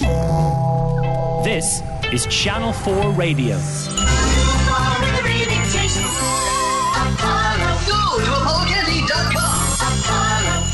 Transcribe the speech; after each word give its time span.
This 0.00 1.82
is 2.12 2.26
Channel 2.26 2.72
4 2.72 3.10
Radio. 3.12 3.56
Go 3.56 3.62
to 8.18 8.24
apollocandy.com. 8.30 10.68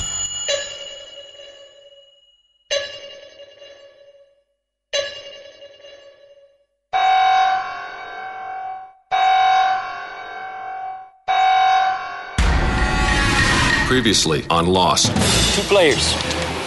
Previously 13.87 14.45
on 14.51 14.67
Lost. 14.67 15.07
Two 15.55 15.63
players, 15.63 16.13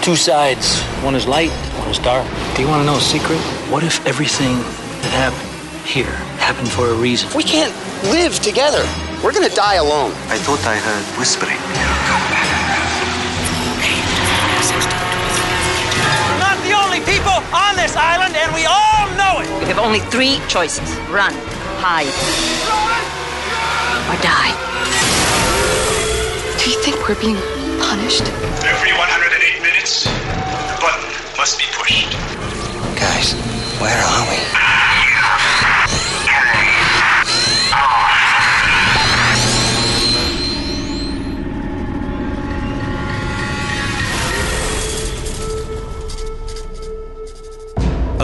two 0.01 0.15
sides. 0.15 0.81
One 1.03 1.13
is 1.13 1.27
light, 1.27 1.51
one 1.87 1.95
is 1.95 2.03
dark. 2.03 2.27
Do 2.55 2.61
you 2.61 2.67
want 2.67 2.81
to 2.81 2.85
know 2.85 2.97
a 2.97 3.01
secret? 3.01 3.39
What 3.71 3.83
if 3.83 4.05
everything 4.05 4.59
that 5.03 5.13
happened 5.15 5.47
here 5.87 6.11
happened 6.43 6.67
for 6.67 6.87
a 6.89 6.93
reason? 6.93 7.29
We 7.35 7.43
can't 7.43 7.71
live 8.11 8.35
together. 8.39 8.83
We're 9.23 9.31
gonna 9.31 9.55
die 9.55 9.75
alone. 9.75 10.11
I 10.27 10.37
thought 10.37 10.59
I 10.67 10.75
heard 10.75 11.05
whispering. 11.15 11.55
We're 16.27 16.43
not 16.43 16.59
the 16.67 16.75
only 16.75 16.99
people 17.07 17.39
on 17.55 17.79
this 17.79 17.95
island, 17.95 18.35
and 18.35 18.51
we 18.51 18.67
all 18.67 19.07
know 19.15 19.39
it. 19.39 19.47
You 19.63 19.67
have 19.71 19.79
only 19.79 20.03
three 20.11 20.43
choices 20.51 20.91
run, 21.07 21.31
hide, 21.79 22.11
or 24.11 24.17
die. 24.19 24.51
Do 26.59 26.69
you 26.69 26.77
think 26.83 26.99
we're 27.07 27.21
being 27.23 27.39
punished? 27.79 28.27
Every 28.67 28.91
108 28.91 29.63
minutes, 29.63 30.03
the 30.03 30.11
button 30.11 30.66
must 31.37 31.59
be 31.59 31.65
pushed. 31.71 32.11
Guys, 32.97 33.33
where 33.79 34.03
are 34.03 34.29
we? 34.31 34.56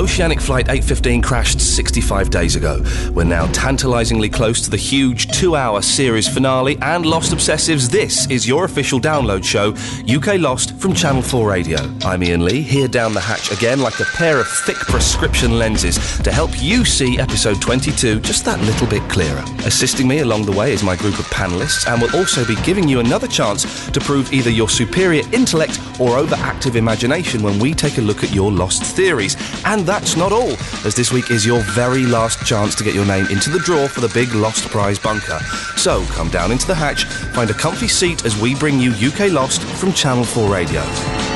Oceanic 0.04 0.42
Flight 0.42 0.66
815 0.66 1.22
crashed 1.22 1.62
65 1.62 2.30
days 2.30 2.58
ago. 2.58 2.84
We're 3.14 3.24
now 3.24 3.48
tantalizingly 3.54 4.28
close 4.28 4.60
to 4.66 4.70
the 4.70 4.76
huge 4.76 5.28
two 5.32 5.56
hour 5.56 5.82
series 5.82 6.28
finale, 6.28 6.78
and 6.82 7.06
Lost 7.06 7.32
Obsessives, 7.32 7.90
this 7.90 8.30
is 8.30 8.46
your 8.46 8.66
official 8.66 9.00
download 9.00 9.46
show, 9.46 9.74
UK 10.14 10.42
Lost 10.42 10.76
from 10.76 10.94
Channel 10.94 11.22
4 11.22 11.50
Radio. 11.50 11.80
I'm 12.04 12.22
Ian 12.22 12.44
Lee, 12.44 12.62
here 12.62 12.90
down 12.90 13.14
the 13.14 13.22
hatch 13.22 13.50
again 13.54 13.80
like 13.80 13.98
a 14.02 14.06
pair 14.06 14.42
of 14.42 14.48
thick 14.66 14.76
prescription 14.76 15.58
lenses 15.58 16.18
to 16.18 16.34
help 16.34 16.52
you 16.62 16.84
see 16.84 17.18
episode 17.18 17.62
22 17.62 18.20
just 18.20 18.44
that 18.44 18.60
little 18.60 18.88
bit 18.88 19.10
clearer. 19.10 19.44
Assisting 19.60 20.10
me 20.10 20.20
along 20.20 20.46
the 20.46 20.52
way 20.52 20.74
is 20.74 20.84
my 20.84 20.98
group 20.98 21.18
of 21.18 21.26
panelists, 21.28 21.88
and 21.88 22.02
will 22.02 22.14
also 22.14 22.46
be 22.46 22.56
giving 22.64 22.90
you 22.90 23.00
another 23.00 23.28
chance 23.28 23.90
to 23.90 24.02
prove 24.02 24.34
either 24.34 24.50
your 24.50 24.68
superior 24.68 25.24
intellect 25.32 25.80
or 25.98 26.18
overactive 26.18 26.76
imagination 26.76 27.42
when 27.42 27.58
we 27.58 27.74
take 27.74 28.00
a 28.00 28.02
look 28.02 28.22
at 28.22 28.36
your 28.36 28.52
Lost 28.52 28.84
theories. 28.84 29.38
And 29.64 29.86
that's 29.94 30.16
not 30.16 30.32
all, 30.32 30.54
as 30.86 30.96
this 30.96 31.12
week 31.12 31.30
is 31.30 31.46
your 31.46 31.62
very 31.66 32.08
last 32.08 32.44
chance 32.48 32.74
to 32.74 32.84
get 32.84 32.96
your 32.96 33.06
name 33.06 33.28
into 33.28 33.52
the 33.52 33.60
draw 33.60 33.88
for 33.88 34.02
the 34.02 34.10
big 34.10 34.34
Lost 34.34 34.68
Prize 34.70 34.98
bunker. 34.98 35.38
So 35.78 36.04
come 36.06 36.30
down 36.30 36.52
into 36.52 36.66
the 36.66 36.74
hatch, 36.74 37.06
find 37.36 37.52
a 37.52 37.54
comfy 37.54 37.88
seat 37.88 38.26
as 38.26 38.36
we 38.36 38.56
bring 38.56 38.80
you 38.80 38.90
UK 38.92 39.32
Lost 39.32 39.62
from 39.62 39.94
Channel 39.94 40.24
4 40.24 40.50
Radio. 40.50 41.33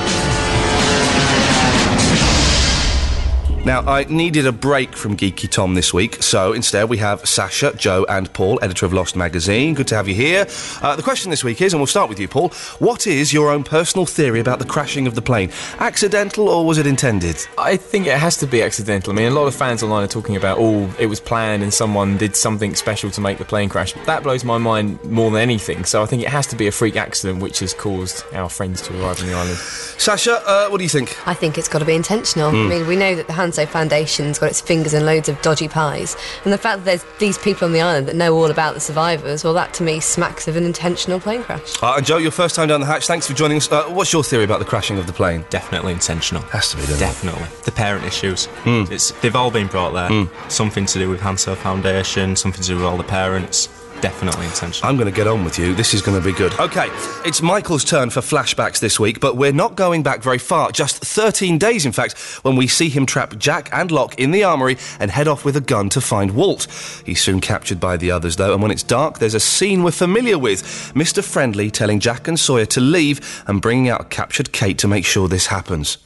Now, 3.67 3.81
I 3.81 4.05
needed 4.05 4.47
a 4.47 4.53
break 4.53 4.95
from 4.95 5.17
Geeky 5.17 5.49
Tom 5.49 5.73
this 5.73 5.93
week, 5.93 6.23
so 6.23 6.53
instead 6.53 6.87
we 6.87 6.95
have 6.99 7.27
Sasha, 7.27 7.73
Joe, 7.75 8.05
and 8.07 8.31
Paul, 8.31 8.57
editor 8.61 8.85
of 8.85 8.93
Lost 8.93 9.17
Magazine. 9.17 9.73
Good 9.73 9.87
to 9.87 9.95
have 9.95 10.07
you 10.07 10.15
here. 10.15 10.47
Uh, 10.81 10.95
the 10.95 11.03
question 11.03 11.31
this 11.31 11.43
week 11.43 11.61
is, 11.61 11.73
and 11.73 11.81
we'll 11.81 11.87
start 11.87 12.07
with 12.07 12.17
you, 12.17 12.29
Paul, 12.29 12.47
what 12.79 13.07
is 13.07 13.33
your 13.33 13.51
own 13.51 13.65
personal 13.65 14.05
theory 14.05 14.39
about 14.39 14.59
the 14.59 14.65
crashing 14.65 15.05
of 15.05 15.15
the 15.15 15.21
plane? 15.21 15.51
Accidental 15.79 16.47
or 16.47 16.65
was 16.65 16.77
it 16.77 16.87
intended? 16.87 17.45
I 17.57 17.75
think 17.75 18.07
it 18.07 18.17
has 18.17 18.37
to 18.37 18.47
be 18.47 18.63
accidental. 18.63 19.11
I 19.11 19.17
mean, 19.17 19.29
a 19.29 19.35
lot 19.35 19.47
of 19.47 19.53
fans 19.53 19.83
online 19.83 20.05
are 20.05 20.07
talking 20.07 20.37
about, 20.37 20.59
oh, 20.61 20.89
it 20.97 21.07
was 21.07 21.19
planned 21.19 21.61
and 21.61 21.73
someone 21.73 22.15
did 22.15 22.37
something 22.37 22.73
special 22.73 23.11
to 23.11 23.19
make 23.19 23.37
the 23.37 23.43
plane 23.43 23.67
crash. 23.67 23.91
That 24.05 24.23
blows 24.23 24.45
my 24.45 24.57
mind 24.57 25.03
more 25.03 25.29
than 25.29 25.41
anything. 25.41 25.83
So 25.83 26.01
I 26.01 26.05
think 26.05 26.21
it 26.21 26.29
has 26.29 26.47
to 26.47 26.55
be 26.55 26.67
a 26.67 26.71
freak 26.71 26.95
accident 26.95 27.41
which 27.41 27.59
has 27.59 27.73
caused 27.73 28.23
our 28.33 28.47
friends 28.47 28.81
to 28.83 28.93
arrive 29.03 29.19
on 29.19 29.27
the 29.27 29.33
island. 29.33 29.57
Sasha, 29.57 30.41
uh, 30.47 30.69
what 30.69 30.77
do 30.77 30.85
you 30.85 30.89
think? 30.89 31.17
I 31.27 31.33
think 31.33 31.57
it's 31.57 31.67
got 31.67 31.79
to 31.79 31.85
be 31.85 31.95
intentional. 31.95 32.47
I 32.47 32.53
mean, 32.53 32.87
we 32.87 32.95
know 32.95 33.13
that 33.13 33.27
the 33.27 33.33
Hanso 33.57 33.67
Foundation's 33.67 34.39
got 34.39 34.49
its 34.49 34.61
fingers 34.61 34.93
in 34.93 35.05
loads 35.05 35.29
of 35.29 35.41
dodgy 35.41 35.67
pies, 35.67 36.15
and 36.43 36.53
the 36.53 36.57
fact 36.57 36.79
that 36.79 36.85
there's 36.85 37.05
these 37.19 37.37
people 37.37 37.65
on 37.65 37.73
the 37.73 37.81
island 37.81 38.07
that 38.07 38.15
know 38.15 38.35
all 38.35 38.51
about 38.51 38.73
the 38.73 38.79
survivors, 38.79 39.43
well, 39.43 39.53
that 39.53 39.73
to 39.75 39.83
me 39.83 39.99
smacks 39.99 40.47
of 40.47 40.55
an 40.55 40.63
intentional 40.63 41.19
plane 41.19 41.43
crash. 41.43 41.81
Uh, 41.81 41.95
and 41.97 42.05
Joe, 42.05 42.17
your 42.17 42.31
first 42.31 42.55
time 42.55 42.67
down 42.67 42.79
the 42.79 42.85
hatch, 42.85 43.07
thanks 43.07 43.27
for 43.27 43.33
joining 43.33 43.57
us. 43.57 43.71
Uh, 43.71 43.83
what's 43.85 44.13
your 44.13 44.23
theory 44.23 44.43
about 44.43 44.59
the 44.59 44.65
crashing 44.65 44.97
of 44.99 45.07
the 45.07 45.13
plane? 45.13 45.45
Definitely 45.49 45.93
intentional. 45.93 46.41
Has 46.43 46.71
to 46.71 46.77
be, 46.77 46.83
doesn't 46.83 46.99
Definitely. 46.99 47.47
The 47.65 47.71
parent 47.71 48.05
issues. 48.05 48.47
It's 48.65 49.11
they've 49.21 49.35
all 49.35 49.51
been 49.51 49.67
brought 49.67 49.93
there. 49.93 50.27
Something 50.49 50.85
to 50.85 50.99
do 50.99 51.09
with 51.09 51.21
Hanso 51.21 51.55
Foundation, 51.55 52.35
something 52.35 52.61
to 52.61 52.67
do 52.67 52.75
with 52.75 52.85
all 52.85 52.97
the 52.97 53.03
parents. 53.03 53.69
Definitely 54.01 54.45
intentional. 54.45 54.87
I'm 54.87 54.95
going 54.95 55.11
to 55.11 55.15
get 55.15 55.27
on 55.27 55.43
with 55.43 55.57
you. 55.57 55.73
This 55.73 55.93
is 55.95 56.03
going 56.03 56.21
to 56.21 56.23
be 56.23 56.31
good. 56.31 56.53
Okay, 56.59 56.87
it's 57.25 57.41
Michael's 57.41 57.83
turn 57.83 58.11
for 58.11 58.21
flashbacks 58.21 58.79
this 58.79 58.99
week, 58.99 59.19
but 59.19 59.35
we're 59.35 59.51
not 59.51 59.75
going 59.75 60.03
back 60.03 60.21
very 60.21 60.37
far. 60.37 60.71
Just 60.71 61.03
13 61.03 61.57
days, 61.57 61.85
in 61.85 61.91
fact, 61.91 62.17
when 62.43 62.55
we 62.55 62.67
see 62.67 62.89
him 62.89 63.07
trap 63.07 63.37
Jack 63.37 63.69
and 63.73 63.89
Locke 63.89 64.19
in 64.19 64.29
the 64.31 64.43
armory 64.43 64.77
and 64.99 65.09
head 65.09 65.27
off 65.27 65.43
with 65.43 65.57
a 65.57 65.61
gun 65.61 65.89
to 65.89 65.99
find 65.99 66.35
Walt. 66.35 66.67
He's 67.05 67.21
soon 67.21 67.41
captured 67.41 67.79
by 67.79 67.97
the 67.97 68.11
others, 68.11 68.35
though, 68.35 68.53
and 68.53 68.61
when 68.61 68.69
it's 68.69 68.83
dark, 68.83 69.17
there's 69.17 69.33
a 69.33 69.39
scene 69.39 69.83
we're 69.83 69.91
familiar 69.91 70.37
with 70.37 70.61
Mr. 70.93 71.23
Friendly 71.23 71.71
telling 71.71 71.99
Jack 71.99 72.27
and 72.27 72.39
Sawyer 72.39 72.67
to 72.67 72.79
leave 72.79 73.43
and 73.47 73.61
bringing 73.61 73.89
out 73.89 74.01
a 74.01 74.05
captured 74.05 74.51
Kate 74.51 74.77
to 74.77 74.87
make 74.87 75.05
sure 75.05 75.27
this 75.27 75.47
happens. 75.47 75.97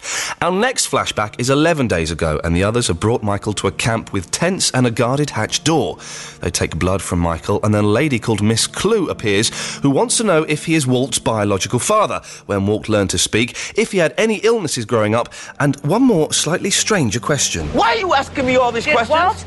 Our 0.41 0.51
next 0.51 0.89
flashback 0.89 1.39
is 1.39 1.49
11 1.49 1.89
days 1.89 2.09
ago, 2.09 2.39
and 2.43 2.55
the 2.55 2.63
others 2.63 2.87
have 2.87 3.01
brought 3.01 3.21
Michael 3.21 3.53
to 3.53 3.67
a 3.67 3.71
camp 3.71 4.13
with 4.13 4.31
tents 4.31 4.71
and 4.71 4.87
a 4.87 4.91
guarded 4.91 5.31
hatch 5.31 5.63
door. 5.65 5.97
They 6.39 6.49
take 6.49 6.79
blood 6.79 7.01
from 7.01 7.19
Michael, 7.19 7.59
and 7.63 7.73
then 7.73 7.80
a 7.81 7.87
lady 7.87 8.19
called 8.19 8.41
Miss 8.41 8.67
Klugh 8.67 9.09
appears 9.09 9.49
who 9.79 9.89
wants 9.89 10.17
to 10.17 10.23
know 10.23 10.43
if 10.43 10.65
he 10.65 10.75
is 10.75 10.85
Walt's 10.85 11.19
biological 11.19 11.79
father, 11.79 12.21
when 12.45 12.67
Walt 12.67 12.87
learned 12.87 13.09
to 13.11 13.17
speak, 13.17 13.57
if 13.75 13.91
he 13.91 13.97
had 13.97 14.13
any 14.17 14.37
illnesses 14.37 14.85
growing 14.85 15.15
up, 15.15 15.33
and 15.59 15.75
one 15.81 16.03
more 16.03 16.31
slightly 16.31 16.69
stranger 16.69 17.19
question. 17.19 17.67
Why 17.73 17.95
are 17.95 17.97
you 17.97 18.13
asking 18.13 18.45
me 18.45 18.55
all 18.55 18.71
these 18.71 18.85
Did 18.85 18.93
questions? 18.95 19.19
Walt 19.19 19.45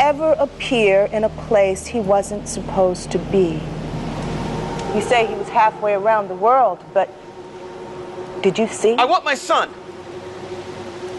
ever 0.00 0.32
appear 0.38 1.06
in 1.12 1.24
a 1.24 1.28
place 1.28 1.86
he 1.86 2.00
wasn't 2.00 2.48
supposed 2.48 3.10
to 3.12 3.18
be? 3.18 3.60
You 4.94 5.02
say 5.02 5.26
he 5.26 5.34
was 5.34 5.48
halfway 5.48 5.94
around 5.94 6.28
the 6.28 6.34
world, 6.34 6.84
but 6.92 7.08
did 8.42 8.58
you 8.58 8.66
see? 8.68 8.94
I 8.94 9.04
want 9.04 9.24
my 9.24 9.34
son. 9.34 9.70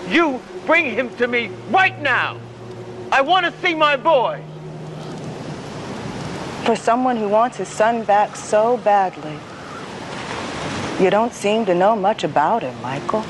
You 0.10 0.42
bring 0.66 0.86
him 0.86 1.16
to 1.18 1.28
me 1.28 1.50
right 1.70 2.00
now. 2.02 2.40
I 3.12 3.22
want 3.22 3.46
to 3.46 3.62
see 3.62 3.74
my 3.74 3.96
boy. 3.96 4.44
For 6.66 6.76
someone 6.76 7.18
who 7.18 7.30
wants 7.30 7.58
his 7.58 7.68
son 7.68 8.04
back 8.04 8.36
so 8.36 8.78
badly, 8.78 9.38
you 11.00 11.10
don't 11.10 11.34
seem 11.34 11.66
to 11.66 11.76
know 11.76 11.96
much 11.96 12.24
about 12.24 12.64
him, 12.64 12.82
Michael. 12.82 13.24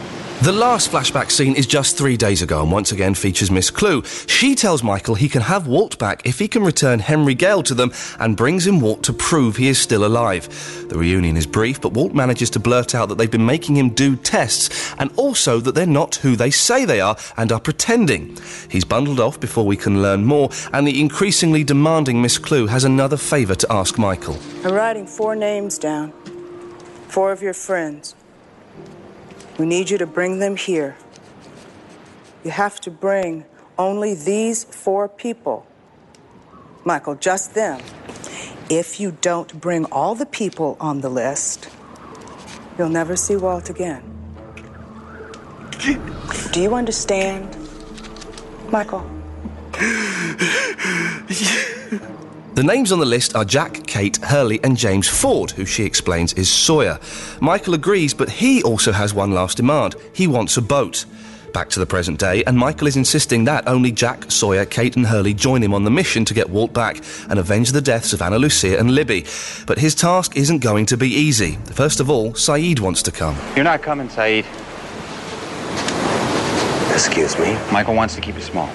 The 0.43 0.51
last 0.53 0.91
flashback 0.91 1.31
scene 1.31 1.55
is 1.55 1.65
just 1.65 1.97
three 1.97 2.15
days 2.15 2.43
ago 2.43 2.61
and 2.61 2.71
once 2.71 2.91
again 2.91 3.15
features 3.15 3.49
Miss 3.49 3.71
Klugh. 3.71 4.05
She 4.29 4.53
tells 4.53 4.83
Michael 4.83 5.15
he 5.15 5.27
can 5.27 5.41
have 5.41 5.67
Walt 5.67 5.97
back 5.97 6.25
if 6.25 6.37
he 6.37 6.47
can 6.47 6.63
return 6.63 6.99
Henry 6.99 7.33
Gale 7.33 7.63
to 7.63 7.73
them 7.73 7.91
and 8.19 8.37
brings 8.37 8.67
in 8.67 8.79
Walt 8.79 9.03
to 9.03 9.13
prove 9.13 9.57
he 9.57 9.67
is 9.67 9.79
still 9.79 10.05
alive. 10.05 10.47
The 10.89 10.97
reunion 10.97 11.37
is 11.37 11.47
brief, 11.47 11.81
but 11.81 11.93
Walt 11.93 12.13
manages 12.13 12.51
to 12.51 12.59
blurt 12.59 12.93
out 12.93 13.09
that 13.09 13.17
they've 13.17 13.29
been 13.29 13.47
making 13.47 13.77
him 13.77 13.89
do 13.89 14.15
tests 14.15 14.93
and 14.99 15.11
also 15.17 15.59
that 15.59 15.73
they're 15.73 15.87
not 15.87 16.15
who 16.15 16.35
they 16.35 16.51
say 16.51 16.85
they 16.85 17.01
are 17.01 17.17
and 17.35 17.51
are 17.51 17.59
pretending. 17.59 18.37
He's 18.69 18.85
bundled 18.85 19.19
off 19.19 19.39
before 19.39 19.65
we 19.65 19.75
can 19.75 20.03
learn 20.03 20.23
more, 20.23 20.49
and 20.71 20.87
the 20.87 21.01
increasingly 21.01 21.63
demanding 21.63 22.21
Miss 22.21 22.37
Klugh 22.37 22.69
has 22.69 22.83
another 22.83 23.17
favour 23.17 23.55
to 23.55 23.73
ask 23.73 23.97
Michael. 23.97 24.37
I'm 24.63 24.73
writing 24.73 25.07
four 25.07 25.35
names 25.35 25.79
down. 25.79 26.13
Four 27.07 27.31
of 27.31 27.41
your 27.41 27.55
friends. 27.55 28.13
We 29.57 29.65
need 29.65 29.89
you 29.89 29.97
to 29.97 30.05
bring 30.05 30.39
them 30.39 30.55
here. 30.55 30.95
You 32.43 32.51
have 32.51 32.79
to 32.81 32.91
bring 32.91 33.45
only 33.77 34.13
these 34.13 34.63
four 34.63 35.09
people. 35.09 35.65
Michael, 36.85 37.15
just 37.15 37.55
them. 37.55 37.81
If 38.69 38.99
you 38.99 39.17
don't 39.21 39.59
bring 39.59 39.85
all 39.85 40.13
the 40.13 40.25
people 40.25 40.77
on 40.79 41.01
the 41.01 41.09
list, 41.09 41.69
you'll 42.77 42.89
never 42.89 43.15
see 43.15 43.35
Walt 43.35 43.69
again. 43.69 44.03
Do 46.51 46.61
you 46.61 46.75
understand, 46.75 47.55
Michael? 48.69 49.09
The 52.57 52.63
names 52.63 52.91
on 52.91 52.97
the 52.97 53.05
list 53.05 53.35
are 53.35 53.45
Jack, 53.45 53.85
Kate, 53.85 54.17
Hurley, 54.17 54.59
and 54.63 54.75
James 54.75 55.07
Ford, 55.07 55.51
who 55.51 55.63
she 55.63 55.83
explains 55.83 56.33
is 56.33 56.51
Sawyer. 56.51 56.99
Michael 57.39 57.75
agrees, 57.75 58.15
but 58.15 58.31
he 58.31 58.63
also 58.63 58.91
has 58.91 59.13
one 59.13 59.31
last 59.31 59.57
demand. 59.57 59.95
He 60.11 60.25
wants 60.25 60.57
a 60.57 60.63
boat. 60.63 61.05
Back 61.53 61.69
to 61.69 61.79
the 61.79 61.85
present 61.85 62.17
day, 62.17 62.43
and 62.45 62.57
Michael 62.57 62.87
is 62.87 62.97
insisting 62.97 63.43
that 63.43 63.67
only 63.67 63.91
Jack, 63.91 64.31
Sawyer, 64.31 64.65
Kate, 64.65 64.95
and 64.95 65.05
Hurley 65.05 65.35
join 65.35 65.61
him 65.61 65.71
on 65.71 65.83
the 65.83 65.91
mission 65.91 66.25
to 66.25 66.33
get 66.33 66.49
Walt 66.49 66.73
back 66.73 66.97
and 67.29 67.37
avenge 67.37 67.73
the 67.73 67.79
deaths 67.79 68.11
of 68.11 68.23
Ana 68.23 68.39
Lucia 68.39 68.79
and 68.79 68.89
Libby. 68.89 69.25
But 69.67 69.77
his 69.77 69.93
task 69.93 70.35
isn't 70.35 70.57
going 70.57 70.87
to 70.87 70.97
be 70.97 71.09
easy. 71.09 71.59
First 71.65 71.99
of 71.99 72.09
all, 72.09 72.31
Sayid 72.31 72.79
wants 72.79 73.03
to 73.03 73.11
come. 73.11 73.37
You're 73.55 73.65
not 73.65 73.83
coming, 73.83 74.07
Sayid. 74.07 74.45
Excuse 76.91 77.37
me? 77.37 77.53
Michael 77.71 77.93
wants 77.93 78.15
to 78.15 78.21
keep 78.21 78.35
it 78.35 78.41
small. 78.41 78.71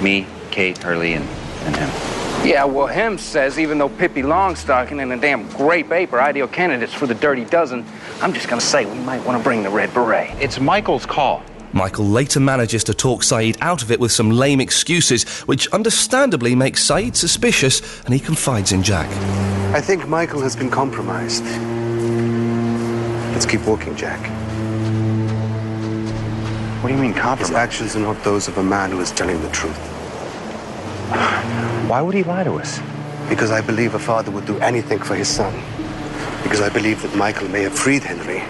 Me, 0.00 0.26
Kate, 0.50 0.78
Hurley, 0.78 1.12
and, 1.12 1.28
and 1.66 1.76
him. 1.76 2.13
Yeah, 2.44 2.64
well, 2.64 2.86
him 2.86 3.16
says 3.16 3.58
even 3.58 3.78
though 3.78 3.88
Pippi 3.88 4.20
Longstocking 4.20 5.00
and 5.00 5.10
the 5.10 5.16
damn 5.16 5.48
Grape 5.52 5.90
Ape 5.90 6.12
are 6.12 6.20
ideal 6.20 6.46
candidates 6.46 6.92
for 6.92 7.06
the 7.06 7.14
Dirty 7.14 7.46
Dozen, 7.46 7.86
I'm 8.20 8.34
just 8.34 8.48
gonna 8.48 8.60
say 8.60 8.84
we 8.84 8.98
might 8.98 9.24
want 9.24 9.38
to 9.38 9.42
bring 9.42 9.62
the 9.62 9.70
Red 9.70 9.94
Beret. 9.94 10.30
It's 10.42 10.60
Michael's 10.60 11.06
call. 11.06 11.42
Michael 11.72 12.04
later 12.04 12.40
manages 12.40 12.84
to 12.84 12.92
talk 12.92 13.22
Sayid 13.22 13.56
out 13.62 13.82
of 13.82 13.90
it 13.90 13.98
with 13.98 14.12
some 14.12 14.30
lame 14.30 14.60
excuses, 14.60 15.24
which 15.44 15.68
understandably 15.68 16.54
makes 16.54 16.86
Sayid 16.86 17.16
suspicious, 17.16 18.04
and 18.04 18.12
he 18.12 18.20
confides 18.20 18.72
in 18.72 18.82
Jack. 18.82 19.08
I 19.74 19.80
think 19.80 20.06
Michael 20.06 20.42
has 20.42 20.54
been 20.54 20.70
compromised. 20.70 21.44
Let's 23.32 23.46
keep 23.46 23.66
walking, 23.66 23.96
Jack. 23.96 24.20
What 26.82 26.90
do 26.90 26.94
you 26.94 27.00
mean 27.00 27.14
compromised? 27.14 27.48
His 27.48 27.56
actions 27.56 27.96
are 27.96 28.00
not 28.00 28.22
those 28.22 28.48
of 28.48 28.58
a 28.58 28.62
man 28.62 28.90
who 28.90 29.00
is 29.00 29.10
telling 29.12 29.40
the 29.40 29.48
truth. 29.48 29.93
Why 31.88 32.00
would 32.00 32.14
he 32.14 32.24
lie 32.24 32.44
to 32.44 32.54
us? 32.54 32.80
Because 33.28 33.50
I 33.50 33.60
believe 33.60 33.94
a 33.94 33.98
father 33.98 34.30
would 34.30 34.46
do 34.46 34.58
anything 34.58 34.98
for 34.98 35.14
his 35.14 35.28
son. 35.28 35.52
Because 36.42 36.60
I 36.60 36.68
believe 36.68 37.02
that 37.02 37.14
Michael 37.16 37.48
may 37.48 37.62
have 37.62 37.72
freed 37.72 38.02
Henry. 38.02 38.40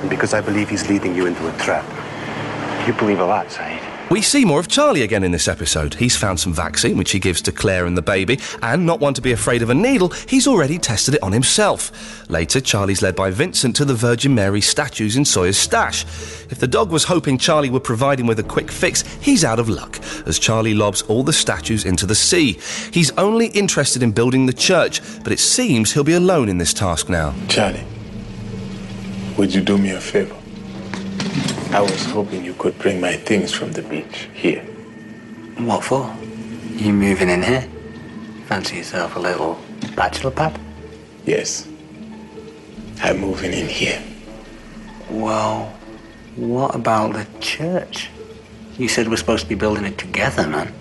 And 0.00 0.08
because 0.10 0.34
I 0.34 0.40
believe 0.40 0.68
he's 0.68 0.88
leading 0.88 1.14
you 1.14 1.26
into 1.26 1.46
a 1.48 1.52
trap. 1.58 1.84
You 2.86 2.92
believe 2.94 3.20
a 3.20 3.26
lot, 3.26 3.46
Sayid. 3.48 3.89
We 4.10 4.22
see 4.22 4.44
more 4.44 4.58
of 4.58 4.66
Charlie 4.66 5.02
again 5.02 5.22
in 5.22 5.30
this 5.30 5.46
episode. 5.46 5.94
He's 5.94 6.16
found 6.16 6.40
some 6.40 6.52
vaccine, 6.52 6.96
which 6.96 7.12
he 7.12 7.20
gives 7.20 7.40
to 7.42 7.52
Claire 7.52 7.86
and 7.86 7.96
the 7.96 8.02
baby, 8.02 8.40
and 8.60 8.84
not 8.84 8.98
one 8.98 9.14
to 9.14 9.22
be 9.22 9.30
afraid 9.30 9.62
of 9.62 9.70
a 9.70 9.74
needle, 9.74 10.08
he's 10.08 10.48
already 10.48 10.78
tested 10.78 11.14
it 11.14 11.22
on 11.22 11.30
himself. 11.30 12.28
Later, 12.28 12.60
Charlie's 12.60 13.02
led 13.02 13.14
by 13.14 13.30
Vincent 13.30 13.76
to 13.76 13.84
the 13.84 13.94
Virgin 13.94 14.34
Mary 14.34 14.60
statues 14.60 15.16
in 15.16 15.24
Sawyer's 15.24 15.56
stash. 15.56 16.02
If 16.50 16.58
the 16.58 16.66
dog 16.66 16.90
was 16.90 17.04
hoping 17.04 17.38
Charlie 17.38 17.70
would 17.70 17.84
provide 17.84 18.18
him 18.18 18.26
with 18.26 18.40
a 18.40 18.42
quick 18.42 18.72
fix, 18.72 19.02
he's 19.18 19.44
out 19.44 19.60
of 19.60 19.68
luck, 19.68 20.00
as 20.26 20.40
Charlie 20.40 20.74
lobs 20.74 21.02
all 21.02 21.22
the 21.22 21.32
statues 21.32 21.84
into 21.84 22.04
the 22.04 22.16
sea. 22.16 22.58
He's 22.92 23.12
only 23.12 23.46
interested 23.46 24.02
in 24.02 24.10
building 24.10 24.46
the 24.46 24.52
church, 24.52 25.00
but 25.22 25.32
it 25.32 25.38
seems 25.38 25.92
he'll 25.92 26.02
be 26.02 26.14
alone 26.14 26.48
in 26.48 26.58
this 26.58 26.74
task 26.74 27.08
now. 27.08 27.32
Charlie, 27.46 27.84
would 29.36 29.54
you 29.54 29.60
do 29.60 29.78
me 29.78 29.90
a 29.90 30.00
favor? 30.00 30.39
I 31.72 31.80
was 31.80 32.04
hoping 32.06 32.44
you 32.44 32.54
could 32.54 32.76
bring 32.80 33.00
my 33.00 33.12
things 33.14 33.52
from 33.52 33.70
the 33.70 33.82
beach 33.82 34.28
here. 34.34 34.60
What 35.58 35.84
for? 35.84 36.12
You 36.72 36.92
moving 36.92 37.28
in 37.28 37.42
here? 37.42 37.64
Fancy 38.46 38.78
yourself 38.78 39.14
a 39.14 39.20
little 39.20 39.56
bachelor 39.94 40.32
pad? 40.32 40.58
Yes. 41.24 41.68
I'm 43.00 43.18
moving 43.18 43.52
in 43.52 43.68
here. 43.68 44.02
Well, 45.10 45.66
what 46.34 46.74
about 46.74 47.12
the 47.12 47.26
church? 47.38 48.10
You 48.76 48.88
said 48.88 49.08
we're 49.08 49.16
supposed 49.16 49.44
to 49.44 49.48
be 49.48 49.54
building 49.54 49.84
it 49.84 49.96
together, 49.96 50.48
man. 50.48 50.72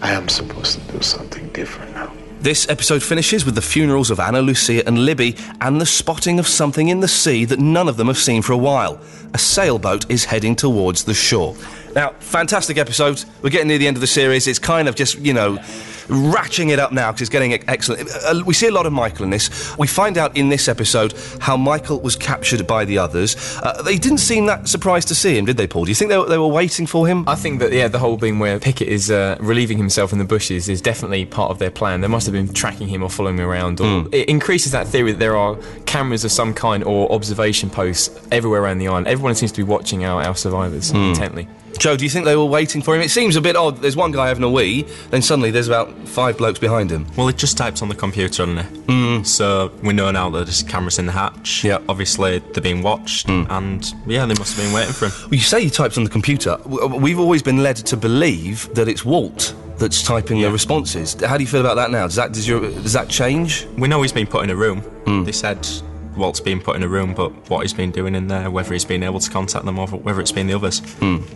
I 0.00 0.10
am 0.14 0.28
supposed 0.28 0.80
to 0.80 0.92
do 0.92 1.00
something 1.00 1.48
different 1.50 1.94
now. 1.94 2.12
This 2.42 2.68
episode 2.68 3.04
finishes 3.04 3.44
with 3.44 3.54
the 3.54 3.62
funerals 3.62 4.10
of 4.10 4.18
Ana 4.18 4.42
Lucia 4.42 4.84
and 4.84 5.06
Libby 5.06 5.36
and 5.60 5.80
the 5.80 5.86
spotting 5.86 6.40
of 6.40 6.48
something 6.48 6.88
in 6.88 6.98
the 6.98 7.06
sea 7.06 7.44
that 7.44 7.60
none 7.60 7.86
of 7.86 7.96
them 7.96 8.08
have 8.08 8.18
seen 8.18 8.42
for 8.42 8.52
a 8.52 8.56
while. 8.56 9.00
A 9.32 9.38
sailboat 9.38 10.10
is 10.10 10.24
heading 10.24 10.56
towards 10.56 11.04
the 11.04 11.14
shore. 11.14 11.54
Now, 11.94 12.10
fantastic 12.20 12.78
episode. 12.78 13.22
We're 13.42 13.50
getting 13.50 13.68
near 13.68 13.78
the 13.78 13.86
end 13.86 13.96
of 13.96 14.00
the 14.00 14.06
series. 14.06 14.46
It's 14.46 14.58
kind 14.58 14.88
of 14.88 14.94
just, 14.94 15.18
you 15.18 15.34
know, 15.34 15.58
ratcheting 16.08 16.70
it 16.70 16.78
up 16.78 16.90
now 16.92 17.10
because 17.10 17.22
it's 17.22 17.30
getting 17.30 17.52
excellent. 17.68 18.10
Uh, 18.24 18.42
we 18.46 18.54
see 18.54 18.66
a 18.66 18.72
lot 18.72 18.86
of 18.86 18.92
Michael 18.92 19.24
in 19.24 19.30
this. 19.30 19.76
We 19.76 19.86
find 19.86 20.16
out 20.16 20.36
in 20.36 20.48
this 20.48 20.68
episode 20.68 21.14
how 21.40 21.56
Michael 21.56 22.00
was 22.00 22.16
captured 22.16 22.66
by 22.66 22.84
the 22.84 22.98
others. 22.98 23.36
Uh, 23.62 23.82
they 23.82 23.98
didn't 23.98 24.18
seem 24.18 24.46
that 24.46 24.68
surprised 24.68 25.08
to 25.08 25.14
see 25.14 25.36
him, 25.36 25.44
did 25.44 25.56
they, 25.58 25.66
Paul? 25.66 25.84
Do 25.84 25.90
you 25.90 25.94
think 25.94 26.10
they 26.10 26.16
were, 26.18 26.28
they 26.28 26.38
were 26.38 26.48
waiting 26.48 26.86
for 26.86 27.06
him? 27.06 27.28
I 27.28 27.34
think 27.34 27.60
that 27.60 27.72
yeah, 27.72 27.88
the 27.88 27.98
whole 27.98 28.18
thing 28.18 28.38
where 28.38 28.58
Pickett 28.58 28.88
is 28.88 29.10
uh, 29.10 29.36
relieving 29.40 29.76
himself 29.76 30.12
in 30.12 30.18
the 30.18 30.24
bushes 30.24 30.68
is 30.70 30.80
definitely 30.80 31.26
part 31.26 31.50
of 31.50 31.58
their 31.58 31.70
plan. 31.70 32.00
They 32.00 32.08
must 32.08 32.26
have 32.26 32.32
been 32.32 32.52
tracking 32.52 32.88
him 32.88 33.02
or 33.02 33.10
following 33.10 33.38
him 33.38 33.46
around, 33.46 33.80
or 33.80 34.06
it 34.12 34.28
increases 34.28 34.72
that 34.72 34.86
theory 34.86 35.12
that 35.12 35.18
there 35.18 35.36
are 35.36 35.56
cameras 35.86 36.24
of 36.24 36.32
some 36.32 36.54
kind 36.54 36.82
or 36.84 37.10
observation 37.12 37.68
posts 37.70 38.10
everywhere 38.32 38.62
around 38.62 38.78
the 38.78 38.88
island. 38.88 39.08
Everyone 39.08 39.34
seems 39.34 39.52
to 39.52 39.58
be 39.58 39.62
watching 39.62 40.04
our, 40.04 40.22
our 40.22 40.34
survivors 40.34 40.90
intently. 40.90 41.48
Joe, 41.82 41.96
do 41.96 42.04
you 42.04 42.10
think 42.10 42.24
they 42.26 42.36
were 42.36 42.44
waiting 42.44 42.80
for 42.80 42.94
him? 42.94 43.00
It 43.00 43.10
seems 43.10 43.34
a 43.34 43.40
bit 43.40 43.56
odd. 43.56 43.78
There's 43.78 43.96
one 43.96 44.12
guy 44.12 44.28
having 44.28 44.44
a 44.44 44.48
wee, 44.48 44.82
then 45.10 45.20
suddenly 45.20 45.50
there's 45.50 45.66
about 45.66 45.90
five 46.06 46.38
blokes 46.38 46.60
behind 46.60 46.92
him. 46.92 47.08
Well, 47.16 47.26
it 47.26 47.36
just 47.36 47.58
types 47.58 47.82
on 47.82 47.88
the 47.88 47.96
computer, 47.96 48.46
doesn't 48.46 48.58
it? 48.58 48.86
Mm. 48.86 49.26
So 49.26 49.72
we 49.82 49.92
know 49.92 50.08
now 50.12 50.30
that 50.30 50.44
there's 50.44 50.62
cameras 50.62 51.00
in 51.00 51.06
the 51.06 51.12
hatch. 51.12 51.64
Yeah. 51.64 51.78
Obviously, 51.88 52.38
they're 52.38 52.62
being 52.62 52.82
watched, 52.82 53.26
hmm. 53.26 53.46
and 53.50 53.84
yeah, 54.06 54.24
they 54.26 54.34
must 54.34 54.54
have 54.56 54.64
been 54.64 54.72
waiting 54.72 54.92
for 54.92 55.06
him. 55.06 55.12
Well, 55.22 55.34
you 55.34 55.40
say 55.40 55.64
he 55.64 55.70
types 55.70 55.98
on 55.98 56.04
the 56.04 56.10
computer. 56.10 56.50
Uh, 56.50 56.86
we've 56.86 57.18
always 57.18 57.42
been 57.42 57.64
led 57.64 57.78
to 57.78 57.96
believe 57.96 58.72
that 58.76 58.86
it's 58.86 59.04
Walt 59.04 59.52
that's 59.78 60.04
typing 60.04 60.40
the 60.40 60.52
responses. 60.52 61.14
How 61.14 61.36
do 61.36 61.42
you 61.42 61.48
feel 61.48 61.62
about 61.62 61.74
that 61.74 61.90
now? 61.90 62.06
Does 62.06 62.14
that 62.14 62.32
does, 62.32 62.46
your, 62.46 62.60
does 62.60 62.92
that 62.92 63.08
change? 63.08 63.66
We 63.76 63.88
know 63.88 64.02
he's 64.02 64.12
been 64.12 64.28
put 64.28 64.44
in 64.44 64.50
a 64.50 64.56
room. 64.56 64.82
Hmm. 65.04 65.24
They 65.24 65.32
said 65.32 65.66
Walt's 66.16 66.40
been 66.40 66.60
put 66.60 66.76
in 66.76 66.82
a 66.82 66.88
room, 66.88 67.14
but 67.14 67.30
what 67.48 67.62
he's 67.62 67.74
been 67.74 67.90
doing 67.90 68.14
in 68.14 68.28
there, 68.28 68.50
whether 68.50 68.72
he's 68.72 68.84
been 68.84 69.02
able 69.02 69.20
to 69.20 69.30
contact 69.30 69.64
them 69.64 69.78
or 69.78 69.86
whether 69.88 70.20
it's 70.20 70.32
been 70.32 70.46
the 70.46 70.54
others, 70.54 70.82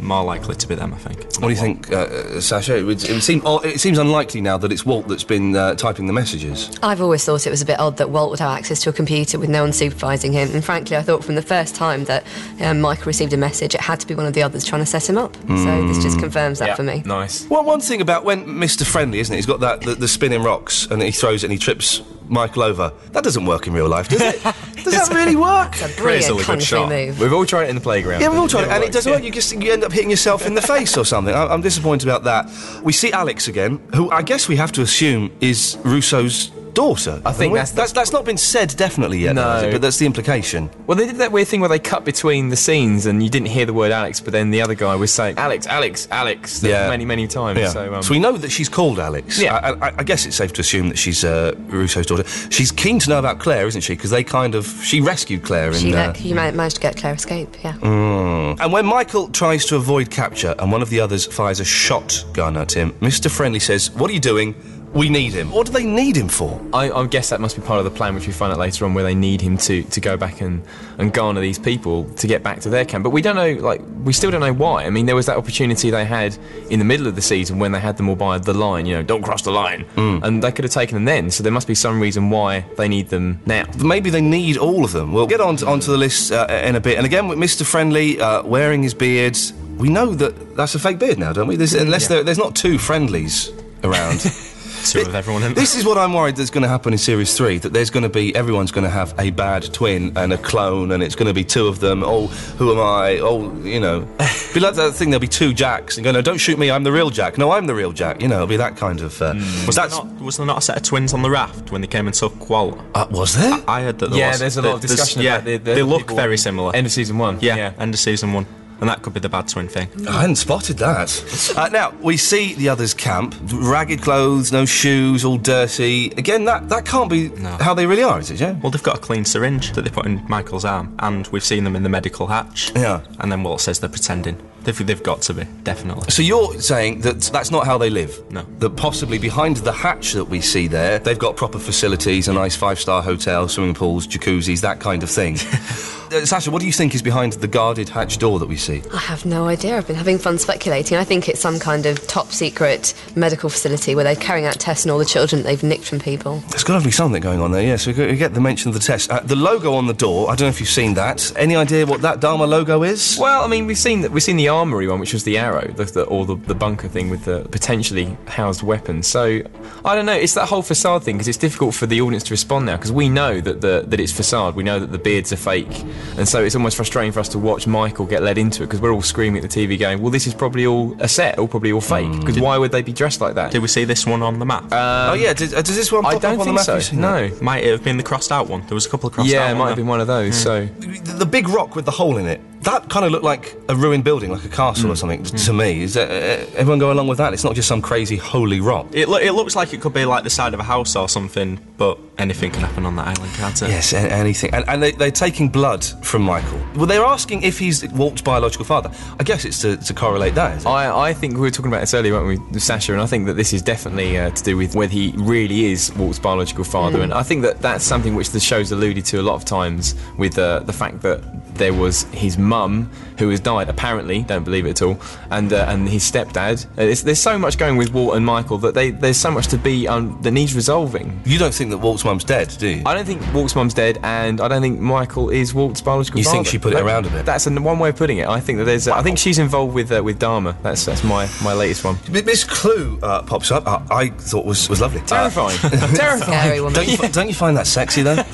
more 0.00 0.24
likely 0.24 0.54
to 0.54 0.68
be 0.68 0.74
them, 0.74 0.94
I 0.94 0.98
think. 0.98 1.24
What 1.40 1.48
do 1.48 1.48
you 1.48 1.56
think, 1.56 1.92
uh, 1.92 2.40
Sasha? 2.40 2.76
It, 2.76 2.82
would, 2.82 3.02
it, 3.04 3.12
would 3.12 3.22
seem, 3.22 3.42
oh, 3.44 3.58
it 3.60 3.80
seems 3.80 3.98
unlikely 3.98 4.40
now 4.40 4.58
that 4.58 4.72
it's 4.72 4.84
Walt 4.84 5.08
that's 5.08 5.24
been 5.24 5.54
uh, 5.56 5.74
typing 5.74 6.06
the 6.06 6.12
messages. 6.12 6.70
I've 6.82 7.00
always 7.00 7.24
thought 7.24 7.46
it 7.46 7.50
was 7.50 7.62
a 7.62 7.66
bit 7.66 7.78
odd 7.78 7.96
that 7.98 8.10
Walt 8.10 8.30
would 8.30 8.40
have 8.40 8.56
access 8.56 8.82
to 8.82 8.90
a 8.90 8.92
computer 8.92 9.38
with 9.38 9.50
no 9.50 9.62
one 9.62 9.72
supervising 9.72 10.32
him. 10.32 10.50
And 10.52 10.64
frankly, 10.64 10.96
I 10.96 11.02
thought 11.02 11.24
from 11.24 11.34
the 11.34 11.42
first 11.42 11.74
time 11.74 12.04
that 12.04 12.24
um, 12.60 12.80
Michael 12.80 13.06
received 13.06 13.32
a 13.32 13.36
message, 13.36 13.74
it 13.74 13.80
had 13.80 14.00
to 14.00 14.06
be 14.06 14.14
one 14.14 14.26
of 14.26 14.34
the 14.34 14.42
others 14.42 14.64
trying 14.64 14.82
to 14.82 14.86
set 14.86 15.08
him 15.08 15.18
up. 15.18 15.36
So 15.46 15.86
this 15.88 16.02
just 16.02 16.18
confirms 16.18 16.58
that 16.58 16.76
for 16.76 16.82
me. 16.82 17.02
Nice. 17.04 17.48
Well, 17.48 17.64
one 17.64 17.80
thing 17.80 18.00
about 18.00 18.24
when 18.24 18.46
Mr. 18.46 18.84
Friendly, 18.84 19.20
isn't 19.20 19.32
it? 19.32 19.36
He's 19.36 19.46
got 19.46 19.60
that 19.60 19.80
the, 19.82 19.94
the 19.94 20.08
spinning 20.08 20.42
rocks 20.42 20.86
and 20.86 21.02
he 21.02 21.10
throws 21.10 21.42
it 21.42 21.46
and 21.46 21.52
he 21.52 21.58
trips 21.58 22.02
Michael 22.28 22.62
over. 22.62 22.92
That 23.12 23.24
doesn't 23.24 23.46
work 23.46 23.66
in 23.66 23.72
real 23.72 23.88
life, 23.88 24.08
does 24.08 24.20
it? 24.20 24.54
does 24.90 25.08
that 25.08 25.14
really 25.14 25.36
work? 25.50 25.72
It's 25.74 25.98
a 25.98 26.00
brilliant 26.00 26.40
kung 26.40 26.60
fu 26.60 26.86
move. 26.86 27.20
We've 27.20 27.32
all 27.32 27.46
tried 27.46 27.64
it 27.64 27.70
in 27.70 27.76
the 27.76 27.82
playground. 27.82 28.20
Yeah, 28.20 28.28
we've 28.28 28.38
all 28.38 28.48
tried 28.48 28.62
it, 28.64 28.68
never 28.68 28.76
and 28.76 28.84
it 28.84 28.92
doesn't 28.92 29.12
work. 29.12 29.22
You 29.22 29.30
just 29.30 29.52
you 29.52 29.72
end 29.72 29.84
up 29.84 29.92
hitting 29.92 30.10
yourself 30.10 30.46
in 30.46 30.54
the 30.54 30.62
face 30.62 30.96
or 30.96 31.04
something. 31.04 31.34
I, 31.34 31.46
I'm 31.46 31.60
disappointed 31.60 32.08
about 32.08 32.24
that. 32.24 32.50
We 32.82 32.92
see 32.92 33.12
Alex 33.12 33.48
again, 33.48 33.80
who 33.94 34.10
I 34.10 34.22
guess 34.22 34.48
we 34.48 34.56
have 34.56 34.72
to 34.72 34.82
assume 34.82 35.30
is 35.40 35.76
Rousseau's 35.84 36.50
daughter. 36.76 37.20
I 37.24 37.32
think 37.32 37.54
that's- 37.54 37.72
that's 37.72 37.92
that's 37.92 38.12
not 38.12 38.24
been 38.24 38.36
said 38.36 38.68
definitely 38.76 39.18
yet, 39.18 39.34
though. 39.34 39.62
No. 39.62 39.72
but 39.72 39.80
that's 39.82 39.96
the 39.96 40.06
implication. 40.06 40.70
Well, 40.86 40.96
they 40.96 41.06
did 41.06 41.16
that 41.16 41.32
weird 41.32 41.48
thing 41.48 41.60
where 41.60 41.68
they 41.68 41.78
cut 41.80 42.04
between 42.04 42.50
the 42.50 42.56
scenes 42.56 43.06
and 43.06 43.22
you 43.22 43.30
didn't 43.30 43.48
hear 43.48 43.66
the 43.66 43.72
word 43.72 43.90
Alex, 43.92 44.20
but 44.20 44.32
then 44.32 44.50
the 44.50 44.60
other 44.62 44.74
guy 44.74 44.94
was 44.94 45.10
saying 45.12 45.38
Alex, 45.38 45.66
Alex, 45.66 46.06
Alex, 46.10 46.62
many, 46.62 47.04
many 47.04 47.26
times. 47.26 47.58
Yeah. 47.58 47.70
So, 47.70 47.94
um, 47.94 48.02
we 48.10 48.18
know 48.18 48.36
that 48.36 48.50
she's 48.50 48.68
called 48.68 48.98
Alex. 49.00 49.40
Yeah. 49.40 49.56
I, 49.56 49.88
I, 49.88 49.94
I 49.98 50.02
guess 50.04 50.26
it's 50.26 50.36
safe 50.36 50.52
to 50.54 50.60
assume 50.60 50.88
that 50.90 50.98
she's 50.98 51.24
uh, 51.24 51.54
Rousseau's 51.68 52.06
daughter. 52.06 52.24
She's 52.50 52.70
keen 52.70 52.98
to 53.00 53.08
know 53.10 53.18
about 53.18 53.38
Claire, 53.38 53.66
isn't 53.66 53.80
she? 53.80 53.94
Because 53.94 54.10
they 54.10 54.22
kind 54.22 54.54
of 54.54 54.66
she 54.84 55.00
rescued 55.00 55.42
Claire 55.42 55.68
in. 55.72 55.78
She 55.78 55.94
uh, 55.94 56.12
you 56.18 56.34
ma- 56.34 56.50
managed 56.52 56.76
to 56.76 56.82
get 56.82 56.96
Claire 56.96 57.14
escape, 57.14 57.56
yeah. 57.64 57.72
Mm. 57.74 58.60
And 58.60 58.72
when 58.72 58.84
Michael 58.86 59.28
tries 59.28 59.64
to 59.66 59.76
avoid 59.76 60.10
capture 60.10 60.54
and 60.58 60.70
one 60.70 60.82
of 60.82 60.90
the 60.90 61.00
others 61.00 61.24
fires 61.26 61.58
a 61.60 61.64
shotgun 61.64 62.56
at 62.56 62.72
him, 62.72 62.92
Mr. 63.00 63.30
Friendly 63.30 63.60
says, 63.60 63.90
What 63.92 64.10
are 64.10 64.14
you 64.14 64.20
doing? 64.20 64.54
We 64.96 65.10
need 65.10 65.34
him. 65.34 65.50
What 65.50 65.66
do 65.66 65.72
they 65.74 65.84
need 65.84 66.16
him 66.16 66.28
for? 66.28 66.58
I, 66.72 66.90
I 66.90 67.06
guess 67.06 67.28
that 67.28 67.38
must 67.38 67.54
be 67.54 67.60
part 67.60 67.78
of 67.78 67.84
the 67.84 67.90
plan, 67.90 68.14
which 68.14 68.26
we 68.26 68.32
find 68.32 68.50
out 68.50 68.58
later 68.58 68.86
on, 68.86 68.94
where 68.94 69.04
they 69.04 69.14
need 69.14 69.42
him 69.42 69.58
to, 69.58 69.82
to 69.82 70.00
go 70.00 70.16
back 70.16 70.40
and, 70.40 70.62
and 70.96 71.12
garner 71.12 71.42
these 71.42 71.58
people 71.58 72.04
to 72.14 72.26
get 72.26 72.42
back 72.42 72.60
to 72.60 72.70
their 72.70 72.86
camp. 72.86 73.04
But 73.04 73.10
we 73.10 73.20
don't 73.20 73.36
know, 73.36 73.52
like, 73.60 73.82
we 74.04 74.14
still 74.14 74.30
don't 74.30 74.40
know 74.40 74.54
why. 74.54 74.84
I 74.84 74.90
mean, 74.90 75.04
there 75.04 75.14
was 75.14 75.26
that 75.26 75.36
opportunity 75.36 75.90
they 75.90 76.06
had 76.06 76.38
in 76.70 76.78
the 76.78 76.84
middle 76.86 77.06
of 77.06 77.14
the 77.14 77.20
season 77.20 77.58
when 77.58 77.72
they 77.72 77.78
had 77.78 77.98
them 77.98 78.08
all 78.08 78.16
by 78.16 78.38
the 78.38 78.54
line, 78.54 78.86
you 78.86 78.94
know, 78.94 79.02
don't 79.02 79.22
cross 79.22 79.42
the 79.42 79.50
line. 79.50 79.84
And 79.96 80.42
they 80.42 80.50
could 80.50 80.64
have 80.64 80.72
taken 80.72 80.94
them 80.94 81.04
then, 81.04 81.30
so 81.30 81.42
there 81.42 81.52
must 81.52 81.68
be 81.68 81.74
some 81.74 82.00
reason 82.00 82.30
why 82.30 82.60
they 82.78 82.88
need 82.88 83.10
them 83.10 83.40
now. 83.44 83.66
Maybe 83.76 84.08
they 84.08 84.22
need 84.22 84.56
all 84.56 84.82
of 84.82 84.92
them. 84.92 85.12
We'll 85.12 85.26
get 85.26 85.42
on 85.42 85.56
to, 85.56 85.66
onto 85.66 85.92
the 85.92 85.98
list 85.98 86.32
uh, 86.32 86.46
in 86.64 86.74
a 86.74 86.80
bit. 86.80 86.96
And 86.96 87.04
again, 87.04 87.28
with 87.28 87.38
Mr. 87.38 87.66
Friendly 87.66 88.18
uh, 88.18 88.44
wearing 88.44 88.82
his 88.82 88.94
beard, 88.94 89.36
we 89.76 89.90
know 89.90 90.14
that 90.14 90.56
that's 90.56 90.74
a 90.74 90.78
fake 90.78 90.98
beard 90.98 91.18
now, 91.18 91.34
don't 91.34 91.48
we? 91.48 91.56
There's, 91.56 91.74
unless 91.74 92.08
there, 92.08 92.24
there's 92.24 92.38
not 92.38 92.56
two 92.56 92.78
friendlies 92.78 93.50
around. 93.84 94.24
Two 94.84 95.00
of 95.00 95.14
everyone 95.14 95.42
in 95.42 95.54
This 95.54 95.74
is 95.76 95.84
what 95.84 95.98
I'm 95.98 96.12
worried 96.12 96.36
that's 96.36 96.50
going 96.50 96.62
to 96.62 96.68
happen 96.68 96.92
in 96.92 96.98
series 96.98 97.36
three. 97.36 97.58
That 97.58 97.72
there's 97.72 97.90
going 97.90 98.02
to 98.04 98.08
be 98.08 98.34
everyone's 98.36 98.70
going 98.70 98.84
to 98.84 98.90
have 98.90 99.14
a 99.18 99.30
bad 99.30 99.72
twin 99.72 100.16
and 100.16 100.32
a 100.32 100.38
clone, 100.38 100.92
and 100.92 101.02
it's 101.02 101.14
going 101.16 101.26
to 101.26 101.34
be 101.34 101.42
two 101.44 101.66
of 101.66 101.80
them. 101.80 102.02
Oh, 102.04 102.26
who 102.58 102.72
am 102.72 102.78
I? 102.80 103.18
Oh, 103.20 103.52
you 103.62 103.80
know, 103.80 104.00
be 104.54 104.60
like 104.60 104.74
that 104.74 104.92
thing. 104.94 105.10
There'll 105.10 105.20
be 105.20 105.26
two 105.28 105.52
Jacks, 105.52 105.96
and 105.96 106.04
go, 106.04 106.12
no, 106.12 106.22
don't 106.22 106.38
shoot 106.38 106.58
me. 106.58 106.70
I'm 106.70 106.84
the 106.84 106.92
real 106.92 107.10
Jack. 107.10 107.36
No, 107.38 107.50
I'm 107.52 107.66
the 107.66 107.74
real 107.74 107.92
Jack. 107.92 108.22
You 108.22 108.28
know, 108.28 108.36
it'll 108.36 108.46
be 108.46 108.56
that 108.58 108.76
kind 108.76 109.00
of. 109.00 109.20
Uh, 109.20 109.34
Was, 109.66 109.76
there 109.76 109.88
not, 109.88 110.20
was 110.20 110.36
there 110.36 110.46
not 110.46 110.58
a 110.58 110.60
set 110.60 110.76
of 110.76 110.82
twins 110.82 111.12
on 111.12 111.22
the 111.22 111.30
raft 111.30 111.72
when 111.72 111.80
they 111.80 111.86
came 111.88 112.06
and 112.06 112.14
took 112.14 112.48
Walt? 112.48 112.78
Uh, 112.94 113.06
was 113.10 113.34
there? 113.34 113.52
I, 113.66 113.80
I 113.80 113.82
heard 113.82 113.98
that 113.98 114.10
there 114.10 114.18
Yeah, 114.18 114.30
was. 114.30 114.40
there's 114.40 114.56
a 114.56 114.62
lot 114.62 114.74
of 114.76 114.80
discussion 114.82 115.22
yeah, 115.22 115.34
about 115.36 115.44
the- 115.46 115.56
the 115.58 115.74
they 115.74 115.82
look 115.82 116.10
very 116.10 116.36
similar. 116.38 116.74
End 116.76 116.86
of 116.86 116.92
season 116.92 117.18
one. 117.18 117.38
Yeah, 117.40 117.56
Yeah. 117.56 117.72
end 117.78 117.92
of 117.94 118.00
season 118.00 118.32
one. 118.32 118.46
And 118.80 118.88
that 118.90 119.02
could 119.02 119.14
be 119.14 119.20
the 119.20 119.28
bad 119.28 119.48
twin 119.48 119.68
thing. 119.68 119.88
I 120.06 120.20
hadn't 120.20 120.36
spotted 120.36 120.78
that. 120.78 121.54
Uh, 121.56 121.68
now, 121.68 121.92
we 122.02 122.16
see 122.16 122.54
the 122.54 122.68
others 122.68 122.92
camp. 122.92 123.34
Ragged 123.50 124.02
clothes, 124.02 124.52
no 124.52 124.64
shoes, 124.66 125.24
all 125.24 125.38
dirty. 125.38 126.10
Again, 126.16 126.44
that, 126.44 126.68
that 126.68 126.84
can't 126.84 127.08
be 127.10 127.28
how 127.60 127.72
they 127.74 127.86
really 127.86 128.02
are, 128.02 128.20
is 128.20 128.30
it, 128.30 128.40
yeah? 128.40 128.52
Well, 128.60 128.70
they've 128.70 128.82
got 128.82 128.96
a 128.96 129.00
clean 129.00 129.24
syringe 129.24 129.72
that 129.72 129.82
they 129.82 129.90
put 129.90 130.06
in 130.06 130.22
Michael's 130.28 130.64
arm, 130.64 130.94
and 130.98 131.26
we've 131.28 131.44
seen 131.44 131.64
them 131.64 131.74
in 131.74 131.82
the 131.82 131.88
medical 131.88 132.26
hatch. 132.26 132.72
Yeah. 132.74 133.02
And 133.20 133.32
then 133.32 133.42
Walt 133.42 133.60
says 133.60 133.80
they're 133.80 133.88
pretending. 133.88 134.38
They've, 134.64 134.86
they've 134.86 135.02
got 135.02 135.22
to 135.22 135.34
be, 135.34 135.44
definitely. 135.62 136.10
So 136.10 136.22
you're 136.22 136.60
saying 136.60 137.02
that 137.02 137.20
that's 137.22 137.52
not 137.52 137.66
how 137.66 137.78
they 137.78 137.88
live? 137.88 138.20
No. 138.32 138.42
That 138.58 138.76
possibly 138.76 139.16
behind 139.16 139.58
the 139.58 139.72
hatch 139.72 140.12
that 140.14 140.24
we 140.24 140.40
see 140.40 140.66
there, 140.66 140.98
they've 140.98 141.18
got 141.18 141.36
proper 141.36 141.60
facilities, 141.60 142.26
a 142.26 142.32
nice 142.32 142.56
five-star 142.56 143.00
hotel, 143.02 143.48
swimming 143.48 143.74
pools, 143.74 144.08
jacuzzis, 144.08 144.60
that 144.62 144.80
kind 144.80 145.02
of 145.04 145.10
thing. 145.10 145.36
uh, 146.12 146.24
Sasha, 146.24 146.50
what 146.50 146.60
do 146.60 146.66
you 146.66 146.72
think 146.72 146.94
is 146.94 147.02
behind 147.02 147.34
the 147.34 147.48
guarded 147.48 147.88
hatch 147.88 148.18
door 148.18 148.38
that 148.38 148.46
we 148.48 148.56
see? 148.56 148.82
I 148.92 148.98
have 148.98 149.24
no 149.26 149.46
idea. 149.46 149.76
I've 149.76 149.86
been 149.86 149.96
having 149.96 150.18
fun 150.18 150.38
speculating. 150.38 150.96
I 150.98 151.04
think 151.04 151.28
it's 151.28 151.40
some 151.40 151.58
kind 151.58 151.86
of 151.86 152.06
top 152.06 152.32
secret 152.32 152.94
medical 153.14 153.48
facility 153.50 153.94
where 153.94 154.04
they're 154.04 154.16
carrying 154.16 154.46
out 154.46 154.58
tests 154.58 154.86
on 154.86 154.90
all 154.92 154.98
the 154.98 155.04
children 155.04 155.42
that 155.42 155.48
they've 155.48 155.62
nicked 155.62 155.84
from 155.84 155.98
people. 156.00 156.38
There's 156.50 156.64
got 156.64 156.78
to 156.78 156.84
be 156.84 156.90
something 156.90 157.20
going 157.22 157.40
on 157.40 157.52
there, 157.52 157.62
yes. 157.62 157.86
We 157.86 157.92
get- 157.92 158.10
we 158.10 158.16
get 158.16 158.34
the 158.34 158.40
mention 158.40 158.68
of 158.68 158.74
the 158.74 158.80
test. 158.80 159.10
Uh, 159.10 159.20
the 159.20 159.36
logo 159.36 159.74
on 159.74 159.86
the 159.86 159.94
door, 159.94 160.26
I 160.30 160.34
don't 160.36 160.46
know 160.46 160.48
if 160.48 160.60
you've 160.60 160.68
seen 160.68 160.94
that. 160.94 161.32
Any 161.36 161.56
idea 161.56 161.86
what 161.86 162.02
that 162.02 162.20
Dharma 162.20 162.46
logo 162.46 162.82
is? 162.82 163.18
Well, 163.20 163.42
I 163.44 163.48
mean, 163.48 163.66
we've 163.66 163.78
seen 163.78 164.00
that 164.02 164.10
we've 164.12 164.22
seen 164.22 164.36
the 164.36 164.48
armory 164.48 164.86
one, 164.88 165.00
which 165.00 165.12
was 165.12 165.24
the 165.24 165.38
arrow, 165.38 165.66
the, 165.68 165.84
the, 165.84 166.02
or 166.04 166.24
the, 166.26 166.36
the 166.36 166.54
bunker 166.54 166.88
thing 166.88 167.10
with 167.10 167.24
the 167.24 167.46
potentially 167.50 168.16
housed 168.28 168.62
weapons. 168.62 169.06
So 169.06 169.40
I 169.84 169.94
don't 169.94 170.06
know. 170.06 170.12
It's 170.14 170.34
that 170.34 170.48
whole 170.48 170.62
facade 170.62 171.02
thing 171.04 171.16
because 171.16 171.28
it's 171.28 171.38
difficult 171.38 171.74
for 171.74 171.86
the 171.86 172.00
audience 172.00 172.22
to 172.24 172.30
respond 172.32 172.66
now 172.66 172.76
because 172.76 172.92
we 172.92 173.08
know 173.08 173.40
that 173.40 173.60
the 173.60 173.84
that 173.86 174.00
it's 174.00 174.12
facade. 174.12 174.54
We 174.54 174.62
know 174.64 174.78
that 174.78 174.92
the 174.92 174.98
beards 174.98 175.32
are 175.32 175.36
fake, 175.36 175.84
and 176.18 176.28
so 176.28 176.42
it's 176.42 176.54
almost 176.54 176.76
frustrating 176.76 177.12
for 177.12 177.20
us 177.20 177.28
to 177.30 177.38
watch 177.38 177.66
Michael 177.66 178.06
get 178.06 178.22
led 178.22 178.38
into 178.38 178.62
it 178.62 178.66
because 178.66 178.80
we're 178.80 178.92
all 178.92 179.02
screaming 179.02 179.42
at 179.42 179.50
the 179.50 179.66
TV, 179.66 179.78
going, 179.78 180.00
"Well, 180.00 180.10
this 180.10 180.26
is 180.26 180.34
probably 180.34 180.66
all 180.66 180.96
a 181.00 181.08
set, 181.08 181.38
or 181.38 181.48
probably 181.48 181.72
all 181.72 181.80
fake." 181.80 182.06
Mm. 182.06 182.20
Because 182.20 182.38
why 182.40 182.58
would 182.58 182.72
they 182.72 182.82
be 182.82 182.92
dressed 182.92 183.20
like 183.20 183.34
that? 183.34 183.50
Did 183.52 183.62
we 183.62 183.68
see 183.68 183.84
this 183.84 184.06
one 184.06 184.22
on 184.22 184.38
the 184.38 184.46
map? 184.46 184.64
Um, 184.72 185.10
oh, 185.10 185.14
yeah. 185.14 185.32
Did, 185.32 185.54
uh, 185.54 185.62
does 185.62 185.76
this 185.76 185.90
one 185.92 186.02
pop 186.02 186.14
I 186.14 186.18
don't 186.18 186.34
up 186.34 186.40
on 186.40 186.44
think 186.46 186.60
the 186.60 186.72
map? 186.72 186.82
so. 186.82 186.96
No. 186.96 187.28
that? 187.28 187.42
Might 187.42 187.64
it 187.64 187.70
have 187.70 187.84
been 187.84 187.96
the 187.96 188.02
crossed 188.02 188.32
out 188.32 188.48
one? 188.48 188.62
There 188.66 188.74
was 188.74 188.86
a 188.86 188.88
couple 188.90 189.08
of 189.08 189.14
crossed 189.14 189.30
Yeah, 189.30 189.42
out 189.42 189.46
Yeah, 189.46 189.52
it 189.52 189.58
might 189.58 189.68
have 189.68 189.76
been 189.76 189.86
one 189.86 190.00
of 190.00 190.06
those. 190.06 190.34
Mm. 190.36 190.42
So 190.42 190.66
The, 190.66 191.12
the 191.18 191.26
big 191.26 191.48
rock 191.48 191.76
with 191.76 191.84
the 191.84 191.90
hole 191.90 192.16
in 192.16 192.26
it, 192.26 192.40
that 192.66 192.90
kind 192.90 193.06
of 193.06 193.12
looked 193.12 193.24
like 193.24 193.56
a 193.68 193.74
ruined 193.74 194.04
building, 194.04 194.30
like 194.30 194.44
a 194.44 194.48
castle 194.48 194.90
or 194.90 194.96
something, 194.96 195.22
to 195.22 195.52
me. 195.52 195.82
Is 195.82 195.94
that, 195.94 196.10
uh, 196.10 196.46
everyone 196.56 196.78
go 196.78 196.92
along 196.92 197.08
with 197.08 197.18
that? 197.18 197.32
It's 197.32 197.44
not 197.44 197.54
just 197.54 197.68
some 197.68 197.80
crazy 197.80 198.16
holy 198.16 198.60
rock. 198.60 198.86
It, 198.92 199.08
lo- 199.08 199.18
it 199.18 199.32
looks 199.32 199.56
like 199.56 199.72
it 199.72 199.80
could 199.80 199.94
be 199.94 200.04
like 200.04 200.24
the 200.24 200.30
side 200.30 200.52
of 200.52 200.60
a 200.60 200.64
house 200.64 200.96
or 200.96 201.08
something, 201.08 201.58
but 201.78 201.98
anything 202.18 202.50
can 202.50 202.62
happen 202.62 202.84
on 202.84 202.96
that 202.96 203.06
island, 203.06 203.32
can't 203.34 203.62
it? 203.62 203.68
Yes, 203.68 203.92
a- 203.92 203.98
anything. 204.12 204.52
And, 204.52 204.64
and 204.68 204.82
they, 204.82 204.92
they're 204.92 205.10
taking 205.10 205.48
blood 205.48 205.84
from 206.02 206.22
Michael. 206.22 206.60
Well, 206.74 206.86
they're 206.86 207.04
asking 207.04 207.42
if 207.42 207.58
he's 207.58 207.88
Walt's 207.92 208.22
biological 208.22 208.64
father. 208.64 208.90
I 209.18 209.22
guess 209.22 209.44
it's 209.44 209.60
to, 209.62 209.76
to 209.76 209.94
correlate 209.94 210.34
that, 210.34 210.58
is 210.58 210.64
it? 210.64 210.68
I, 210.68 211.10
I 211.10 211.12
think 211.14 211.34
we 211.34 211.40
were 211.40 211.50
talking 211.50 211.70
about 211.70 211.80
this 211.80 211.94
earlier, 211.94 212.14
weren't 212.14 212.26
we, 212.26 212.52
with 212.52 212.62
Sasha? 212.62 212.92
And 212.92 213.00
I 213.00 213.06
think 213.06 213.26
that 213.26 213.34
this 213.34 213.52
is 213.52 213.62
definitely 213.62 214.18
uh, 214.18 214.30
to 214.30 214.42
do 214.42 214.56
with 214.56 214.74
whether 214.74 214.92
he 214.92 215.14
really 215.16 215.66
is 215.66 215.94
Walt's 215.94 216.18
biological 216.18 216.64
father. 216.64 216.98
Mm. 216.98 217.04
And 217.04 217.14
I 217.14 217.22
think 217.22 217.42
that 217.42 217.60
that's 217.60 217.84
something 217.84 218.16
which 218.16 218.30
the 218.30 218.40
show's 218.40 218.72
alluded 218.72 219.04
to 219.06 219.20
a 219.20 219.22
lot 219.22 219.36
of 219.36 219.44
times 219.44 219.94
with 220.18 220.36
uh, 220.36 220.60
the 220.60 220.72
fact 220.72 221.02
that 221.02 221.22
there 221.54 221.72
was 221.72 222.02
his 222.12 222.36
mum 222.56 222.90
who 223.18 223.28
has 223.30 223.40
died, 223.40 223.68
apparently, 223.68 224.22
don't 224.22 224.44
believe 224.44 224.66
it 224.66 224.70
at 224.70 224.82
all, 224.82 224.98
and 225.30 225.52
uh, 225.52 225.66
and 225.68 225.88
his 225.88 226.02
stepdad. 226.10 226.64
Uh, 226.78 226.82
it's, 226.92 227.02
there's 227.02 227.18
so 227.20 227.38
much 227.38 227.58
going 227.58 227.76
with 227.76 227.92
Walt 227.92 228.16
and 228.16 228.24
Michael 228.24 228.58
that 228.58 228.74
they, 228.74 228.90
there's 228.90 229.16
so 229.16 229.30
much 229.30 229.46
to 229.48 229.58
be 229.58 229.86
um, 229.88 230.18
that 230.22 230.32
needs 230.32 230.54
resolving. 230.54 231.20
You 231.24 231.38
don't 231.38 231.54
think 231.54 231.70
that 231.70 231.78
Walt's 231.78 232.04
mum's 232.04 232.24
dead, 232.24 232.48
do 232.58 232.68
you? 232.68 232.82
I 232.86 232.94
don't 232.94 233.04
think 233.06 233.20
Walt's 233.34 233.54
mum's 233.54 233.74
dead, 233.74 233.98
and 234.02 234.40
I 234.40 234.48
don't 234.48 234.62
think 234.62 234.80
Michael 234.80 235.30
is 235.30 235.52
Walt's 235.54 235.80
biological 235.80 236.18
You 236.18 236.24
father. 236.24 236.36
think 236.36 236.46
she 236.48 236.58
put 236.58 236.72
it 236.72 236.76
That- 236.76 236.84
around 236.84 237.06
a 237.06 237.10
bit? 237.10 237.24
That's 237.26 237.46
an, 237.46 237.62
one 237.62 237.78
way 237.78 237.88
of 237.90 237.96
putting 237.96 238.18
it. 238.18 238.28
I 238.28 238.40
think 238.40 238.58
that 238.58 238.64
there's. 238.64 238.88
I 238.88 239.02
think 239.02 239.18
she's 239.18 239.38
involved 239.38 239.74
with 239.74 239.90
uh, 239.92 240.02
with 240.02 240.18
Dharma. 240.18 240.56
That's 240.62 240.84
that's 240.84 241.02
my 241.04 241.28
my 241.42 241.52
latest 241.52 241.84
one. 241.84 241.96
M- 242.08 242.24
Miss 242.24 242.44
Klugh 242.44 242.98
uh, 243.02 243.22
pops 243.22 243.50
up. 243.50 243.66
Uh, 243.66 243.80
I 243.90 244.08
thought 244.10 244.44
was 244.46 244.68
was 244.68 244.80
lovely. 244.80 245.00
Terrifying. 245.02 245.58
Uh, 245.62 245.70
Terrifying. 246.04 246.72
Don't, 246.72 246.88
you, 246.88 246.96
don't 247.08 247.28
you 247.28 247.34
find 247.34 247.56
that 247.56 247.66
sexy 247.66 248.02
though? 248.02 248.22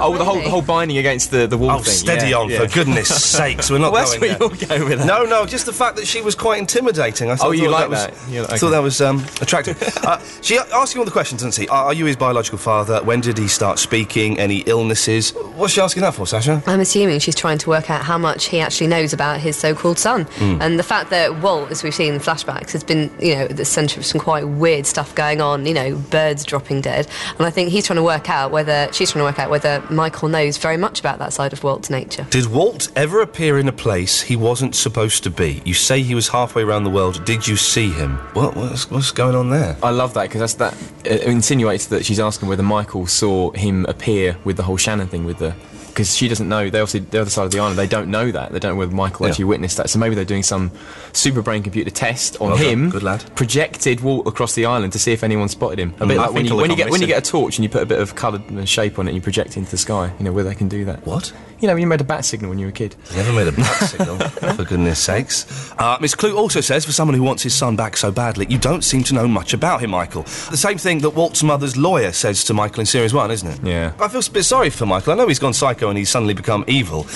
Oh, 0.00 0.16
the 0.16 0.24
whole 0.24 0.36
the 0.40 0.50
whole 0.50 0.62
binding 0.62 0.98
against 0.98 1.30
the 1.30 1.46
the 1.46 1.56
wall 1.58 1.70
Oh, 1.72 1.78
thing. 1.78 1.94
steady 1.94 2.30
yeah, 2.30 2.36
on, 2.36 2.48
yeah. 2.50 2.58
for 2.60 2.66
goodness 2.72 3.08
sakes. 3.32 3.70
We're 3.70 3.78
not 3.78 3.92
Well, 3.92 4.02
that's 4.04 4.18
going 4.18 4.38
where 4.38 4.48
there. 4.48 4.78
you're 4.78 4.88
with 4.88 4.98
that. 5.00 5.06
No, 5.06 5.24
no, 5.24 5.46
just 5.46 5.66
the 5.66 5.72
fact 5.72 5.96
that 5.96 6.06
she 6.06 6.20
was 6.20 6.34
quite 6.34 6.58
intimidating. 6.58 7.30
I 7.30 7.36
thought, 7.36 7.48
Oh, 7.48 7.50
you 7.52 7.64
thought 7.64 7.70
like 7.72 7.88
was, 7.90 8.06
that? 8.06 8.14
You 8.30 8.42
like- 8.42 8.52
I 8.52 8.58
thought 8.58 8.70
that 8.70 8.78
was 8.82 9.00
um, 9.00 9.24
attractive. 9.40 9.80
uh, 10.04 10.18
she 10.42 10.58
asking 10.58 10.98
all 11.00 11.04
the 11.04 11.10
questions, 11.10 11.42
doesn't 11.42 11.60
she? 11.60 11.68
Are, 11.68 11.86
are 11.86 11.94
you 11.94 12.04
his 12.06 12.16
biological 12.16 12.58
father? 12.58 13.02
When 13.02 13.20
did 13.20 13.38
he 13.38 13.48
start 13.48 13.78
speaking? 13.78 14.38
Any 14.38 14.58
illnesses? 14.66 15.30
What's 15.56 15.72
she 15.74 15.80
asking 15.80 16.02
that 16.02 16.14
for, 16.14 16.26
Sasha? 16.26 16.62
I'm 16.66 16.80
assuming 16.80 17.18
she's 17.20 17.34
trying 17.34 17.58
to 17.58 17.68
work 17.70 17.90
out 17.90 18.02
how 18.02 18.18
much 18.18 18.46
he 18.46 18.60
actually 18.60 18.86
knows 18.88 19.12
about 19.12 19.40
his 19.40 19.56
so-called 19.56 19.98
son, 19.98 20.24
Mm. 20.24 20.60
and 20.60 20.78
the 20.78 20.82
fact 20.82 21.10
that 21.10 21.40
Walt, 21.42 21.70
as 21.70 21.82
we've 21.82 21.94
seen 21.94 22.14
in 22.14 22.20
flashbacks, 22.20 22.72
has 22.72 22.82
been, 22.84 23.10
you 23.20 23.34
know, 23.34 23.42
at 23.44 23.56
the 23.56 23.64
centre 23.64 24.00
of 24.00 24.06
some 24.06 24.20
quite 24.20 24.46
weird 24.48 24.86
stuff 24.86 25.14
going 25.14 25.40
on. 25.40 25.66
You 25.66 25.74
know, 25.74 25.96
birds 26.10 26.44
dropping 26.44 26.80
dead, 26.80 27.06
and 27.38 27.46
I 27.46 27.50
think 27.50 27.70
he's 27.70 27.86
trying 27.86 27.96
to 27.96 28.02
work 28.02 28.28
out 28.30 28.50
whether 28.50 28.88
she's 28.92 29.10
trying 29.12 29.20
to 29.20 29.24
work 29.26 29.38
out 29.38 29.50
whether 29.50 29.80
Michael 29.90 30.28
knows 30.28 30.56
very 30.56 30.76
much 30.76 31.00
about 31.00 31.18
that 31.18 31.32
side 31.32 31.52
of 31.52 31.62
Walt's 31.62 31.90
nature. 31.90 32.26
Did 32.30 32.46
Walt 32.46 32.90
ever 32.96 33.20
appear 33.20 33.58
in 33.58 33.68
a 33.68 33.72
place 33.72 34.22
he 34.22 34.36
wasn't 34.36 34.74
supposed 34.74 35.22
to 35.24 35.30
be? 35.30 35.62
You 35.64 35.74
say 35.74 36.02
he 36.02 36.14
was 36.14 36.28
halfway 36.28 36.62
around 36.62 36.84
the 36.84 36.90
world. 36.90 37.24
Did 37.24 37.46
you 37.46 37.56
see 37.56 37.90
him? 37.90 38.16
What, 38.34 38.56
what's, 38.56 38.90
what's 38.90 39.10
going 39.10 39.34
on 39.34 39.50
there? 39.50 39.76
I 39.82 39.90
love 39.90 40.14
that 40.14 40.24
because 40.30 40.54
that 40.56 40.74
uh, 41.06 41.14
insinuates 41.28 41.86
that 41.86 42.04
she's 42.04 42.20
asking 42.20 42.48
whether 42.48 42.62
Michael 42.62 43.06
saw 43.06 43.50
him 43.52 43.84
appear 43.86 44.36
with 44.44 44.56
the 44.56 44.62
whole 44.62 44.76
Shannon 44.76 45.08
thing 45.08 45.24
with 45.24 45.38
the. 45.38 45.54
Because 45.94 46.16
she 46.16 46.26
doesn't 46.26 46.48
know, 46.48 46.68
they 46.70 46.80
obviously 46.80 47.00
the 47.00 47.20
other 47.20 47.30
side 47.30 47.44
of 47.44 47.52
the 47.52 47.60
island. 47.60 47.78
They 47.78 47.86
don't 47.86 48.08
know 48.08 48.32
that. 48.32 48.50
They 48.52 48.58
don't 48.58 48.72
know 48.72 48.78
whether 48.78 48.92
Michael 48.94 49.26
Yeah. 49.26 49.30
actually 49.30 49.44
witnessed 49.44 49.76
that. 49.76 49.88
So 49.90 50.00
maybe 50.00 50.16
they're 50.16 50.24
doing 50.24 50.42
some 50.42 50.72
super 51.12 51.40
brain 51.40 51.62
computer 51.62 51.90
test 51.90 52.36
on 52.40 52.48
Well 52.48 52.56
him. 52.56 52.90
Good 52.90 53.04
lad. 53.04 53.24
Projected 53.36 54.00
walk 54.00 54.26
across 54.26 54.54
the 54.54 54.66
island 54.66 54.92
to 54.94 54.98
see 54.98 55.12
if 55.12 55.22
anyone 55.22 55.48
spotted 55.48 55.78
him. 55.78 55.94
A 56.00 56.06
bit 56.06 56.16
Mm. 56.18 56.20
Like 56.20 56.32
when 56.32 56.46
you 56.46 56.56
when 56.56 56.70
you 56.70 56.76
get 56.76 56.90
when 56.90 57.00
you 57.00 57.06
get 57.06 57.26
a 57.26 57.30
torch 57.30 57.56
and 57.58 57.62
you 57.62 57.68
put 57.68 57.82
a 57.82 57.86
bit 57.86 58.00
of 58.00 58.14
coloured 58.16 58.42
shape 58.68 58.98
on 58.98 59.06
it 59.06 59.10
and 59.10 59.16
you 59.16 59.22
project 59.22 59.50
it 59.50 59.58
into 59.58 59.70
the 59.70 59.78
sky. 59.78 60.12
You 60.18 60.24
know 60.24 60.32
where 60.32 60.44
they 60.44 60.54
can 60.56 60.68
do 60.68 60.84
that. 60.86 61.06
What? 61.06 61.32
You 61.60 61.68
know 61.68 61.74
when 61.74 61.80
you 61.82 61.86
made 61.86 62.00
a 62.00 62.04
bat 62.04 62.24
signal 62.24 62.50
when 62.50 62.58
you 62.58 62.66
were 62.66 62.70
a 62.70 62.72
kid. 62.72 62.96
Never 63.14 63.32
made 63.32 63.46
a 63.46 63.52
bat 63.52 63.64
signal, 63.88 64.18
for 64.18 64.64
goodness 64.64 64.98
sakes. 64.98 65.46
Uh, 65.78 65.96
Miss 66.00 66.14
Klugh 66.14 66.36
also 66.36 66.60
says, 66.60 66.84
for 66.84 66.92
someone 66.92 67.14
who 67.16 67.22
wants 67.22 67.42
his 67.42 67.54
son 67.54 67.74
back 67.74 67.96
so 67.96 68.10
badly, 68.10 68.44
you 68.50 68.58
don't 68.58 68.82
seem 68.82 69.02
to 69.04 69.14
know 69.14 69.26
much 69.26 69.54
about 69.54 69.80
him, 69.80 69.90
Michael. 69.90 70.24
The 70.50 70.58
same 70.58 70.76
thing 70.76 70.98
that 70.98 71.10
Walt's 71.10 71.42
mother's 71.42 71.76
lawyer 71.76 72.12
says 72.12 72.44
to 72.44 72.54
Michael 72.54 72.80
in 72.80 72.86
Series 72.86 73.14
1, 73.14 73.30
isn't 73.30 73.48
it? 73.48 73.60
Yeah. 73.66 73.92
I 73.98 74.08
feel 74.08 74.20
a 74.20 74.30
bit 74.30 74.42
sorry 74.42 74.68
for 74.68 74.84
Michael. 74.84 75.12
I 75.14 75.16
know 75.16 75.26
he's 75.28 75.38
gone 75.38 75.54
psycho 75.54 75.83
and 75.88 75.98
he's 75.98 76.10
suddenly 76.10 76.34
become 76.34 76.64
evil, 76.66 77.06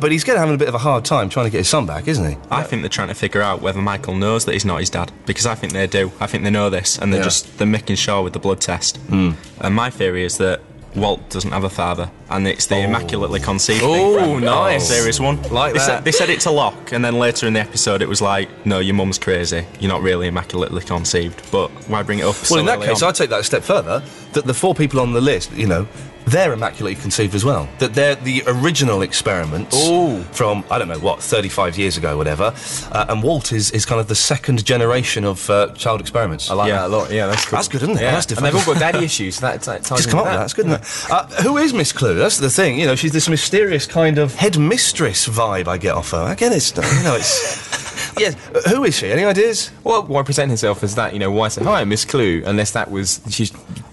but 0.00 0.10
he's 0.12 0.24
getting 0.24 0.40
having 0.40 0.54
a 0.54 0.58
bit 0.58 0.68
of 0.68 0.74
a 0.74 0.78
hard 0.78 1.04
time 1.04 1.28
trying 1.28 1.46
to 1.46 1.50
get 1.50 1.58
his 1.58 1.68
son 1.68 1.86
back, 1.86 2.08
isn't 2.08 2.28
he? 2.28 2.36
I 2.50 2.62
think 2.62 2.82
they're 2.82 2.88
trying 2.88 3.08
to 3.08 3.14
figure 3.14 3.42
out 3.42 3.60
whether 3.62 3.80
Michael 3.80 4.14
knows 4.14 4.44
that 4.44 4.52
he's 4.52 4.64
not 4.64 4.80
his 4.80 4.90
dad 4.90 5.12
because 5.26 5.46
I 5.46 5.54
think 5.54 5.72
they 5.72 5.86
do. 5.86 6.12
I 6.20 6.26
think 6.26 6.44
they 6.44 6.50
know 6.50 6.70
this 6.70 6.98
and 6.98 7.12
they're 7.12 7.20
Yeah. 7.20 7.24
just 7.24 7.58
they're 7.58 7.66
making 7.66 7.96
sure 7.96 8.22
with 8.22 8.32
the 8.32 8.38
blood 8.38 8.60
test. 8.60 8.98
Mm. 9.10 9.34
And 9.60 9.74
my 9.74 9.90
theory 9.90 10.24
is 10.24 10.38
that 10.38 10.60
Walt 10.96 11.28
doesn't 11.28 11.52
have 11.52 11.64
a 11.64 11.68
father, 11.68 12.10
and 12.30 12.48
it's 12.48 12.66
the 12.66 12.78
immaculately 12.80 13.38
conceived. 13.38 13.82
Oh, 13.84 14.38
nice. 14.38 14.88
Series 14.88 15.20
one, 15.20 15.40
Like 15.50 15.74
they 15.74 15.78
that. 15.80 15.86
Said, 15.86 16.04
they 16.04 16.10
said 16.12 16.30
it 16.30 16.40
to 16.40 16.50
Locke, 16.50 16.92
and 16.92 17.04
then 17.04 17.18
later 17.18 17.46
in 17.46 17.52
the 17.52 17.60
episode, 17.60 18.00
it 18.00 18.08
was 18.08 18.22
like, 18.22 18.48
"No, 18.66 18.78
your 18.78 18.94
mum's 18.94 19.18
crazy. 19.18 19.66
You're 19.78 19.90
not 19.92 20.00
really 20.02 20.26
immaculately 20.28 20.80
conceived." 20.80 21.42
But 21.52 21.68
why 21.88 22.02
bring 22.02 22.20
it 22.20 22.24
up? 22.24 22.34
so 22.36 22.54
Well, 22.54 22.60
in 22.60 22.66
that 22.66 22.80
case, 22.84 23.02
on? 23.02 23.10
I'd 23.10 23.14
take 23.16 23.28
that 23.30 23.40
a 23.40 23.44
step 23.44 23.62
further. 23.64 24.02
That 24.32 24.46
the 24.46 24.54
four 24.54 24.74
people 24.74 24.98
on 24.98 25.12
the 25.12 25.20
list, 25.20 25.52
you 25.52 25.66
know, 25.66 25.86
they're 26.28 26.52
immaculately 26.52 26.94
conceived 27.00 27.34
as 27.34 27.44
well. 27.44 27.68
That 27.78 27.94
they're 27.94 28.14
the 28.16 28.42
original 28.46 29.02
experiments 29.02 29.76
Ooh. 29.88 30.22
from 30.24 30.64
I 30.70 30.78
don't 30.78 30.88
know 30.88 30.98
what, 30.98 31.22
35 31.22 31.78
years 31.78 31.96
ago, 31.96 32.16
whatever. 32.16 32.54
Uh, 32.92 33.06
and 33.08 33.22
Walt 33.22 33.52
is, 33.52 33.70
is 33.72 33.84
kind 33.86 34.00
of 34.00 34.08
the 34.08 34.14
second 34.14 34.64
generation 34.64 35.24
of 35.24 35.48
uh, 35.50 35.72
child 35.74 36.00
experiments. 36.00 36.50
I 36.50 36.54
like 36.54 36.68
Yeah. 36.68 36.76
that 36.82 36.86
a 36.86 36.88
lot. 36.96 37.10
Yeah, 37.10 37.26
that's 37.26 37.44
cool. 37.44 37.56
That's 37.56 37.68
good, 37.68 37.82
isn't 37.82 37.96
it? 37.96 38.02
Yeah. 38.02 38.12
That's 38.12 38.30
and 38.32 38.44
they've 38.44 38.54
all 38.54 38.64
got 38.64 38.78
daddy 38.78 39.04
issues. 39.04 39.36
So 39.36 39.46
that, 39.46 39.62
that 39.62 39.84
ties 39.84 39.98
Just 39.98 40.10
come 40.10 40.20
up 40.20 40.26
with 40.26 40.34
that. 40.34 40.38
That's 40.40 40.54
good, 40.54 40.66
isn't 40.66 40.80
it? 40.82 41.10
Uh, 41.10 41.26
who 41.42 41.56
is 41.58 41.72
Miss 41.72 41.92
Klugh? 41.92 42.16
That's 42.16 42.38
the 42.38 42.50
thing. 42.50 42.78
You 42.78 42.86
know, 42.86 42.94
she's 42.94 43.12
this 43.12 43.28
mysterious 43.28 43.86
kind 43.86 44.18
of 44.18 44.34
headmistress 44.34 45.28
vibe 45.28 45.68
I 45.68 45.78
get 45.78 45.94
off 45.94 46.10
her. 46.12 46.30
Again, 46.32 46.52
it's 46.52 46.74
you 46.76 47.02
know, 47.04 47.16
it's 47.16 48.16
yeah. 48.18 48.34
uh, 48.54 48.60
Who 48.70 48.84
is 48.84 48.96
she? 48.96 49.10
Any 49.10 49.24
ideas? 49.24 49.70
Well, 49.84 50.02
why 50.04 50.22
present 50.22 50.50
herself 50.50 50.82
as 50.82 50.94
that? 50.96 51.12
You 51.12 51.18
know, 51.18 51.30
why 51.30 51.48
say 51.48 51.64
hi, 51.64 51.84
Miss 51.84 52.04
Klugh? 52.04 52.44
Unless 52.46 52.72
that 52.72 52.90
was 52.90 53.20
she's 53.30 53.50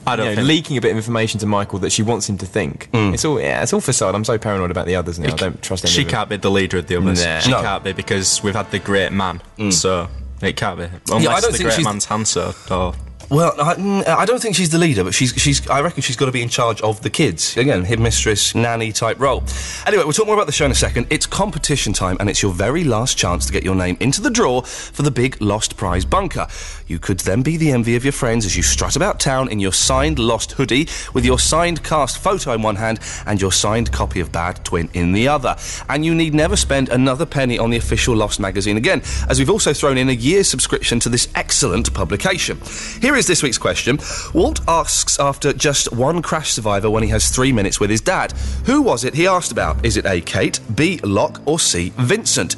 I 0.07 0.15
don't 0.15 0.25
you 0.25 0.31
know, 0.31 0.35
think- 0.37 0.47
leaking 0.47 0.77
a 0.77 0.81
bit 0.81 0.91
of 0.91 0.97
information 0.97 1.39
to 1.39 1.45
Michael 1.45 1.79
that 1.79 1.91
she 1.91 2.03
wants 2.03 2.29
him 2.29 2.37
to 2.39 2.45
think. 2.45 2.89
It's 2.93 3.25
all 3.25 3.39
yeah, 3.39 3.63
it's 3.63 3.73
all 3.73 3.81
facade. 3.81 4.15
I'm 4.15 4.23
so 4.25 4.37
paranoid 4.37 4.71
about 4.71 4.85
the 4.85 4.95
others 4.95 5.17
now. 5.19 5.33
I 5.33 5.35
don't 5.35 5.61
trust 5.61 5.85
any 5.85 5.91
She 5.93 6.05
can't 6.05 6.29
be 6.29 6.37
the 6.37 6.51
leader 6.51 6.77
of 6.77 6.87
the 6.87 6.95
others. 6.97 7.23
Nah. 7.23 7.39
She 7.39 7.51
No. 7.51 7.61
can't 7.61 7.83
be 7.83 7.93
because 7.93 8.41
we've 8.43 8.55
had 8.55 8.69
the 8.71 8.79
great 8.79 9.11
man. 9.11 9.41
So 9.71 10.07
it 10.41 10.55
can't 10.57 10.77
be 10.77 10.83
unless 10.83 11.25
Mm. 11.25 11.27
I 11.27 11.39
don't 11.41 11.51
the 11.51 11.57
think 11.57 11.63
great 11.63 11.73
she's- 11.75 11.85
man's 11.85 12.05
Hanso 12.07 12.71
or 12.71 12.93
Well, 13.29 13.55
I, 13.59 14.03
I 14.19 14.25
don't 14.25 14.39
think 14.39 14.55
she's 14.55 14.69
the 14.69 14.77
leader, 14.77 15.03
but 15.03 15.13
she's 15.13 15.33
she's. 15.33 15.67
I 15.67 15.81
reckon 15.81 16.03
she's 16.03 16.15
got 16.15 16.27
to 16.27 16.31
be 16.31 16.43
in 16.43 16.49
charge 16.49 16.79
of 16.81 17.01
the 17.01 17.09
kids. 17.09 17.57
Again, 17.57 17.83
headmistress, 17.83 18.53
nanny 18.53 18.91
type 18.91 19.19
role. 19.19 19.43
Anyway, 19.87 20.03
we'll 20.03 20.13
talk 20.13 20.27
more 20.27 20.35
about 20.35 20.45
the 20.45 20.51
show 20.51 20.65
in 20.65 20.71
a 20.71 20.75
second. 20.75 21.07
It's 21.09 21.25
competition 21.25 21.91
time, 21.91 22.17
and 22.19 22.29
it's 22.29 22.43
your 22.43 22.53
very 22.53 22.83
last 22.83 23.17
chance 23.17 23.47
to 23.47 23.51
get 23.51 23.63
your 23.63 23.73
name 23.73 23.97
into 23.99 24.21
the 24.21 24.29
draw 24.29 24.61
for 24.61 25.01
the 25.01 25.09
big 25.09 25.41
Lost 25.41 25.75
Prize 25.75 26.05
bunker. 26.05 26.47
You 26.87 26.99
could 26.99 27.19
then 27.21 27.41
be 27.41 27.57
the 27.57 27.71
envy 27.71 27.95
of 27.95 28.05
your 28.05 28.13
friends 28.13 28.45
as 28.45 28.55
you 28.55 28.61
strut 28.61 28.95
about 28.95 29.19
town 29.19 29.49
in 29.49 29.59
your 29.59 29.73
signed 29.73 30.19
Lost 30.19 30.51
hoodie, 30.51 30.87
with 31.13 31.25
your 31.25 31.39
signed 31.39 31.83
cast 31.83 32.19
photo 32.19 32.51
in 32.53 32.61
one 32.61 32.75
hand 32.75 32.99
and 33.25 33.41
your 33.41 33.51
signed 33.51 33.91
copy 33.91 34.19
of 34.19 34.31
Bad 34.31 34.63
Twin 34.63 34.87
in 34.93 35.13
the 35.13 35.27
other. 35.27 35.55
And 35.89 36.05
you 36.05 36.13
need 36.13 36.35
never 36.35 36.55
spend 36.55 36.89
another 36.89 37.25
penny 37.25 37.57
on 37.57 37.71
the 37.71 37.77
official 37.77 38.15
Lost 38.15 38.39
magazine 38.39 38.77
again, 38.77 39.01
as 39.29 39.39
we've 39.39 39.49
also 39.49 39.73
thrown 39.73 39.97
in 39.97 40.09
a 40.09 40.13
year's 40.13 40.47
subscription 40.47 40.99
to 40.99 41.09
this 41.09 41.27
excellent 41.33 41.91
publication. 41.93 42.59
Here 43.01 43.14
is 43.17 43.27
this 43.27 43.43
week's 43.43 43.57
question. 43.57 43.99
Walt 44.33 44.59
asks 44.67 45.19
after 45.19 45.53
just 45.53 45.93
one 45.93 46.21
crash 46.21 46.51
survivor 46.51 46.89
when 46.89 47.03
he 47.03 47.09
has 47.09 47.29
three 47.29 47.51
minutes 47.51 47.79
with 47.79 47.89
his 47.89 48.01
dad. 48.01 48.31
Who 48.65 48.81
was 48.81 49.03
it 49.03 49.13
he 49.13 49.27
asked 49.27 49.51
about? 49.51 49.83
Is 49.85 49.97
it 49.97 50.05
A. 50.05 50.21
Kate, 50.21 50.59
B. 50.75 50.99
Locke, 51.03 51.41
or 51.45 51.59
C. 51.59 51.93
Vincent? 51.97 52.55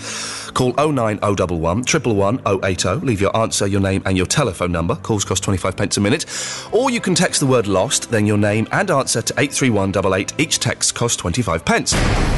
Call 0.54 0.74
09011 0.74 1.60
111 1.62 2.64
080. 2.64 3.06
Leave 3.06 3.22
your 3.22 3.36
answer, 3.38 3.68
your 3.68 3.82
name, 3.82 4.02
and 4.06 4.18
your 4.18 4.26
telephone 4.26 4.72
number. 4.72 4.96
Calls 4.96 5.26
cost 5.26 5.44
25 5.44 5.76
pence 5.78 5.98
a 5.98 6.02
minute. 6.02 6.26
Or 6.72 6.90
you 6.90 7.00
can 7.00 7.14
text 7.14 7.40
the 7.40 7.48
word 7.48 7.68
lost, 7.68 8.10
then 8.10 8.26
your 8.26 8.38
name 8.38 8.68
and 8.72 8.90
answer 8.90 9.22
to 9.22 9.34
83188. 9.40 10.34
Each 10.40 10.60
text 10.60 10.96
costs 10.96 11.18
25 11.18 11.64
pence. 11.64 12.37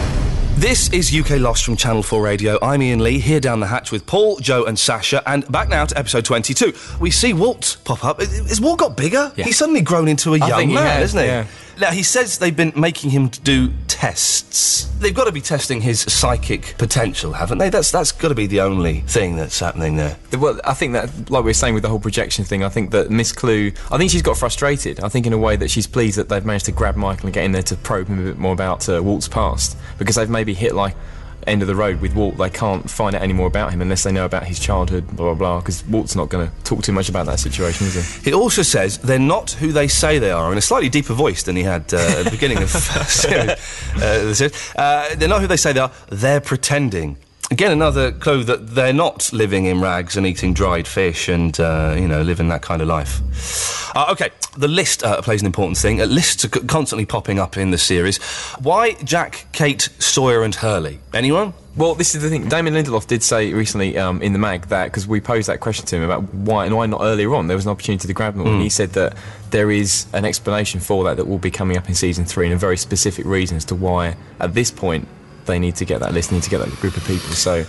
This 0.60 0.92
is 0.92 1.16
UK 1.18 1.40
Lost 1.40 1.64
from 1.64 1.78
Channel 1.78 2.04
4 2.04 2.22
Radio. 2.22 2.60
I'm 2.62 2.82
Ian 2.82 3.02
Lee, 3.02 3.18
here 3.18 3.40
down 3.40 3.62
the 3.62 3.68
hatch 3.68 3.94
with 3.94 4.06
Paul, 4.06 4.40
Joe, 4.40 4.66
and 4.66 4.78
Sasha. 4.78 5.24
And 5.26 5.50
back 5.50 5.70
now 5.70 5.86
to 5.86 5.98
episode 5.98 6.26
22. 6.26 6.74
We 7.00 7.12
see 7.12 7.32
Walt 7.32 7.78
pop 7.86 8.04
up. 8.04 8.20
Has 8.20 8.60
Walt 8.60 8.80
got 8.80 8.98
bigger? 8.98 9.32
Yeah. 9.38 9.46
He's 9.46 9.58
suddenly 9.58 9.80
grown 9.80 10.10
into 10.10 10.34
a 10.34 10.40
I 10.42 10.48
young 10.50 10.60
think 10.60 10.72
he 10.72 10.76
man, 10.76 10.86
has, 10.86 11.12
isn't 11.12 11.20
he? 11.22 11.28
yeah. 11.28 11.46
Now, 11.80 11.92
he 11.92 12.04
says 12.04 12.40
they've 12.40 12.56
been 12.56 12.74
making 12.76 13.12
him 13.12 13.30
do 13.30 13.72
tests. 13.88 14.84
They've 15.00 15.14
got 15.14 15.26
to 15.26 15.32
be 15.32 15.40
testing 15.40 15.80
his 15.80 16.02
psychic 16.02 16.76
potential, 16.78 17.32
haven't 17.32 17.58
they? 17.58 17.70
That's 17.70 17.90
that's 17.90 18.12
got 18.12 18.30
to 18.30 18.36
be 18.36 18.48
the 18.48 18.60
only 18.60 19.00
thing 19.02 19.38
that's 19.38 19.58
happening 19.62 19.96
there. 19.96 20.18
Well, 20.38 20.60
I 20.66 20.74
think 20.74 20.92
that, 20.94 21.30
like 21.30 21.44
we 21.44 21.50
were 21.50 21.54
saying 21.54 21.76
with 21.76 21.84
the 21.84 21.90
whole 21.90 22.00
projection 22.00 22.44
thing, 22.44 22.66
I 22.66 22.70
think 22.70 22.92
that 22.92 23.10
Miss 23.10 23.32
Klugh, 23.32 23.78
I 23.90 23.98
think 23.98 24.12
she's 24.12 24.22
got 24.22 24.38
frustrated. 24.38 25.00
I 25.00 25.08
think 25.08 25.26
in 25.26 25.32
a 25.32 25.38
way 25.38 25.56
that 25.56 25.70
she's 25.70 25.88
pleased 25.88 26.18
that 26.18 26.28
they've 26.28 26.46
managed 26.46 26.66
to 26.66 26.74
grab 26.74 26.98
Michael 26.98 27.28
and 27.28 27.34
get 27.34 27.46
in 27.46 27.54
there 27.54 27.64
to 27.64 27.78
probe 27.78 28.08
him 28.08 28.20
a 28.20 28.24
bit 28.24 28.38
more 28.38 28.52
about 28.52 28.90
uh, 28.90 29.02
Walt's 29.02 29.30
past 29.30 29.78
because 29.98 30.16
they've 30.16 30.30
maybe 30.30 30.54
hit 30.54 30.76
like 30.76 30.96
end 31.48 31.62
of 31.62 31.68
the 31.68 31.76
road 31.76 32.02
with 32.02 32.14
Walt. 32.16 32.38
They 32.38 32.50
can't 32.50 32.90
find 32.90 33.16
out 33.16 33.22
any 33.22 33.34
more 33.34 33.48
about 33.48 33.72
him 33.72 33.82
unless 33.82 34.04
they 34.04 34.12
know 34.12 34.26
about 34.26 34.46
his 34.46 34.60
childhood, 34.60 35.08
blah 35.08 35.34
blah 35.34 35.34
blah. 35.34 35.60
Because 35.60 35.86
Walt's 35.86 36.16
not 36.16 36.30
going 36.30 36.50
to 36.50 36.64
talk 36.64 36.84
too 36.84 36.92
much 36.92 37.10
about 37.10 37.26
that 37.26 37.40
situation, 37.40 37.88
is 37.88 38.24
he? 38.24 38.30
It 38.32 38.34
also 38.34 38.62
says 38.62 38.98
they're 39.00 39.20
not 39.20 39.52
who 39.52 39.72
they 39.72 39.88
say 39.88 40.20
they 40.20 40.32
are 40.32 40.52
in 40.52 40.58
a 40.58 40.62
slightly 40.62 40.90
deeper 40.90 41.14
voice 41.14 41.44
than 41.44 41.56
he 41.56 41.64
had 41.64 41.94
uh, 41.94 41.98
at 41.98 42.24
the 42.26 42.32
beginning 42.32 42.58
of 42.58 42.74
uh, 42.76 43.04
series. 43.06 43.50
Uh, 43.96 44.26
the 44.26 44.36
series. 44.36 44.76
Uh, 44.76 45.16
they're 45.18 45.30
not 45.30 45.42
who 45.42 45.48
they 45.48 45.58
say 45.58 45.74
they 45.74 45.80
are. 45.80 45.92
They're 46.10 46.42
pretending. 46.42 47.18
Again, 47.52 47.72
another 47.72 48.12
clue 48.12 48.44
that 48.44 48.76
they're 48.76 48.94
not 48.94 49.34
living 49.34 49.66
in 49.66 49.82
rags 49.82 50.16
and 50.16 50.26
eating 50.28 50.54
dried 50.54 50.88
fish 50.88 51.28
and, 51.28 51.60
uh, 51.60 51.96
you 51.98 52.08
know, 52.08 52.22
living 52.22 52.48
that 52.50 52.62
kind 52.62 52.80
of 52.80 52.88
life. 52.88 53.22
Uh, 53.96 54.06
okay, 54.12 54.30
the 54.56 54.68
list 54.68 55.04
uh, 55.04 55.20
plays 55.24 55.42
an 55.42 55.48
important 55.48 55.76
thing. 55.76 56.00
Uh, 56.00 56.06
lists 56.06 56.46
are 56.46 56.50
constantly 56.50 57.08
popping 57.08 57.40
up 57.40 57.58
in 57.58 57.72
the 57.72 57.78
series. 57.80 58.18
Why 58.62 58.94
Jack, 59.04 59.48
Kate, 59.52 59.90
Sawyer, 59.98 60.44
and 60.44 60.54
Hurley? 60.54 61.00
Anyone? 61.12 61.54
Well, 61.76 61.96
this 61.96 62.14
is 62.14 62.22
the 62.22 62.30
thing. 62.30 62.48
Damon 62.50 62.76
Lindelof 62.76 63.08
did 63.08 63.24
say 63.24 63.52
recently 63.54 63.98
um, 63.98 64.22
in 64.22 64.34
the 64.34 64.40
mag 64.40 64.68
that 64.68 64.86
because 64.86 65.08
we 65.08 65.20
posed 65.20 65.48
that 65.50 65.60
question 65.60 65.88
to 65.88 65.96
him 65.96 66.04
about 66.04 66.32
why 66.34 66.66
and 66.66 66.76
why 66.76 66.86
not 66.86 67.02
earlier 67.02 67.34
on 67.34 67.48
there 67.48 67.56
was 67.58 67.66
an 67.66 67.72
opportunity 67.72 68.08
to 68.08 68.14
grab 68.14 68.34
them, 68.36 68.44
all, 68.44 68.50
and 68.54 68.60
Mm. 68.60 68.64
he 68.64 68.70
said 68.70 68.92
that 68.94 69.16
there 69.50 69.72
is 69.72 70.06
an 70.14 70.24
explanation 70.26 70.80
for 70.82 71.04
that 71.06 71.18
that 71.18 71.26
will 71.28 71.38
be 71.40 71.50
coming 71.52 71.78
up 71.78 71.88
in 71.90 71.96
season 71.96 72.26
three, 72.26 72.46
and 72.46 72.54
a 72.54 72.58
very 72.58 72.78
specific 72.78 73.26
reason 73.26 73.58
as 73.58 73.66
to 73.66 73.76
why 73.76 74.16
at 74.40 74.54
this 74.54 74.70
point 74.72 75.08
they 75.50 75.60
need 75.60 75.76
to 75.76 75.86
get 75.86 76.00
that 76.00 76.14
list, 76.14 76.32
need 76.32 76.44
to 76.44 76.50
get 76.50 76.60
that 76.60 76.70
group 76.80 76.96
of 76.96 77.06
people. 77.06 77.30
So 77.32 77.66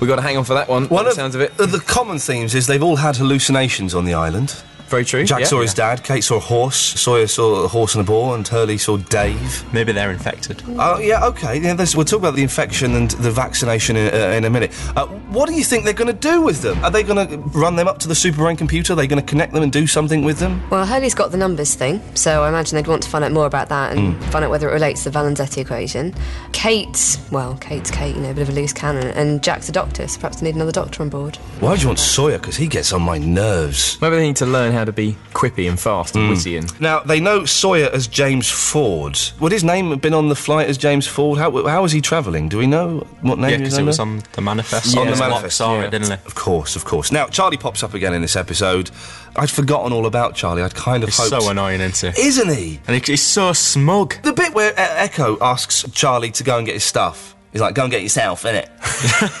we've 0.00 0.08
got 0.08 0.16
to 0.16 0.22
hang 0.22 0.36
on 0.36 0.44
for 0.44 0.54
that 0.54 0.68
one. 0.68 0.88
One 0.88 1.06
of 1.06 1.12
sounds 1.12 1.34
of 1.34 1.40
it. 1.40 1.56
the 1.56 1.82
common 1.86 2.18
themes 2.18 2.54
is 2.54 2.66
they've 2.66 2.82
all 2.82 2.96
had 2.96 3.16
hallucinations 3.16 3.94
on 3.94 4.04
the 4.04 4.14
island. 4.14 4.62
Very 4.88 5.04
true. 5.04 5.24
Jack 5.24 5.40
yeah, 5.40 5.46
saw 5.46 5.56
yeah. 5.56 5.62
his 5.62 5.74
dad, 5.74 6.02
Kate 6.02 6.22
saw 6.24 6.36
a 6.36 6.40
horse, 6.40 6.76
Sawyer 6.76 7.26
saw 7.26 7.64
a 7.64 7.68
horse 7.68 7.94
and 7.94 8.00
a 8.02 8.04
ball, 8.04 8.34
and 8.34 8.46
Hurley 8.46 8.78
saw 8.78 8.96
Dave. 8.96 9.64
Maybe 9.72 9.92
they're 9.92 10.10
infected. 10.10 10.62
Oh, 10.78 10.98
yeah, 10.98 11.26
okay. 11.26 11.60
Yeah, 11.60 11.76
we'll 11.94 12.04
talk 12.04 12.18
about 12.20 12.34
the 12.34 12.42
infection 12.42 12.94
and 12.94 13.10
the 13.12 13.30
vaccination 13.30 13.96
in, 13.96 14.12
uh, 14.14 14.28
in 14.28 14.44
a 14.44 14.50
minute. 14.50 14.72
Uh, 14.96 15.06
what 15.06 15.48
do 15.48 15.54
you 15.54 15.64
think 15.64 15.84
they're 15.84 15.92
going 15.92 16.06
to 16.14 16.28
do 16.30 16.40
with 16.42 16.62
them? 16.62 16.82
Are 16.84 16.90
they 16.90 17.02
going 17.02 17.28
to 17.28 17.36
run 17.58 17.76
them 17.76 17.86
up 17.86 17.98
to 17.98 18.08
the 18.08 18.14
super 18.14 18.38
brain 18.38 18.56
computer? 18.56 18.94
Are 18.94 18.96
they 18.96 19.06
going 19.06 19.20
to 19.20 19.26
connect 19.26 19.52
them 19.52 19.62
and 19.62 19.70
do 19.72 19.86
something 19.86 20.24
with 20.24 20.38
them? 20.38 20.62
Well, 20.70 20.86
Hurley's 20.86 21.14
got 21.14 21.30
the 21.32 21.36
numbers 21.36 21.74
thing, 21.74 22.00
so 22.14 22.42
I 22.42 22.48
imagine 22.48 22.76
they'd 22.76 22.86
want 22.86 23.02
to 23.02 23.10
find 23.10 23.24
out 23.24 23.32
more 23.32 23.46
about 23.46 23.68
that 23.68 23.96
and 23.96 24.14
Mm. 24.14 24.24
find 24.30 24.44
out 24.44 24.50
whether 24.50 24.68
it 24.68 24.72
relates 24.72 25.02
to 25.02 25.10
the 25.10 25.18
Valenzetti 25.18 25.58
equation. 25.58 26.14
Kate, 26.52 27.18
well, 27.30 27.56
Kate's 27.60 27.90
Kate, 27.90 28.14
you 28.16 28.22
know, 28.22 28.30
a 28.30 28.34
bit 28.34 28.42
of 28.42 28.48
a 28.48 28.52
loose 28.52 28.72
cannon, 28.72 29.08
and 29.08 29.42
Jack's 29.42 29.68
a 29.68 29.72
doctor, 29.72 30.06
so 30.08 30.18
perhaps 30.20 30.40
they 30.40 30.46
need 30.46 30.54
another 30.54 30.72
doctor 30.72 31.02
on 31.02 31.08
board. 31.08 31.36
Why 31.60 31.74
do 31.76 31.82
you 31.82 31.88
want 31.88 31.98
Sawyer? 31.98 32.38
Because 32.38 32.56
he 32.56 32.66
gets 32.66 32.92
on 32.92 33.02
my 33.02 33.18
nerves. 33.18 33.98
Maybe 34.00 34.16
they 34.16 34.26
need 34.26 34.36
to 34.36 34.46
learn 34.46 34.72
how 34.78 34.84
to 34.84 34.92
be 34.92 35.16
quippy 35.32 35.68
and 35.68 35.78
fast 35.78 36.16
and 36.16 36.24
mm. 36.24 36.30
witty 36.30 36.56
and. 36.56 36.80
Now, 36.80 37.00
they 37.00 37.20
know 37.20 37.44
Sawyer 37.44 37.90
as 37.92 38.06
James 38.06 38.48
Ford. 38.48 39.18
Would 39.40 39.52
his 39.52 39.64
name 39.64 39.90
have 39.90 40.00
been 40.00 40.14
on 40.14 40.28
the 40.28 40.36
flight 40.36 40.68
as 40.68 40.78
James 40.78 41.06
Ford? 41.06 41.38
How, 41.38 41.66
how 41.66 41.82
was 41.82 41.92
he 41.92 42.00
travelling? 42.00 42.48
Do 42.48 42.58
we 42.58 42.66
know 42.66 43.00
what 43.20 43.38
name 43.38 43.50
Yeah, 43.50 43.56
he 43.56 43.62
was 43.64 43.74
because 43.74 43.78
it 43.78 43.84
was 43.84 43.98
on 43.98 44.22
the 44.32 44.40
manifest. 44.40 44.96
on 44.96 45.06
the 45.06 45.16
manifest. 45.16 45.60
it, 45.60 45.90
didn't 45.90 46.08
he? 46.08 46.12
Of 46.26 46.34
course, 46.34 46.76
of 46.76 46.84
course. 46.84 47.12
Now, 47.12 47.26
Charlie 47.26 47.56
pops 47.56 47.82
up 47.82 47.94
again 47.94 48.14
in 48.14 48.22
this 48.22 48.36
episode. 48.36 48.90
I'd 49.36 49.50
forgotten 49.50 49.92
all 49.92 50.06
about 50.06 50.34
Charlie. 50.34 50.62
I'd 50.62 50.74
kind 50.74 51.02
of 51.02 51.10
He's 51.10 51.18
hoped. 51.18 51.42
so 51.42 51.50
annoying, 51.50 51.80
isn't 51.80 52.14
he? 52.16 52.22
Isn't 52.22 52.48
he? 52.48 52.80
And 52.86 53.04
he's 53.04 53.22
so 53.22 53.52
smug. 53.52 54.20
The 54.22 54.32
bit 54.32 54.54
where 54.54 54.72
Eko 54.72 55.38
asks 55.40 55.84
Charlie 55.92 56.30
to 56.32 56.44
go 56.44 56.56
and 56.56 56.66
get 56.66 56.74
his 56.74 56.84
stuff. 56.84 57.36
He's 57.52 57.62
like, 57.62 57.74
go 57.74 57.82
and 57.82 57.90
get 57.90 58.00
it 58.00 58.04
yourself, 58.04 58.42
innit? 58.42 58.68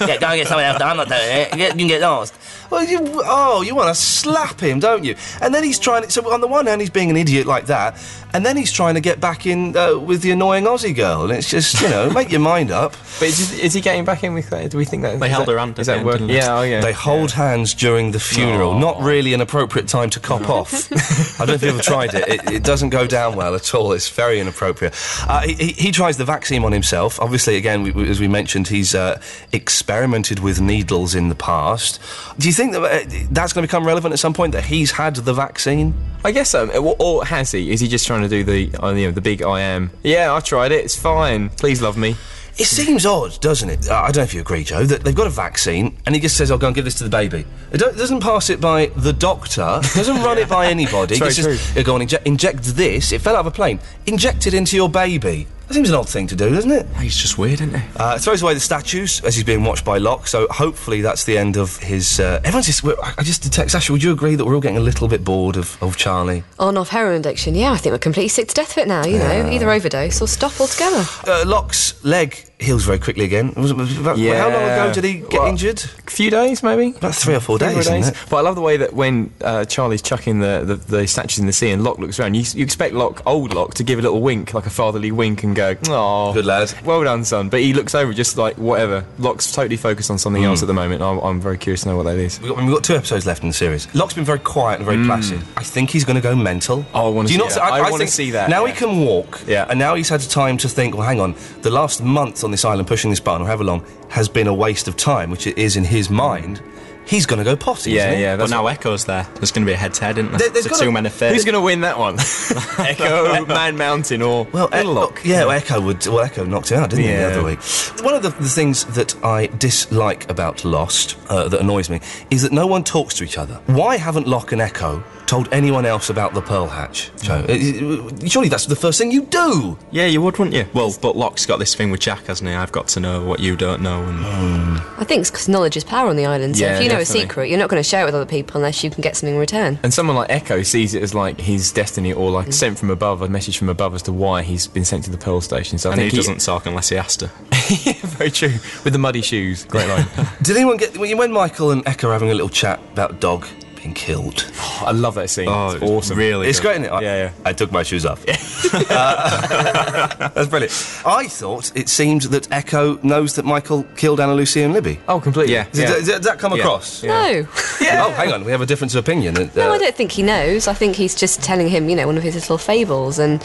yeah, 0.08 0.16
go 0.18 0.28
and 0.28 0.38
get 0.38 0.46
someone 0.48 0.64
else. 0.64 0.80
I'm 0.80 0.96
not 0.96 1.08
doing 1.08 1.20
it. 1.22 1.52
Get, 1.52 1.72
you 1.74 1.78
can 1.80 1.88
get 1.88 2.00
lost. 2.00 2.34
Well, 2.70 2.84
you, 2.84 2.98
oh, 3.24 3.62
you 3.62 3.74
want 3.74 3.94
to 3.94 4.00
slap 4.00 4.60
him, 4.60 4.78
don't 4.80 5.04
you? 5.04 5.14
And 5.42 5.54
then 5.54 5.62
he's 5.64 5.78
trying. 5.78 6.02
To 6.04 6.10
so 6.10 6.30
on 6.32 6.40
the 6.40 6.46
one 6.48 6.66
hand, 6.66 6.80
he's 6.80 6.90
being 6.90 7.08
an 7.10 7.16
idiot 7.16 7.46
like 7.46 7.66
that, 7.66 7.96
and 8.34 8.44
then 8.44 8.56
he's 8.58 8.70
trying 8.72 8.94
to 8.94 9.00
get 9.00 9.20
back 9.20 9.46
in 9.46 9.74
uh, 9.76 9.98
with 9.98 10.20
the 10.22 10.30
annoying 10.32 10.64
Aussie 10.64 10.94
girl. 10.94 11.22
And 11.24 11.32
it's 11.32 11.48
just, 11.50 11.80
you 11.80 11.88
know, 11.88 12.10
make 12.14 12.30
your 12.30 12.40
mind 12.40 12.70
up. 12.70 12.92
But 13.18 13.28
is, 13.28 13.58
is 13.58 13.72
he 13.74 13.80
getting 13.80 14.04
back 14.04 14.22
in 14.24 14.34
with 14.34 14.50
that? 14.50 14.70
Do 14.70 14.76
we 14.78 14.84
think 14.84 15.02
that 15.02 15.18
They 15.20 15.28
held 15.30 15.46
that- 15.46 15.52
her 15.52 15.58
hand 15.58 15.78
Is 15.78 15.86
that 15.86 16.04
working? 16.04 16.28
Yeah, 16.28 16.58
oh 16.58 16.62
yeah. 16.62 16.80
They 16.80 16.92
hold 16.92 17.32
hands 17.32 17.72
during 17.74 18.10
the 18.12 18.20
funeral. 18.20 18.72
Aw. 18.72 18.78
Not 18.80 19.00
really 19.02 19.32
an 19.34 19.40
appropriate 19.40 19.88
time 19.88 20.10
to 20.10 20.20
cop 20.20 20.48
off. 20.50 20.90
I 21.40 21.46
don't 21.46 21.48
know 21.48 21.54
if 21.54 21.62
you've 21.62 21.74
ever 21.74 21.82
tried 21.82 22.12
it. 22.14 22.28
it. 22.28 22.50
It 22.52 22.62
doesn't 22.64 22.90
go 22.90 23.06
down 23.06 23.34
well 23.36 23.54
at 23.54 23.74
all. 23.74 23.92
It's 23.92 24.08
very 24.10 24.40
inappropriate. 24.40 24.94
Uh, 25.26 25.40
he, 25.42 25.54
he- 25.54 25.72
he 25.88 25.92
tries 25.92 26.16
the 26.18 26.24
vaccine 26.26 26.64
on 26.64 26.72
himself. 26.72 27.18
Obviously, 27.20 27.56
again, 27.56 27.82
we, 27.82 27.92
we- 27.98 28.08
as 28.08 28.20
we 28.20 28.28
mentioned, 28.28 28.68
he's 28.68 28.94
uh, 28.94 29.20
experimented 29.52 30.38
with 30.40 30.60
needles 30.60 31.14
in 31.14 31.28
the 31.28 31.34
past. 31.34 32.00
Do 32.38 32.46
you 32.48 32.54
think 32.54 32.72
that 32.72 32.82
uh, 32.82 33.26
that's 33.30 33.52
going 33.52 33.62
to 33.62 33.68
become 33.68 33.86
relevant 33.86 34.12
at 34.12 34.18
some 34.18 34.32
point? 34.32 34.52
That 34.52 34.64
he's 34.64 34.92
had 34.92 35.16
the 35.16 35.34
vaccine? 35.34 35.94
I 36.24 36.32
guess 36.32 36.50
so. 36.50 36.68
Or, 36.70 36.96
or 36.98 37.24
has 37.26 37.52
he? 37.52 37.70
Is 37.70 37.80
he 37.80 37.88
just 37.88 38.06
trying 38.06 38.22
to 38.22 38.28
do 38.28 38.42
the, 38.44 38.74
uh, 38.82 38.90
you 38.94 39.06
know, 39.06 39.12
the 39.12 39.20
big 39.20 39.42
I 39.42 39.60
am? 39.60 39.90
Yeah, 40.02 40.34
I 40.34 40.40
tried 40.40 40.72
it. 40.72 40.84
It's 40.84 40.96
fine. 40.96 41.50
Please 41.50 41.82
love 41.82 41.96
me. 41.96 42.16
It 42.56 42.66
seems 42.66 43.06
odd, 43.06 43.40
doesn't 43.40 43.68
it? 43.70 43.88
I 43.88 44.06
don't 44.06 44.16
know 44.16 44.22
if 44.24 44.34
you 44.34 44.40
agree, 44.40 44.64
Joe, 44.64 44.82
that 44.84 45.04
they've 45.04 45.14
got 45.14 45.28
a 45.28 45.30
vaccine 45.30 45.96
and 46.04 46.12
he 46.16 46.20
just 46.20 46.36
says, 46.36 46.50
I'll 46.50 46.58
go 46.58 46.66
and 46.66 46.74
give 46.74 46.84
this 46.84 46.96
to 46.96 47.04
the 47.04 47.10
baby. 47.10 47.44
It 47.70 47.78
doesn't 47.78 48.18
pass 48.20 48.50
it 48.50 48.60
by 48.60 48.86
the 48.96 49.12
doctor, 49.12 49.78
doesn't 49.94 50.16
run 50.24 50.38
it 50.44 50.48
by 50.48 50.66
anybody. 50.66 51.14
It's 51.14 51.18
very 51.20 51.30
just 51.30 51.42
says, 51.44 51.70
"Here, 51.74 51.84
go 51.84 51.94
and 51.94 52.02
inject, 52.02 52.26
inject 52.26 52.64
this. 52.64 53.12
It 53.12 53.20
fell 53.20 53.36
out 53.36 53.40
of 53.40 53.46
a 53.46 53.52
plane. 53.52 53.78
Inject 54.06 54.48
it 54.48 54.54
into 54.54 54.74
your 54.74 54.88
baby. 54.88 55.46
That 55.68 55.74
seems 55.74 55.90
an 55.90 55.96
odd 55.96 56.08
thing 56.08 56.26
to 56.28 56.34
do, 56.34 56.48
doesn't 56.48 56.70
it? 56.70 56.86
He's 56.96 57.14
just 57.14 57.36
weird, 57.36 57.60
isn't 57.60 57.78
he? 57.78 57.86
Uh, 57.94 58.18
throws 58.18 58.40
away 58.40 58.54
the 58.54 58.60
statues 58.60 59.20
as 59.22 59.34
he's 59.34 59.44
being 59.44 59.64
watched 59.64 59.84
by 59.84 59.98
Locke, 59.98 60.26
so 60.26 60.46
hopefully 60.48 61.02
that's 61.02 61.24
the 61.24 61.36
end 61.36 61.58
of 61.58 61.76
his. 61.76 62.18
Uh, 62.18 62.40
everyone's 62.42 62.64
just. 62.64 62.82
I 62.86 63.22
just 63.22 63.42
detect. 63.42 63.72
Sasha, 63.72 63.92
would 63.92 64.02
you 64.02 64.10
agree 64.10 64.34
that 64.34 64.46
we're 64.46 64.54
all 64.54 64.62
getting 64.62 64.78
a 64.78 64.80
little 64.80 65.08
bit 65.08 65.24
bored 65.24 65.58
of, 65.58 65.76
of 65.82 65.98
Charlie? 65.98 66.42
On 66.58 66.78
off 66.78 66.88
heroin 66.88 67.20
addiction, 67.20 67.54
yeah, 67.54 67.72
I 67.72 67.76
think 67.76 67.92
we're 67.92 67.98
completely 67.98 68.28
sick 68.30 68.48
to 68.48 68.54
death 68.54 68.72
of 68.72 68.78
it 68.78 68.88
now, 68.88 69.04
you 69.04 69.18
know, 69.18 69.50
either 69.50 69.70
overdose 69.70 70.22
or 70.22 70.26
stop 70.26 70.58
altogether. 70.58 71.04
Uh, 71.26 71.44
Locke's 71.46 72.02
leg 72.02 72.46
heals 72.60 72.84
very 72.84 72.98
quickly 72.98 73.24
again. 73.24 73.52
Was 73.56 73.70
it, 73.70 73.76
was 73.76 73.92
it 73.96 74.00
about, 74.00 74.18
How 74.18 74.48
long 74.50 74.62
ago 74.64 74.92
did 74.92 75.04
he 75.04 75.14
get 75.20 75.32
Well, 75.34 75.46
injured? 75.46 75.78
A 76.06 76.10
few 76.10 76.28
days, 76.30 76.62
maybe. 76.62 76.96
About 76.96 77.14
three 77.14 77.34
or 77.34 77.40
four 77.40 77.56
Three 77.58 77.68
or 77.68 77.74
days, 77.74 77.86
four 77.86 77.96
isn't 77.96 78.14
it? 78.16 78.20
But 78.28 78.36
I 78.38 78.40
love 78.40 78.56
the 78.56 78.60
way 78.62 78.76
that 78.78 78.92
when 78.94 79.32
uh, 79.42 79.64
Charlie's 79.64 80.02
chucking 80.02 80.40
the, 80.40 80.62
the, 80.64 80.74
the 80.74 81.06
statues 81.06 81.38
in 81.38 81.46
the 81.46 81.52
sea 81.52 81.70
and 81.70 81.84
Locke 81.84 81.98
looks 81.98 82.18
around, 82.18 82.34
you, 82.34 82.42
you 82.54 82.64
expect 82.64 82.94
Locke, 82.94 83.22
old 83.26 83.54
Locke, 83.54 83.74
to 83.74 83.84
give 83.84 84.00
a 84.00 84.02
little 84.02 84.20
wink, 84.20 84.54
like 84.54 84.66
a 84.66 84.70
fatherly 84.70 85.12
wink, 85.12 85.44
and 85.44 85.54
go, 85.54 85.76
"Oh, 85.88 86.32
Good 86.32 86.46
lad. 86.46 86.74
well 86.84 87.04
done, 87.04 87.24
son." 87.24 87.48
But 87.48 87.60
he 87.60 87.74
looks 87.74 87.94
over, 87.94 88.12
just 88.12 88.36
like 88.36 88.56
whatever. 88.58 89.04
Locke's 89.18 89.52
totally 89.52 89.76
focused 89.76 90.10
on 90.10 90.18
something 90.18 90.42
Hmm. 90.42 90.48
else 90.48 90.62
at 90.62 90.66
the 90.66 90.74
moment. 90.74 91.00
I'm, 91.00 91.18
I'm 91.18 91.40
very 91.40 91.58
curious 91.58 91.82
to 91.82 91.90
know 91.90 91.96
what 91.96 92.04
that 92.04 92.16
is. 92.18 92.40
We've 92.40 92.48
got, 92.54 92.58
we've 92.64 92.74
got 92.74 92.82
two 92.82 92.96
episodes 92.96 93.24
left 93.24 93.42
in 93.42 93.48
the 93.50 93.54
series. 93.54 93.92
Locke's 93.94 94.14
been 94.14 94.24
very 94.24 94.40
quiet 94.40 94.80
and 94.80 94.84
very 94.86 95.04
placid. 95.04 95.40
I 95.56 95.62
think 95.62 95.90
he's 95.90 96.04
going 96.04 96.16
to 96.16 96.20
go 96.22 96.34
mental. 96.34 96.78
Mm. 96.78 96.86
Oh, 96.94 97.10
I 97.20 97.22
Do 97.26 97.32
you 97.32 97.38
see 97.38 97.44
not 97.44 97.50
that. 97.50 97.62
I, 97.62 97.78
I 97.86 97.90
wanna 97.92 98.06
see 98.08 98.32
that, 98.32 98.50
Now 98.50 98.64
yeah. 98.64 98.72
he 98.72 98.78
can 98.78 98.98
walk. 99.04 99.42
Yeah. 99.46 99.66
And 99.70 99.78
now 99.78 99.94
he's 99.94 100.08
had 100.08 100.20
time 100.22 100.56
to 100.58 100.68
think. 100.68 100.96
Well, 100.96 101.06
hang 101.06 101.20
on. 101.20 101.36
The 101.62 101.70
last 101.70 102.02
month 102.02 102.42
on 102.48 102.52
this 102.52 102.64
island, 102.64 102.88
pushing 102.88 103.10
this 103.10 103.20
button, 103.20 103.42
or 103.42 103.46
however 103.46 103.64
long, 103.64 103.84
has 104.08 104.28
been 104.28 104.46
a 104.46 104.54
waste 104.54 104.88
of 104.88 104.96
time, 104.96 105.30
which 105.30 105.46
it 105.46 105.56
is 105.58 105.76
in 105.76 105.84
his 105.84 106.08
mind. 106.10 106.62
he's 107.06 107.24
going 107.24 107.38
to 107.38 107.44
go 107.44 107.56
potty. 107.56 107.92
Yeah, 107.92 108.08
isn't 108.10 108.20
yeah. 108.20 108.36
But 108.36 108.50
now 108.50 108.64
Eko's 108.66 109.06
there. 109.06 109.26
There's 109.36 109.50
going 109.50 109.64
to 109.64 109.70
be 109.70 109.72
a 109.72 109.76
head-to-head, 109.78 110.18
isn't 110.18 110.30
there? 110.30 110.38
There- 110.40 110.50
there's 110.50 110.66
It's 110.66 110.78
a 110.80 110.84
two-man 110.84 111.06
affair. 111.06 111.32
Who's 111.32 111.44
going 111.44 111.54
to 111.54 111.60
win 111.62 111.80
that 111.80 111.98
one? 111.98 112.16
Eko, 112.18 113.46
Man 113.48 113.76
Mountain, 113.76 114.20
or 114.22 114.46
Well, 114.52 114.68
E- 114.74 114.82
Little 114.82 115.12
yeah, 115.24 115.44
well, 115.46 115.58
Eko 115.60 115.82
would. 115.84 116.06
Well, 116.06 116.26
Eko 116.28 116.46
knocked 116.46 116.70
him 116.70 116.78
out, 116.82 116.90
didn't 116.90 117.04
he, 117.06 117.10
the 117.12 117.26
other 117.30 117.44
week? 117.44 117.60
One 118.04 118.14
of 118.14 118.22
the, 118.22 118.30
the 118.30 118.48
things 118.48 118.84
that 118.94 119.14
I 119.24 119.46
dislike 119.46 120.28
about 120.30 120.64
Lost, 120.64 121.16
uh, 121.30 121.48
that 121.48 121.60
annoys 121.60 121.88
me, 121.90 122.00
is 122.30 122.42
that 122.42 122.52
no 122.52 122.66
one 122.66 122.84
talks 122.84 123.14
to 123.14 123.24
each 123.24 123.38
other. 123.38 123.54
Why 123.66 123.96
haven't 123.96 124.26
Locke 124.26 124.52
and 124.52 124.60
Eko 124.60 125.02
told 125.28 125.48
anyone 125.52 125.86
else 125.86 126.10
about 126.10 126.34
the 126.34 126.40
Pearl 126.40 126.66
Hatch? 126.66 127.10
Joe, 127.22 127.44
Uh, 127.48 128.26
surely 128.26 128.48
that's 128.48 128.66
the 128.66 128.74
first 128.74 128.98
thing 128.98 129.12
you 129.12 129.22
do. 129.26 129.78
Yeah, 129.92 130.06
you 130.06 130.20
would, 130.22 130.38
wouldn't 130.38 130.56
you? 130.56 130.66
Well, 130.74 130.92
but 131.00 131.16
Locke's 131.16 131.46
got 131.46 131.58
this 131.58 131.74
thing 131.74 131.90
with 131.90 132.00
Jack, 132.00 132.26
hasn't 132.26 132.48
he? 132.48 132.54
I've 132.56 132.72
got 132.72 132.88
to 132.88 133.00
know 133.00 133.24
what 133.24 133.38
you 133.40 133.54
don't 133.54 133.82
know, 133.82 134.02
and 134.02 134.18
Hmm. 134.24 135.00
I 135.00 135.04
think 135.04 135.20
it's 135.20 135.30
because 135.30 135.48
knowledge 135.48 135.76
is 135.76 135.84
power 135.84 136.08
on 136.08 136.16
the 136.16 136.26
island. 136.26 136.56
So 136.56 136.64
Yeah, 136.64 136.76
if 136.76 136.82
you 136.82 136.88
know 136.88 136.96
definitely. 136.98 137.20
a 137.20 137.22
secret, 137.26 137.48
you're 137.50 137.58
not 137.58 137.68
going 137.68 137.82
to 137.82 137.88
share 137.88 138.02
it 138.02 138.06
with 138.06 138.14
other 138.14 138.26
people 138.26 138.56
unless 138.56 138.82
you 138.82 138.90
can 138.90 139.02
get 139.02 139.16
something 139.16 139.34
in 139.34 139.40
return. 139.40 139.78
And 139.82 139.92
someone 139.94 140.16
like 140.16 140.30
Eko 140.30 140.64
sees 140.64 140.94
it 140.94 141.02
as 141.02 141.14
like 141.14 141.40
his 141.40 141.70
destiny, 141.72 142.12
or 142.12 142.30
like 142.30 142.52
sent 142.52 142.78
from 142.78 142.90
above, 142.90 143.22
a 143.22 143.28
message 143.28 143.58
from 143.58 143.68
above 143.68 143.94
as 143.94 144.02
to 144.02 144.12
why 144.12 144.42
he's 144.42 144.66
been 144.66 144.84
sent 144.84 145.04
to 145.04 145.10
the 145.10 145.18
Pearl 145.18 145.40
Station. 145.40 145.78
So 145.78 145.90
I 145.90 145.92
and 145.92 146.00
he 146.02 146.08
think 146.10 146.18
doesn't 146.20 146.40
talk 146.40 146.66
unless 146.66 146.88
he 146.88 146.96
has 146.96 147.16
to. 147.18 147.30
yeah, 147.84 147.92
very 148.02 148.30
true. 148.30 148.54
With 148.84 148.92
the 148.94 148.98
muddy 148.98 149.22
shoes, 149.22 149.64
great 149.64 149.88
line. 149.88 150.06
Did 150.42 150.56
anyone 150.56 150.78
get 150.78 150.96
when 150.96 151.16
when 151.18 151.32
Michael 151.32 151.70
and 151.70 151.84
Eko 151.84 152.08
are 152.08 152.12
having 152.14 152.30
a 152.30 152.34
little 152.34 152.48
chat 152.48 152.80
about 152.92 153.20
dog 153.20 153.46
being 153.88 153.94
killed? 153.94 154.50
I 154.80 154.92
love 154.92 155.14
that 155.16 155.30
scene. 155.30 155.48
Oh, 155.48 155.70
it's 155.70 155.82
awesome. 155.82 156.18
Really, 156.18 156.48
It's 156.48 156.60
good. 156.60 156.68
great, 156.68 156.72
isn't 156.82 156.84
it? 156.86 156.92
I, 156.92 157.00
Yeah, 157.00 157.16
yeah. 157.24 157.30
I 157.44 157.52
took 157.52 157.72
my 157.72 157.82
shoes 157.82 158.04
off. 158.06 158.24
Uh, 158.28 160.28
that's 160.34 160.48
brilliant. 160.48 160.72
I 161.06 161.26
thought 161.28 161.74
it 161.76 161.88
seemed 161.88 162.22
that 162.22 162.44
Eko 162.50 163.02
knows 163.02 163.34
that 163.36 163.44
Michael 163.44 163.84
killed 163.96 164.20
Anna 164.20 164.34
Lucy 164.34 164.62
and 164.62 164.72
Libby. 164.74 165.00
Oh, 165.08 165.20
completely. 165.20 165.54
Yeah. 165.54 165.66
Does, 165.72 165.90
does- 165.90 166.06
does 166.08 166.20
that 166.26 166.38
come 166.38 166.52
Yeah. 166.54 166.60
across? 166.60 167.02
No. 167.02 167.28
yeah. 167.80 168.04
Oh, 168.04 168.10
hang 168.12 168.32
on. 168.32 168.44
We 168.44 168.52
have 168.52 168.60
a 168.60 168.66
difference 168.66 168.94
of 168.94 169.04
opinion. 169.04 169.36
Uh, 169.36 169.48
No, 169.54 169.72
I 169.72 169.78
don't 169.78 169.94
think 169.94 170.12
he 170.12 170.22
knows. 170.22 170.68
I 170.68 170.74
think 170.74 170.96
he's 170.96 171.14
just 171.14 171.42
telling 171.42 171.68
him, 171.68 171.88
you 171.88 171.96
know, 171.96 172.06
one 172.06 172.16
of 172.16 172.22
his 172.22 172.34
little 172.34 172.58
fables. 172.58 173.18
And 173.18 173.42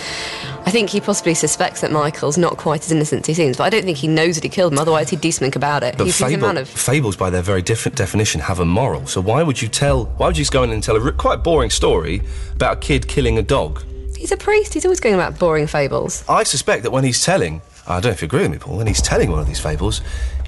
I 0.66 0.72
think 0.72 0.90
he 0.90 1.00
possibly 1.02 1.34
suspects 1.34 1.82
that 1.82 1.92
Michael's 1.92 2.38
not 2.38 2.58
quite 2.58 2.84
as 2.84 2.92
innocent 2.92 3.22
as 3.22 3.28
he 3.28 3.34
seems. 3.34 3.58
But 3.58 3.64
I 3.66 3.70
don't 3.70 3.84
think 3.84 3.98
he 3.98 4.08
knows 4.08 4.36
that 4.36 4.44
he 4.44 4.50
killed 4.50 4.74
him. 4.74 4.80
Otherwise, 4.80 5.10
he'd 5.10 5.22
do 5.22 5.32
something 5.32 5.56
about 5.56 5.84
it. 5.84 5.98
But 5.98 6.06
he's, 6.06 6.18
he's 6.18 6.34
a 6.34 6.38
man 6.38 6.58
of. 6.58 6.68
fables, 6.70 7.16
by 7.16 7.30
their 7.30 7.42
very 7.42 7.62
different 7.62 7.98
definition, 7.98 8.42
have 8.42 8.60
a 8.60 8.66
moral. 8.66 9.06
So 9.08 9.22
why 9.22 9.44
would 9.44 9.62
you 9.62 9.68
tell? 9.68 10.06
Why 10.18 10.28
would 10.34 10.40
you 10.40 10.42
just 10.42 10.52
go 10.52 10.64
in 10.64 10.72
and 10.72 10.82
tell 10.82 10.96
a 10.96 11.12
quite 11.12 11.44
boring 11.44 11.70
story 11.70 12.24
about 12.56 12.78
a 12.78 12.80
kid 12.80 13.08
killing 13.08 13.38
a 13.38 13.44
dog? 13.44 13.84
He's 14.18 14.32
a 14.32 14.38
priest. 14.38 14.74
He's 14.74 14.84
always 14.84 15.00
going 15.00 15.14
about 15.14 15.38
boring 15.38 15.68
fables. 15.68 16.28
I 16.28 16.42
suspect 16.42 16.82
that 16.82 16.92
when 16.92 17.04
he's 17.04 17.24
telling, 17.24 17.62
I 17.86 18.00
don't 18.00 18.06
know 18.06 18.10
if 18.14 18.24
you 18.24 18.26
agree 18.26 18.42
with 18.42 18.50
me, 18.50 18.58
Paul. 18.58 18.78
When 18.78 18.88
he's 18.88 19.00
telling 19.00 19.30
one 19.30 19.38
of 19.38 19.46
these 19.46 19.60
fables, 19.60 20.02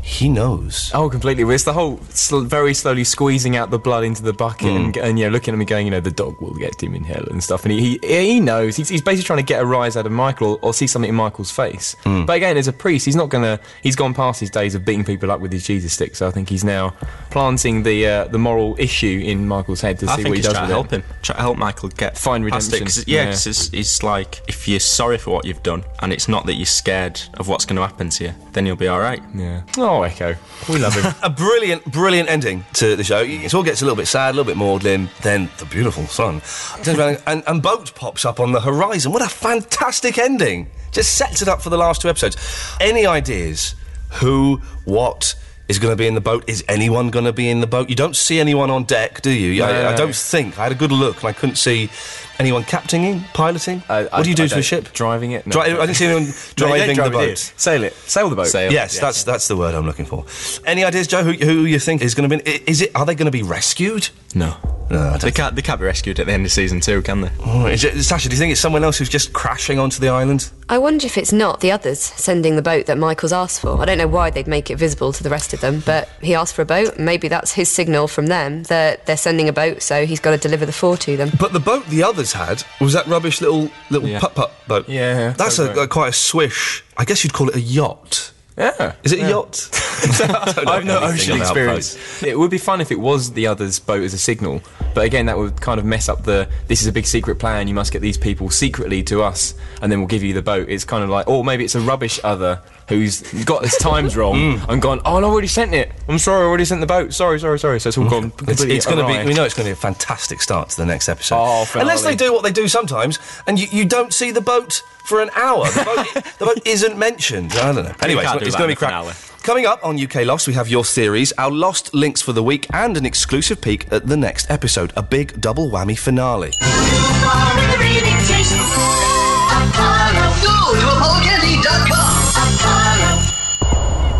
he 0.07 0.29
knows. 0.29 0.91
Oh, 0.93 1.09
completely. 1.09 1.43
Well, 1.43 1.55
It's 1.55 1.63
the 1.63 1.73
whole 1.73 1.99
sl- 2.09 2.41
very 2.41 2.75
slowly 2.75 3.03
squeezing 3.03 3.55
out 3.55 3.71
the 3.71 3.79
blood 3.79 4.03
into 4.03 4.21
the 4.21 4.33
bucket 4.33 4.69
Hmm. 4.69 4.75
and, 4.77 4.97
and 4.97 5.19
yeah, 5.19 5.29
looking 5.29 5.53
at 5.53 5.57
me 5.57 5.65
going, 5.65 5.87
you 5.87 5.91
know, 5.91 5.99
the 5.99 6.11
dog 6.11 6.39
will 6.41 6.53
get 6.53 6.81
him 6.81 6.93
in 6.93 7.03
hell 7.03 7.25
and 7.31 7.43
stuff. 7.43 7.63
And 7.65 7.71
he 7.71 7.97
he, 8.03 8.23
he 8.33 8.39
knows. 8.39 8.75
He's, 8.75 8.87
he's 8.87 9.01
basically 9.01 9.25
trying 9.25 9.39
to 9.39 9.43
get 9.53 9.63
a 9.63 9.65
rise 9.65 9.97
out 9.97 10.05
of 10.05 10.11
Michael 10.11 10.53
or, 10.53 10.59
or 10.61 10.73
see 10.75 10.85
something 10.85 11.09
in 11.09 11.15
Michael's 11.15 11.49
face. 11.49 11.95
Hmm. 12.03 12.25
But 12.25 12.37
again, 12.37 12.55
as 12.55 12.67
a 12.67 12.73
priest, 12.73 13.05
he's 13.05 13.15
not 13.15 13.29
gonna. 13.29 13.59
He's 13.81 13.95
gone 13.95 14.13
past 14.13 14.39
his 14.39 14.51
days 14.51 14.75
of 14.75 14.85
beating 14.85 15.03
people 15.05 15.31
up 15.31 15.39
with 15.41 15.51
his 15.51 15.65
Jesus 15.65 15.93
stick. 15.93 16.15
So 16.15 16.27
I 16.27 16.31
think 16.31 16.49
he's 16.49 16.63
now 16.63 16.93
planting 17.31 17.81
the 17.83 18.05
uh, 18.07 18.25
the 18.25 18.37
moral 18.37 18.75
issue 18.77 19.21
in 19.25 19.47
Michael's 19.47 19.81
head 19.81 19.97
to 19.99 20.05
I 20.05 20.15
see 20.17 20.23
think 20.23 20.27
what 20.29 20.35
he 20.35 20.39
he's 20.39 20.45
does 20.45 20.53
trying 20.53 20.67
to 20.67 20.73
help 20.73 20.91
him. 20.91 21.03
Try 21.23 21.35
to 21.35 21.41
help 21.41 21.57
Michael 21.57 21.89
get 21.89 22.17
Find 22.17 22.47
past 22.47 22.67
it, 22.69 22.73
redemption. 22.73 23.01
'cause- 23.01 23.07
yeah, 23.07 23.23
Yeah. 23.23 23.29
'cause 23.31 23.47
it's, 23.47 23.69
it's 23.73 24.03
like 24.03 24.41
if 24.47 24.67
you're 24.67 24.79
sorry 24.79 25.17
for 25.17 25.31
what 25.31 25.45
you've 25.45 25.63
done 25.63 25.83
and 26.01 26.13
it's 26.13 26.27
not 26.27 26.45
that 26.45 26.53
you're 26.55 26.65
scared 26.65 27.19
of 27.35 27.47
what's 27.47 27.65
going 27.65 27.75
to 27.77 27.81
happen 27.81 28.09
to 28.09 28.25
you, 28.25 28.33
then 28.53 28.65
you'll 28.65 28.75
be 28.75 28.87
all 28.87 28.99
right. 28.99 29.21
Yeah. 29.33 29.61
Oh, 29.77 29.94
Oh, 29.95 30.01
Eko, 30.01 30.35
we 30.67 30.77
love 30.77 30.93
him. 30.93 31.13
A 31.23 31.29
brilliant, 31.29 31.85
brilliant 31.89 32.29
ending 32.29 32.65
to 32.73 32.97
the 32.97 33.03
show. 33.05 33.23
It 33.23 33.53
all 33.53 33.63
gets 33.63 33.81
a 33.81 33.85
little 33.85 33.95
bit 33.95 34.07
sad, 34.07 34.31
a 34.31 34.35
little 34.35 34.43
bit 34.43 34.57
maudlin. 34.57 35.09
Then 35.21 35.49
the 35.57 35.63
beautiful 35.65 36.05
sun 36.07 36.41
and, 36.85 37.43
and 37.47 37.61
boat 37.61 37.95
pops 37.95 38.25
up 38.25 38.41
on 38.41 38.51
the 38.51 38.59
horizon. 38.59 39.13
What 39.13 39.21
a 39.21 39.29
fantastic 39.29 40.17
ending! 40.17 40.69
Just 40.91 41.17
sets 41.17 41.41
it 41.41 41.47
up 41.47 41.61
for 41.61 41.69
the 41.69 41.77
last 41.77 42.01
two 42.01 42.09
episodes. 42.09 42.35
Any 42.81 43.05
ideas? 43.05 43.75
Who? 44.15 44.57
What? 44.83 45.35
Is 45.67 45.79
going 45.79 45.91
to 45.91 45.95
be 45.95 46.05
in 46.05 46.13
the 46.13 46.21
boat? 46.21 46.43
Is 46.47 46.63
anyone 46.67 47.09
going 47.09 47.25
to 47.25 47.33
be 47.33 47.49
in 47.49 47.59
the 47.59 47.65
boat? 47.67 47.89
You 47.89 47.95
don't 47.95 48.15
see 48.15 48.39
anyone 48.39 48.69
on 48.69 48.83
deck, 48.83 49.21
do 49.23 49.31
you? 49.31 49.63
I, 49.63 49.87
I 49.87 49.91
No. 49.91 49.97
don't 49.97 50.15
think. 50.15 50.59
I 50.59 50.63
had 50.63 50.71
a 50.71 50.75
good 50.75 50.91
look 50.91 51.17
and 51.17 51.25
I 51.25 51.33
couldn't 51.33 51.55
see 51.55 51.89
anyone 52.37 52.63
captaining, 52.63 53.21
piloting. 53.33 53.79
what 53.79 54.23
do 54.23 54.29
you 54.29 54.35
do 54.35 54.43
I 54.43 54.47
to 54.47 54.59
a 54.59 54.61
ship? 54.61 54.93
Driving 54.93 55.31
it? 55.31 55.47
No. 55.47 55.53
Dri- 55.53 55.71
I 55.71 55.85
didn't 55.87 55.95
see 55.95 56.05
anyone 56.05 56.25
No, 56.27 56.33
driving 56.55 56.87
the 56.89 56.93
drive 56.93 57.07
it, 57.07 57.13
boat. 57.13 57.37
Sail 57.57 57.83
it. 57.83 57.93
Sail 57.93 58.29
the 58.29 58.35
boat. 58.35 58.45
Sail. 58.47 58.71
Yes, 58.71 58.95
Yeah. 58.95 59.01
that's 59.01 59.23
that's 59.23 59.47
the 59.47 59.55
word 59.57 59.73
I'm 59.73 59.87
looking 59.87 60.05
for. 60.05 60.23
Any 60.67 60.83
ideas, 60.83 61.07
Joe? 61.07 61.23
Who, 61.23 61.31
who 61.33 61.65
you 61.65 61.79
think 61.79 62.03
is 62.03 62.13
going 62.13 62.29
to 62.29 62.37
be? 62.37 62.47
i- 62.47 62.61
Is 62.67 62.81
it? 62.83 62.91
Are 62.93 63.05
they 63.05 63.15
going 63.15 63.25
to 63.25 63.31
be 63.31 63.41
rescued? 63.41 64.09
No. 64.35 64.55
No, 64.91 64.99
I 64.99 65.09
don't 65.11 65.21
They 65.21 65.31
can't, 65.31 65.55
they 65.55 65.63
can't 65.63 65.79
be 65.79 65.85
rescued 65.87 66.19
at 66.19 66.27
the 66.27 66.31
end 66.33 66.45
of 66.45 66.51
season 66.51 66.79
two, 66.79 67.01
can 67.01 67.21
they? 67.21 67.31
Oh, 67.43 67.65
is 67.65 67.83
it, 67.83 68.03
Sasha, 68.03 68.29
do 68.29 68.35
you 68.35 68.39
think 68.39 68.51
it's 68.51 68.61
someone 68.61 68.83
else 68.83 68.99
who's 68.99 69.09
just 69.09 69.33
crashing 69.33 69.79
onto 69.79 69.99
the 69.99 70.09
island? 70.09 70.51
I 70.67 70.79
wonder 70.79 71.05
if 71.05 71.15
it's 71.15 71.31
not 71.31 71.59
the 71.59 71.71
others 71.71 71.99
sending 71.99 72.55
the 72.55 72.61
boat 72.63 72.87
that 72.87 72.97
Michael's 72.97 73.31
asked 73.31 73.61
for. 73.61 73.79
I 73.79 73.85
don't 73.85 73.99
know 73.99 74.07
why 74.07 74.31
they'd 74.31 74.47
make 74.47 74.71
it 74.71 74.77
visible 74.77 75.13
to 75.13 75.21
the 75.21 75.29
rest 75.29 75.53
of 75.53 75.61
them, 75.61 75.83
but 75.85 76.09
he 76.23 76.33
asked 76.33 76.55
for 76.55 76.63
a 76.63 76.65
boat. 76.65 76.97
Maybe 76.97 77.27
that's 77.27 77.53
his 77.53 77.69
signal 77.69 78.07
from 78.07 78.25
them 78.27 78.63
that 78.63 79.05
they're 79.05 79.15
sending 79.15 79.47
a 79.47 79.53
boat, 79.53 79.83
so 79.83 80.07
he's 80.07 80.19
got 80.19 80.31
to 80.31 80.37
deliver 80.39 80.65
the 80.65 80.71
four 80.71 80.97
to 80.97 81.15
them. 81.17 81.29
But 81.39 81.53
the 81.53 81.59
boat 81.59 81.85
the 81.87 82.01
others 82.01 82.33
had 82.33 82.63
was 82.81 82.93
that 82.93 83.05
rubbish 83.05 83.41
little 83.41 83.69
little 83.91 84.09
Yeah. 84.09 84.19
putt 84.19 84.33
putt 84.33 84.51
boat. 84.67 84.89
Yeah, 84.89 85.31
that's 85.37 85.59
a, 85.59 85.71
a 85.81 85.87
quite 85.87 86.09
a 86.09 86.13
swish. 86.13 86.83
I 86.97 87.05
guess 87.05 87.23
you'd 87.23 87.33
call 87.33 87.49
it 87.49 87.55
a 87.55 87.61
yacht. 87.61 88.31
Yeah. 88.57 88.95
Is 89.03 89.11
it 89.11 89.19
yeah. 89.19 89.27
a 89.27 89.29
yacht? 89.31 89.69
I, 90.67 90.75
have 90.75 90.85
no 90.85 90.99
ocean 90.99 91.37
experience. 91.37 92.21
It 92.23 92.37
would 92.37 92.51
be 92.51 92.57
fun 92.57 92.81
if 92.81 92.91
it 92.91 92.99
was 92.99 93.31
the 93.31 93.47
other's 93.47 93.79
boat 93.79 94.03
as 94.03 94.13
a 94.13 94.17
signal, 94.17 94.61
but 94.93 95.05
again, 95.05 95.25
that 95.27 95.37
would 95.37 95.59
kind 95.61 95.79
of 95.79 95.85
mess 95.85 96.09
up 96.09 96.23
the. 96.23 96.47
This 96.67 96.81
is 96.81 96.87
a 96.87 96.91
big 96.91 97.05
secret 97.05 97.39
plan. 97.39 97.67
You 97.67 97.73
must 97.73 97.91
get 97.91 98.01
these 98.01 98.17
people 98.17 98.49
secretly 98.49 99.03
to 99.03 99.23
us, 99.23 99.55
and 99.81 99.91
then 99.91 99.99
we'll 99.99 100.07
give 100.07 100.23
you 100.23 100.33
the 100.33 100.41
boat. 100.41 100.69
It's 100.69 100.83
kind 100.83 101.03
of 101.03 101.09
like, 101.09 101.27
or 101.27 101.43
maybe 101.43 101.63
it's 101.63 101.75
a 101.75 101.81
rubbish 101.81 102.19
other 102.23 102.61
who's 102.87 103.21
got 103.45 103.63
his 103.63 103.75
times 103.77 104.15
wrong 104.17 104.35
mm. 104.35 104.69
and 104.69 104.81
gone. 104.81 105.01
Oh, 105.05 105.19
no, 105.19 105.27
I 105.27 105.31
already 105.31 105.47
sent 105.47 105.73
it. 105.73 105.91
I'm 106.07 106.19
sorry, 106.19 106.43
I 106.43 106.47
already 106.47 106.65
sent 106.65 106.81
the 106.81 106.87
boat. 106.87 107.13
Sorry, 107.13 107.39
sorry, 107.39 107.59
sorry. 107.59 107.79
So 107.79 107.89
it's 107.89 107.97
all 107.97 108.09
gone 108.09 108.31
It's, 108.47 108.61
it's 108.61 108.85
going 108.85 108.99
to 108.99 109.07
be. 109.07 109.27
We 109.27 109.33
know 109.33 109.43
it's 109.43 109.53
going 109.53 109.65
to 109.65 109.69
be 109.69 109.73
a 109.73 109.75
fantastic 109.75 110.41
start 110.41 110.69
to 110.69 110.77
the 110.77 110.85
next 110.85 111.09
episode. 111.09 111.37
Oh, 111.37 111.65
finale. 111.65 111.89
Unless 111.89 112.03
they 112.03 112.15
do 112.15 112.33
what 112.33 112.43
they 112.43 112.51
do 112.51 112.67
sometimes, 112.67 113.19
and 113.47 113.59
you, 113.59 113.67
you 113.71 113.85
don't 113.85 114.13
see 114.13 114.31
the 114.31 114.41
boat 114.41 114.83
for 115.05 115.21
an 115.21 115.29
hour. 115.35 115.65
The 115.65 115.83
boat, 115.83 116.23
the 116.39 116.45
boat 116.45 116.61
isn't 116.65 116.97
mentioned. 116.97 117.53
I 117.53 117.71
don't 117.71 117.85
know. 117.85 117.95
Anyway, 118.01 118.23
can't 118.23 118.41
it's, 118.41 118.55
going 118.55 118.69
to 118.69 118.79
be 118.79 118.85
in 118.85 118.91
the 118.91 119.03
crap. 119.05 119.15
Coming 119.43 119.67
up 119.67 119.85
on 119.85 120.01
UK 120.01 120.25
Lost, 120.25 120.47
we 120.47 120.55
have 120.55 120.67
your 120.69 120.83
theories, 120.83 121.31
our 121.37 121.51
lost 121.51 121.93
links 121.93 122.19
for 122.19 122.33
the 122.33 122.41
week, 122.41 122.65
and 122.73 122.97
an 122.97 123.05
exclusive 123.05 123.61
peek 123.61 123.91
at 123.91 124.07
the 124.07 124.17
next 124.17 124.49
episode. 124.49 124.91
A 124.95 125.03
big 125.03 125.39
double 125.39 125.69
whammy 125.69 125.97
finale. 125.97 126.51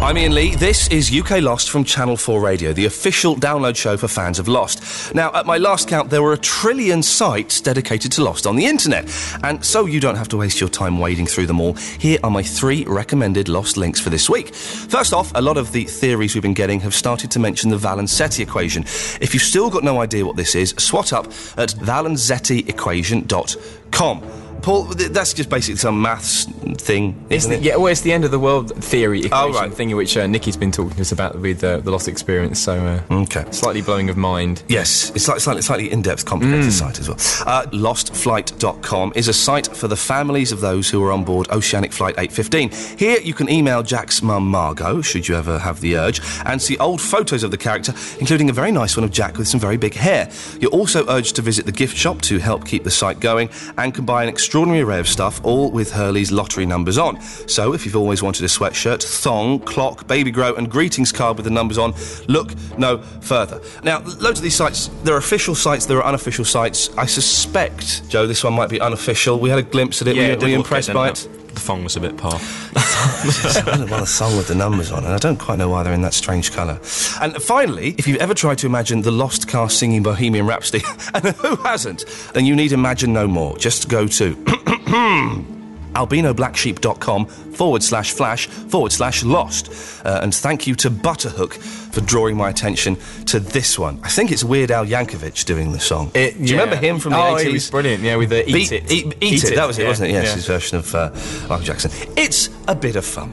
I'm 0.05 0.19
Ian 0.19 0.35
Lee. 0.35 0.53
This 0.53 0.87
is 0.89 1.11
UK 1.11 1.41
Lost 1.41 1.71
from 1.71 1.83
Channel 1.83 2.15
4 2.15 2.39
Radio, 2.39 2.73
the 2.73 2.85
official 2.85 3.35
download 3.35 3.75
show 3.75 3.97
for 3.97 4.07
fans 4.07 4.37
of 4.37 4.47
Lost. 4.47 5.15
Now, 5.15 5.31
at 5.33 5.47
my 5.47 5.57
last 5.57 5.87
count, 5.87 6.11
there 6.11 6.21
were 6.21 6.33
a 6.33 6.37
trillion 6.37 7.01
sites 7.01 7.59
dedicated 7.59 8.11
to 8.11 8.23
Lost 8.23 8.45
on 8.45 8.55
the 8.55 8.67
internet. 8.67 9.11
And 9.41 9.65
so 9.65 9.87
you 9.87 9.99
don't 9.99 10.15
have 10.15 10.27
to 10.27 10.37
waste 10.37 10.59
your 10.59 10.69
time 10.69 10.99
wading 10.99 11.25
through 11.25 11.47
them 11.47 11.59
all, 11.59 11.73
here 11.73 12.19
are 12.23 12.29
my 12.29 12.43
three 12.43 12.85
recommended 12.85 13.49
Lost 13.49 13.77
links 13.77 13.99
for 13.99 14.11
this 14.11 14.29
week. 14.29 14.53
First 14.53 15.11
off, 15.11 15.31
a 15.33 15.41
lot 15.41 15.57
of 15.57 15.71
the 15.71 15.85
theories 15.85 16.35
we've 16.35 16.43
been 16.43 16.53
getting 16.53 16.81
have 16.81 16.93
started 16.93 17.31
to 17.31 17.39
mention 17.39 17.71
the 17.71 17.77
Valenzetti 17.77 18.41
equation. 18.41 18.83
If 18.83 19.33
you've 19.33 19.41
still 19.41 19.71
got 19.71 19.83
no 19.83 20.01
idea 20.01 20.23
what 20.23 20.35
this 20.35 20.53
is, 20.53 20.75
swat 20.77 21.13
up 21.13 21.25
at 21.57 21.69
valenzettiequation.com. 21.69 24.44
Paul, 24.61 24.83
that's 24.85 25.33
just 25.33 25.49
basically 25.49 25.75
some 25.77 26.01
maths 26.01 26.45
thing, 26.77 27.15
It's 27.29 27.45
isn't 27.45 27.51
the, 27.51 27.57
it? 27.57 27.63
yeah, 27.63 27.75
well, 27.75 27.87
it's 27.87 28.01
the 28.01 28.11
end 28.11 28.25
of 28.25 28.31
the 28.31 28.39
world 28.39 28.71
theory 28.83 29.19
equation 29.19 29.37
Oh, 29.37 29.51
right. 29.53 29.71
thing, 29.71 29.95
which 29.95 30.17
uh, 30.17 30.25
Nikki's 30.27 30.57
been 30.57 30.71
talking 30.71 30.95
to 30.95 31.01
us 31.01 31.11
about 31.11 31.39
with 31.39 31.63
uh, 31.63 31.77
the 31.81 31.91
Lost 31.91 32.07
Experience. 32.07 32.59
So, 32.59 32.73
uh, 33.09 33.13
Okay. 33.13 33.45
slightly 33.51 33.81
blowing 33.81 34.09
of 34.09 34.17
mind. 34.17 34.63
Yes, 34.67 35.11
it's 35.15 35.27
like 35.27 35.39
slightly, 35.39 35.61
slightly 35.61 35.91
in-depth, 35.91 36.25
complicated 36.25 36.73
site 36.73 36.99
as 36.99 37.07
well. 37.07 37.17
Uh, 37.45 37.65
LostFlight.com 37.71 39.13
is 39.15 39.27
a 39.27 39.33
site 39.33 39.67
for 39.75 39.87
the 39.87 39.95
families 39.95 40.51
of 40.51 40.61
those 40.61 40.89
who 40.89 41.03
are 41.03 41.11
on 41.11 41.23
board 41.23 41.47
Oceanic 41.51 41.91
Flight 41.93 42.15
815. 42.17 42.97
Here 42.97 43.19
you 43.19 43.33
can 43.33 43.49
email 43.49 43.83
Jack's 43.83 44.21
mum 44.23 44.47
Margot, 44.47 45.01
should 45.01 45.27
you 45.27 45.35
ever 45.35 45.59
have 45.59 45.81
the 45.81 45.95
urge, 45.97 46.21
and 46.45 46.61
see 46.61 46.77
old 46.77 47.01
photos 47.01 47.43
of 47.43 47.51
the 47.51 47.57
character, 47.57 47.93
including 48.19 48.49
a 48.49 48.53
very 48.53 48.71
nice 48.71 48.97
one 48.97 49.03
of 49.03 49.11
Jack 49.11 49.37
with 49.37 49.47
some 49.47 49.59
very 49.59 49.77
big 49.77 49.93
hair. 49.93 50.29
You're 50.59 50.71
also 50.71 51.07
urged 51.07 51.35
to 51.35 51.41
visit 51.41 51.65
the 51.65 51.71
gift 51.71 51.95
shop 51.95 52.21
to 52.23 52.39
help 52.39 52.65
keep 52.65 52.83
the 52.83 52.91
site 52.91 53.19
going 53.19 53.49
and 53.77 53.93
can 53.93 54.05
buy 54.05 54.23
an 54.23 54.29
extraordinary 54.45 54.81
array 54.83 54.99
of 54.99 55.07
stuff, 55.07 55.43
all 55.43 55.71
with 55.71 55.91
Hurley's 55.91 56.31
lottery 56.31 56.67
numbers 56.67 56.99
on. 56.99 57.19
So 57.49 57.73
if 57.73 57.83
you've 57.83 57.95
always 57.95 58.21
wanted 58.21 58.43
a 58.43 58.47
sweatshirt, 58.47 59.01
thong, 59.03 59.59
clock, 59.59 60.07
baby 60.07 60.29
grow, 60.29 60.53
and 60.53 60.69
greetings 60.69 61.11
card 61.11 61.37
with 61.37 61.45
the 61.45 61.49
numbers 61.49 61.79
on, 61.79 61.95
look 62.27 62.53
no 62.77 62.99
further. 63.21 63.59
Now, 63.83 64.01
loads 64.03 64.37
of 64.39 64.43
these 64.43 64.55
sites, 64.55 64.91
there 65.03 65.15
are 65.15 65.17
official 65.17 65.55
sites, 65.55 65.87
there 65.87 65.97
are 65.97 66.05
unofficial 66.05 66.45
sites. 66.45 66.95
I 66.95 67.07
suspect, 67.07 68.07
Joe, 68.07 68.27
this 68.27 68.43
one 68.43 68.53
might 68.53 68.69
be 68.69 68.79
unofficial. 68.79 69.39
We 69.39 69.49
had 69.49 69.57
a 69.57 69.63
glimpse 69.63 70.03
at 70.03 70.09
it. 70.09 70.15
Yeah, 70.15 70.21
were, 70.27 70.33
you- 70.33 70.39
were 70.41 70.47
you 70.49 70.55
impressed 70.57 70.93
by 70.93 71.09
it? 71.09 71.27
The 71.55 71.61
phone 71.61 71.83
was 71.83 71.95
a 71.95 72.01
bit 72.01 72.17
poor. 72.17 72.33
I 72.35 73.63
don't 73.65 73.89
want 73.89 74.03
a 74.03 74.07
song 74.07 74.35
with 74.35 74.49
the 74.49 74.55
numbers 74.55 74.91
on, 74.91 75.05
and 75.05 75.13
I 75.13 75.17
don't 75.17 75.39
quite 75.39 75.57
know 75.57 75.69
why 75.69 75.83
they're 75.83 75.93
in 75.93 76.01
that 76.01 76.13
strange 76.13 76.51
colour. 76.51 76.79
And 77.21 77.41
finally, 77.41 77.95
if 77.97 78.07
you've 78.07 78.19
ever 78.19 78.33
tried 78.33 78.57
to 78.59 78.67
imagine 78.67 79.01
the 79.01 79.11
lost 79.11 79.47
cast 79.47 79.79
singing 79.79 80.03
Bohemian 80.03 80.45
Rhapsody, 80.45 80.83
and 81.13 81.29
who 81.37 81.55
hasn't, 81.57 82.05
then 82.33 82.45
you 82.45 82.55
need 82.55 82.73
imagine 82.73 83.13
no 83.13 83.25
more. 83.25 83.57
Just 83.57 83.87
go 83.87 84.05
to 84.05 85.45
albinoblacksheep.com 85.95 87.25
forward 87.25 87.81
slash 87.83 88.11
flash 88.11 88.47
forward 88.47 88.91
slash 88.91 89.23
lost. 89.23 89.71
Uh, 90.05 90.19
and 90.21 90.33
thank 90.33 90.67
you 90.67 90.75
to 90.75 90.89
Butterhook 90.89 91.53
for 91.93 92.01
drawing 92.01 92.35
my 92.37 92.49
attention 92.49 92.97
to 93.25 93.39
this 93.39 93.79
one. 93.79 93.99
I 94.03 94.09
think 94.09 94.31
it's 94.31 94.43
Weird 94.43 94.71
Al 94.71 94.85
Yankovic 94.85 95.45
doing 95.45 95.71
the 95.71 95.79
song. 95.79 96.09
Do 96.13 96.19
you 96.19 96.33
yeah. 96.39 96.51
remember 96.61 96.75
him 96.75 96.99
from 96.99 97.13
the 97.13 97.17
Oh, 97.17 97.35
80s? 97.35 97.43
he 97.47 97.53
was 97.53 97.71
brilliant, 97.71 98.03
yeah, 98.03 98.15
with 98.17 98.29
the 98.29 98.47
Eat 98.49 98.53
Beat- 98.53 98.71
It. 98.71 98.91
Eat, 98.91 99.05
Eat 99.05 99.15
Eat 99.21 99.43
it. 99.45 99.51
It, 99.51 99.55
that 99.55 99.67
was 99.67 99.79
it, 99.79 99.83
yeah, 99.83 99.87
wasn't 99.89 100.09
it? 100.09 100.13
Yes, 100.13 100.27
yeah. 100.27 100.35
his 100.35 100.45
version 100.47 100.77
of 100.77 100.93
uh, 100.95 101.09
Michael 101.49 101.65
Jackson. 101.65 101.91
It's 102.17 102.49
a 102.67 102.75
bit 102.75 102.95
of 102.95 103.05
fun. 103.05 103.31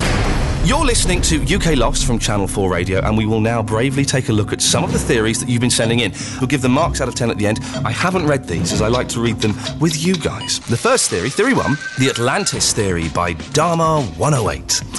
You're 0.64 0.84
listening 0.84 1.20
to 1.22 1.42
UK 1.42 1.76
Lost 1.76 2.06
from 2.06 2.20
Channel 2.20 2.46
4 2.46 2.70
Radio, 2.70 3.00
and 3.00 3.18
we 3.18 3.26
will 3.26 3.40
now 3.40 3.64
bravely 3.64 4.04
take 4.04 4.28
a 4.28 4.32
look 4.32 4.52
at 4.52 4.62
some 4.62 4.84
of 4.84 4.92
the 4.92 4.98
theories 4.98 5.40
that 5.40 5.48
you've 5.48 5.60
been 5.60 5.70
sending 5.70 5.98
in. 5.98 6.12
We'll 6.38 6.46
give 6.46 6.62
them 6.62 6.70
marks 6.70 7.00
out 7.00 7.08
of 7.08 7.16
10 7.16 7.32
at 7.32 7.36
the 7.36 7.48
end. 7.48 7.58
I 7.84 7.90
haven't 7.90 8.28
read 8.28 8.46
these, 8.46 8.72
as 8.72 8.80
I 8.80 8.86
like 8.86 9.08
to 9.08 9.20
read 9.20 9.38
them 9.38 9.54
with 9.80 10.00
you 10.00 10.14
guys. 10.14 10.60
The 10.60 10.76
first 10.76 11.10
theory, 11.10 11.30
Theory 11.30 11.54
1, 11.54 11.76
the 11.98 12.10
Atlantis 12.10 12.72
Theory 12.72 13.08
by 13.08 13.32
Dharma 13.52 14.02
108. 14.16 14.91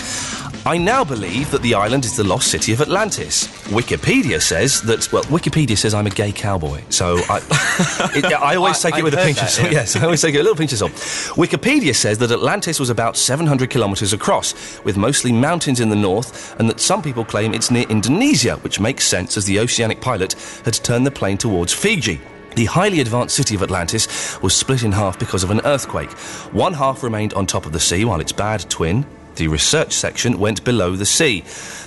I 0.65 0.77
now 0.77 1.03
believe 1.03 1.51
that 1.51 1.61
the 1.61 1.73
island 1.73 2.05
is 2.05 2.15
the 2.15 2.23
lost 2.23 2.47
city 2.49 2.71
of 2.71 2.79
Atlantis. 2.79 3.47
Wikipedia 3.67 4.41
says 4.41 4.81
that, 4.83 5.11
well, 5.11 5.23
Wikipedia 5.23 5.77
says 5.77 5.93
I'm 5.93 6.07
a 6.07 6.09
gay 6.09 6.31
cowboy, 6.31 6.81
so 6.87 7.17
I, 7.29 7.37
it, 8.15 8.23
I 8.25 8.55
always 8.55 8.77
I- 8.85 8.89
take 8.89 8.93
it 8.95 8.97
I've 8.99 9.03
with 9.03 9.13
a 9.15 9.17
pinch 9.17 9.41
of 9.41 9.49
salt. 9.49 9.67
yeah. 9.67 9.79
Yes, 9.79 9.97
I 9.97 10.05
always 10.05 10.21
take 10.21 10.35
it 10.35 10.39
a 10.39 10.41
little 10.43 10.55
pinch 10.55 10.71
of 10.71 10.77
salt. 10.77 10.93
Wikipedia 11.35 11.93
says 11.93 12.17
that 12.19 12.31
Atlantis 12.31 12.79
was 12.79 12.89
about 12.89 13.17
700 13.17 13.69
kilometres 13.69 14.13
across, 14.13 14.81
with 14.85 14.95
mostly 14.95 15.33
mountains 15.33 15.81
in 15.81 15.89
the 15.89 15.97
north, 15.97 16.57
and 16.57 16.69
that 16.69 16.79
some 16.79 17.01
people 17.01 17.25
claim 17.25 17.53
it's 17.53 17.69
near 17.69 17.85
Indonesia, 17.89 18.55
which 18.57 18.79
makes 18.79 19.05
sense 19.05 19.35
as 19.35 19.43
the 19.43 19.59
oceanic 19.59 19.99
pilot 19.99 20.33
had 20.63 20.75
turned 20.75 21.05
the 21.05 21.11
plane 21.11 21.37
towards 21.37 21.73
Fiji. 21.73 22.21
The 22.55 22.65
highly 22.65 23.01
advanced 23.01 23.35
city 23.35 23.55
of 23.55 23.63
Atlantis 23.63 24.41
was 24.41 24.55
split 24.55 24.83
in 24.83 24.93
half 24.93 25.19
because 25.19 25.43
of 25.43 25.51
an 25.51 25.59
earthquake. 25.65 26.11
One 26.53 26.71
half 26.73 27.03
remained 27.03 27.33
on 27.33 27.47
top 27.47 27.65
of 27.65 27.73
the 27.73 27.79
sea, 27.81 28.05
while 28.05 28.21
its 28.21 28.31
bad 28.31 28.61
twin, 28.69 29.05
the 29.35 29.47
research 29.47 29.93
section, 29.93 30.39
went 30.39 30.63
below 30.63 30.95
the 30.95 31.05
sea. 31.05 31.43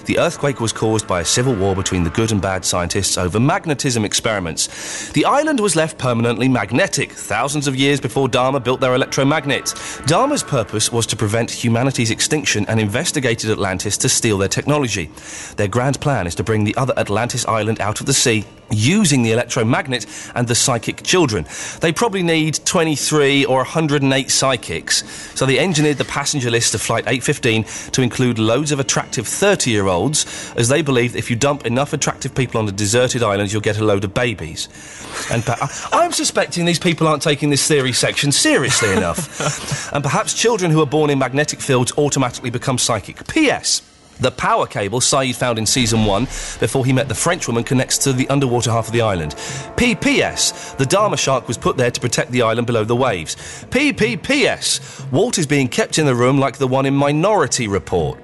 The 0.06 0.18
earthquake 0.18 0.60
was 0.60 0.72
caused 0.72 1.08
by 1.08 1.20
a 1.20 1.24
civil 1.24 1.54
war 1.54 1.74
between 1.74 2.04
the 2.04 2.10
good 2.10 2.30
and 2.30 2.40
bad 2.40 2.64
scientists 2.64 3.18
over 3.18 3.40
magnetism 3.40 4.04
experiments. 4.04 5.10
The 5.10 5.24
island 5.24 5.58
was 5.58 5.74
left 5.74 5.98
permanently 5.98 6.48
magnetic 6.48 7.10
thousands 7.10 7.66
of 7.66 7.74
years 7.74 8.00
before 8.00 8.28
Dharma 8.28 8.60
built 8.60 8.80
their 8.80 8.94
electromagnet. 8.94 9.74
Dharma's 10.06 10.44
purpose 10.44 10.92
was 10.92 11.06
to 11.06 11.16
prevent 11.16 11.50
humanity's 11.50 12.12
extinction 12.12 12.64
and 12.68 12.78
investigated 12.78 13.50
Atlantis 13.50 13.98
to 13.98 14.08
steal 14.08 14.38
their 14.38 14.48
technology. 14.48 15.10
Their 15.56 15.68
grand 15.68 16.00
plan 16.00 16.28
is 16.28 16.36
to 16.36 16.44
bring 16.44 16.62
the 16.62 16.76
other 16.76 16.94
Atlantis 16.96 17.44
island 17.46 17.80
out 17.80 18.00
of 18.00 18.06
the 18.06 18.14
sea 18.14 18.44
using 18.70 19.22
the 19.22 19.32
electromagnet 19.32 20.06
and 20.34 20.48
the 20.48 20.54
psychic 20.54 21.02
children. 21.02 21.46
They 21.80 21.92
probably 21.92 22.22
need 22.22 22.60
23 22.64 23.44
or 23.44 23.58
108 23.58 24.30
psychics, 24.30 25.04
so 25.34 25.46
they 25.46 25.58
engineered 25.58 25.98
the 25.98 26.04
passenger 26.04 26.50
list 26.50 26.74
of 26.74 26.82
Flight 26.82 27.04
815 27.06 27.64
to 27.92 28.02
include 28.02 28.38
loads 28.38 28.72
of 28.72 28.80
attractive 28.80 29.26
30 29.26 29.70
year 29.70 29.86
olds, 29.86 29.95
as 30.56 30.68
they 30.68 30.82
believe 30.82 31.12
that 31.12 31.18
if 31.18 31.30
you 31.30 31.37
dump 31.37 31.66
enough 31.66 31.92
attractive 31.92 32.35
people 32.35 32.61
on 32.61 32.68
a 32.68 32.72
deserted 32.72 33.22
island, 33.22 33.52
you'll 33.52 33.62
get 33.62 33.78
a 33.78 33.85
load 33.85 34.04
of 34.04 34.14
babies. 34.14 34.68
And 35.30 35.44
I'm 35.92 36.12
suspecting 36.12 36.64
these 36.64 36.78
people 36.78 37.09
aren't 37.09 37.22
taking 37.22 37.50
this 37.50 37.66
theory 37.66 37.92
section 37.92 38.32
seriously 38.32 38.92
enough. 38.92 39.90
and 39.92 40.04
perhaps 40.04 40.35
children 40.35 40.70
who 40.70 40.80
are 40.82 40.87
born 40.87 41.11
in 41.11 41.18
magnetic 41.18 41.61
fields 41.61 41.92
automatically 41.96 42.50
become 42.50 42.78
psychic. 42.78 43.26
P.S. 43.28 43.82
The 44.18 44.30
power 44.30 44.66
cable 44.66 45.00
Sayid 45.00 45.37
found 45.37 45.59
in 45.59 45.66
season 45.66 46.06
one 46.06 46.24
before 46.59 46.87
he 46.87 46.92
met 46.92 47.09
the 47.09 47.14
French 47.14 47.46
woman 47.46 47.64
connects 47.64 47.98
to 47.98 48.12
the 48.14 48.28
underwater 48.28 48.70
half 48.70 48.87
of 48.87 48.92
the 48.92 49.02
island. 49.02 49.35
PPS, 49.76 50.76
the 50.78 50.87
Dharma 50.87 51.18
shark 51.18 51.46
was 51.46 51.59
put 51.59 51.76
there 51.76 51.90
to 51.90 52.00
protect 52.00 52.30
the 52.30 52.42
island 52.42 52.66
below 52.66 52.85
the 52.85 52.96
waves. 52.96 53.37
PPPS, 53.70 55.11
Walt 55.12 55.37
is 55.37 55.46
being 55.46 55.68
kept 55.68 55.98
in 55.98 56.06
the 56.06 56.14
room 56.14 56.38
like 56.38 56.56
the 56.56 56.66
one 56.66 56.87
in 56.87 56.94
Minority 56.94 57.68
Report. 57.68 58.18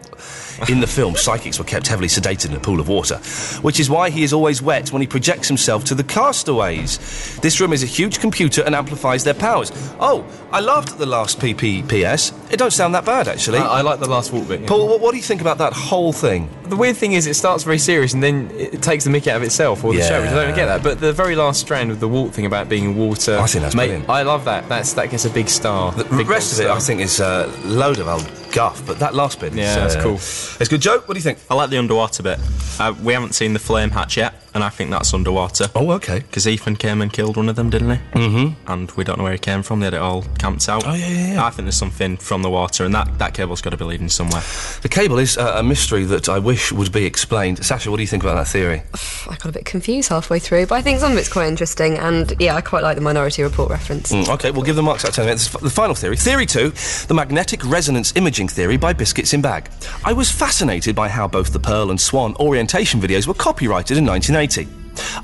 In 0.68 0.80
the 0.80 0.86
film, 0.86 1.16
psychics 1.16 1.58
were 1.58 1.64
kept 1.64 1.86
heavily 1.86 2.08
sedated 2.08 2.50
in 2.50 2.56
a 2.56 2.60
pool 2.60 2.80
of 2.80 2.88
water, 2.88 3.16
which 3.62 3.80
is 3.80 3.88
why 3.90 4.10
he 4.10 4.22
is 4.22 4.32
always 4.32 4.62
wet 4.62 4.92
when 4.92 5.00
he 5.02 5.06
projects 5.08 5.48
himself 5.48 5.84
to 5.84 5.94
the 5.94 6.04
castaways. 6.04 6.98
This 7.40 7.60
room 7.60 7.72
is 7.72 7.82
a 7.82 7.86
huge 7.86 8.20
computer 8.20 8.62
and 8.62 8.74
amplifies 8.74 9.24
their 9.24 9.34
powers. 9.34 9.72
Oh, 10.00 10.24
I 10.52 10.60
laughed 10.60 10.90
at 10.92 10.98
the 10.98 11.06
last 11.06 11.38
PPPS. 11.40 12.52
It 12.52 12.58
don't 12.58 12.70
sound 12.72 12.94
that 12.94 13.04
bad, 13.04 13.28
actually. 13.28 13.58
I, 13.58 13.78
I 13.78 13.80
like 13.80 14.00
the 14.00 14.08
last 14.08 14.32
Walt 14.32 14.48
bit. 14.48 14.60
yeah. 14.62 14.68
Paul, 14.68 14.88
what, 14.88 15.00
what 15.00 15.10
do 15.12 15.16
you 15.16 15.22
think 15.22 15.40
about 15.40 15.58
that 15.58 15.72
whole 15.72 16.12
thing? 16.12 16.48
The 16.64 16.76
weird 16.76 16.96
thing 16.96 17.12
is, 17.12 17.26
it 17.26 17.34
starts 17.34 17.64
very 17.64 17.78
serious 17.78 18.14
and 18.14 18.22
then 18.22 18.50
it 18.54 18.82
takes 18.82 19.04
the 19.04 19.10
mickey 19.10 19.30
out 19.30 19.36
of 19.36 19.42
itself 19.42 19.84
or 19.84 19.92
the 19.92 20.02
show. 20.02 20.20
which 20.20 20.30
I 20.30 20.46
don't 20.46 20.54
get 20.54 20.66
that. 20.66 20.82
But 20.82 21.00
the 21.00 21.12
very 21.12 21.34
last 21.36 21.60
strand 21.60 21.90
with 21.90 22.00
the 22.00 22.08
Walt 22.08 22.32
thing 22.34 22.46
about 22.46 22.68
being 22.68 22.84
in 22.84 22.96
water, 22.96 23.38
I 23.38 23.46
think 23.46 23.62
that's 23.62 23.74
mate, 23.74 23.86
brilliant. 23.88 24.08
I 24.08 24.22
love 24.22 24.44
that. 24.46 24.68
That's 24.68 24.92
that 24.94 25.10
gets 25.10 25.24
a 25.24 25.30
big 25.30 25.48
star. 25.48 25.92
The 25.92 26.04
big 26.04 26.28
rest 26.28 26.52
of 26.52 26.64
it, 26.64 26.70
I 26.70 26.78
think, 26.78 27.00
is 27.00 27.20
a 27.20 27.46
load 27.64 27.98
of 27.98 28.08
old 28.08 28.26
guff, 28.52 28.86
but 28.86 28.98
that 29.00 29.14
last 29.14 29.40
bit, 29.40 29.52
Yeah, 29.54 29.70
is, 29.70 29.74
that's 29.76 29.96
uh, 29.96 30.02
cool. 30.02 30.14
It's 30.14 30.60
a 30.60 30.64
good. 30.66 30.80
Joe, 30.80 30.98
what 30.98 31.14
do 31.14 31.18
you 31.18 31.22
think? 31.22 31.38
I 31.50 31.54
like 31.54 31.70
the 31.70 31.78
underwater 31.78 32.22
bit. 32.22 32.38
Uh, 32.78 32.94
we 33.02 33.12
haven't 33.12 33.34
seen 33.34 33.52
the 33.52 33.58
flame 33.58 33.90
hatch 33.90 34.16
yet, 34.16 34.34
and 34.54 34.62
I 34.62 34.68
think 34.68 34.90
that's 34.90 35.14
underwater. 35.14 35.66
Oh, 35.74 35.92
okay. 35.92 36.20
Because 36.20 36.46
Ethan 36.46 36.76
came 36.76 37.00
and 37.00 37.12
killed 37.12 37.36
one 37.36 37.48
of 37.48 37.56
them, 37.56 37.70
didn't 37.70 37.90
he? 37.90 37.96
Mm-hmm. 38.12 38.70
And 38.70 38.90
we 38.92 39.04
don't 39.04 39.18
know 39.18 39.24
where 39.24 39.32
he 39.32 39.38
came 39.38 39.62
from. 39.62 39.80
They 39.80 39.86
had 39.86 39.94
it 39.94 40.00
all 40.00 40.22
camped 40.38 40.68
out. 40.68 40.86
Oh, 40.86 40.92
yeah, 40.92 41.08
yeah, 41.08 41.32
yeah. 41.34 41.44
I 41.44 41.50
think 41.50 41.64
there's 41.64 41.76
something 41.76 42.16
from 42.18 42.42
the 42.42 42.50
water, 42.50 42.84
and 42.84 42.94
that, 42.94 43.18
that 43.18 43.34
cable's 43.34 43.62
got 43.62 43.70
to 43.70 43.76
be 43.76 43.84
leading 43.84 44.08
somewhere. 44.08 44.42
The 44.82 44.88
cable 44.90 45.18
is 45.18 45.38
uh, 45.38 45.54
a 45.56 45.62
mystery 45.62 46.04
that 46.04 46.28
I 46.28 46.38
wish 46.38 46.70
would 46.70 46.92
be 46.92 47.06
explained. 47.06 47.64
Sasha, 47.64 47.90
what 47.90 47.96
do 47.96 48.02
you 48.02 48.06
think 48.06 48.22
about 48.22 48.34
that 48.34 48.48
theory? 48.48 48.82
I 49.28 49.36
got 49.36 49.46
a 49.46 49.52
bit 49.52 49.64
confused 49.64 50.10
halfway 50.10 50.38
through, 50.38 50.66
but 50.66 50.74
I 50.74 50.82
think 50.82 51.00
some 51.00 51.12
of 51.12 51.18
it's 51.18 51.32
quite 51.32 51.48
interesting, 51.48 51.96
and 51.98 52.34
yeah, 52.38 52.54
I 52.54 52.60
quite 52.60 52.82
like 52.82 52.96
the 52.96 53.02
Minority 53.02 53.42
Report 53.42 53.70
reference. 53.70 54.12
Mm, 54.12 54.28
okay, 54.34 54.50
we'll 54.50 54.62
give 54.62 54.76
the 54.76 54.82
marks 54.82 55.04
out 55.04 55.10
of 55.10 55.14
10 55.16 55.24
minutes. 55.24 55.48
The 55.48 55.70
final 55.70 55.94
theory. 55.94 56.16
Theory 56.16 56.46
2, 56.46 56.72
the 57.08 57.14
magnetic 57.14 57.64
resonance 57.64 58.12
imaging 58.16 58.48
theory 58.48 58.76
by 58.76 58.92
Biscuits 58.92 59.32
in 59.32 59.40
Bag. 59.40 59.70
I 60.04 60.12
was 60.12 60.30
fascinated 60.30 60.94
by 60.94 61.08
how 61.08 61.26
both 61.26 61.52
the 61.52 61.60
Pearl 61.60 61.90
and 61.90 62.00
Swan 62.00 62.34
orientation 62.36 63.00
videos 63.00 63.26
were 63.26 63.34
copyrighted 63.34 63.96
in 63.96 64.04
1980. 64.04 64.41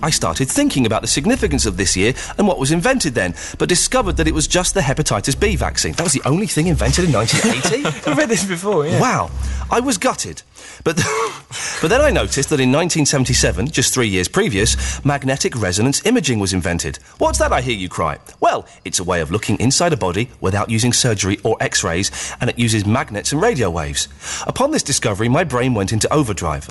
I 0.02 0.10
started 0.10 0.48
thinking 0.48 0.86
about 0.86 1.02
the 1.02 1.08
significance 1.08 1.66
of 1.66 1.76
this 1.76 1.96
year 1.96 2.14
and 2.38 2.46
what 2.46 2.58
was 2.58 2.72
invented 2.72 3.14
then, 3.14 3.34
but 3.58 3.68
discovered 3.68 4.16
that 4.16 4.26
it 4.26 4.34
was 4.34 4.46
just 4.46 4.74
the 4.74 4.80
hepatitis 4.80 5.38
B 5.38 5.56
vaccine. 5.56 5.92
That 5.94 6.04
was 6.04 6.12
the 6.12 6.22
only 6.24 6.46
thing 6.46 6.68
invented 6.68 7.04
in 7.04 7.12
1980? 7.12 8.10
I've 8.10 8.16
read 8.18 8.28
this 8.28 8.44
before. 8.44 8.86
Yeah. 8.86 9.00
Wow, 9.00 9.30
I 9.70 9.80
was 9.80 9.98
gutted. 9.98 10.42
But, 10.84 10.96
but 11.82 11.88
then 11.88 12.00
I 12.00 12.10
noticed 12.10 12.50
that 12.50 12.60
in 12.60 12.72
1977, 12.72 13.68
just 13.68 13.92
three 13.94 14.08
years 14.08 14.28
previous, 14.28 15.04
magnetic 15.04 15.56
resonance 15.56 16.04
imaging 16.06 16.38
was 16.38 16.52
invented. 16.52 16.98
What's 17.18 17.38
that, 17.38 17.52
I 17.52 17.60
hear 17.60 17.76
you 17.76 17.88
cry? 17.88 18.18
Well, 18.40 18.66
it's 18.84 18.98
a 18.98 19.04
way 19.04 19.20
of 19.20 19.30
looking 19.30 19.58
inside 19.60 19.92
a 19.92 19.96
body 19.96 20.30
without 20.40 20.70
using 20.70 20.92
surgery 20.92 21.38
or 21.44 21.56
x 21.60 21.84
rays, 21.84 22.34
and 22.40 22.50
it 22.50 22.58
uses 22.58 22.86
magnets 22.86 23.32
and 23.32 23.40
radio 23.40 23.70
waves. 23.70 24.08
Upon 24.46 24.70
this 24.70 24.82
discovery, 24.82 25.28
my 25.28 25.44
brain 25.44 25.74
went 25.74 25.92
into 25.92 26.12
overdrive. 26.12 26.68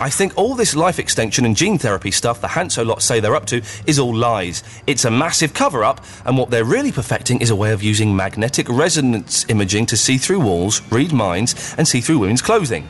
I 0.00 0.10
think 0.10 0.36
all 0.36 0.54
this 0.54 0.74
life 0.74 0.98
extension 0.98 1.44
and 1.44 1.56
gene 1.56 1.78
therapy 1.78 2.10
stuff 2.10 2.40
the 2.40 2.48
Hanso 2.48 2.86
lot 2.86 3.02
say 3.02 3.20
they're 3.20 3.36
up 3.36 3.46
to 3.46 3.62
is 3.86 3.98
all 3.98 4.14
lies. 4.14 4.62
It's 4.86 5.04
a 5.04 5.10
massive 5.10 5.54
cover 5.54 5.84
up, 5.84 6.04
and 6.24 6.36
what 6.36 6.50
they're 6.50 6.64
really 6.64 6.92
perfecting 6.92 7.40
is 7.40 7.50
a 7.50 7.56
way 7.56 7.72
of 7.72 7.82
using 7.82 8.14
magnetic 8.14 8.68
resonance 8.68 9.44
imaging 9.48 9.86
to 9.86 9.96
see 9.96 10.18
through 10.18 10.40
walls, 10.40 10.82
read 10.90 11.12
minds, 11.12 11.74
and 11.76 11.86
see 11.86 12.00
through 12.00 12.18
women's 12.18 12.42
clothing. 12.42 12.88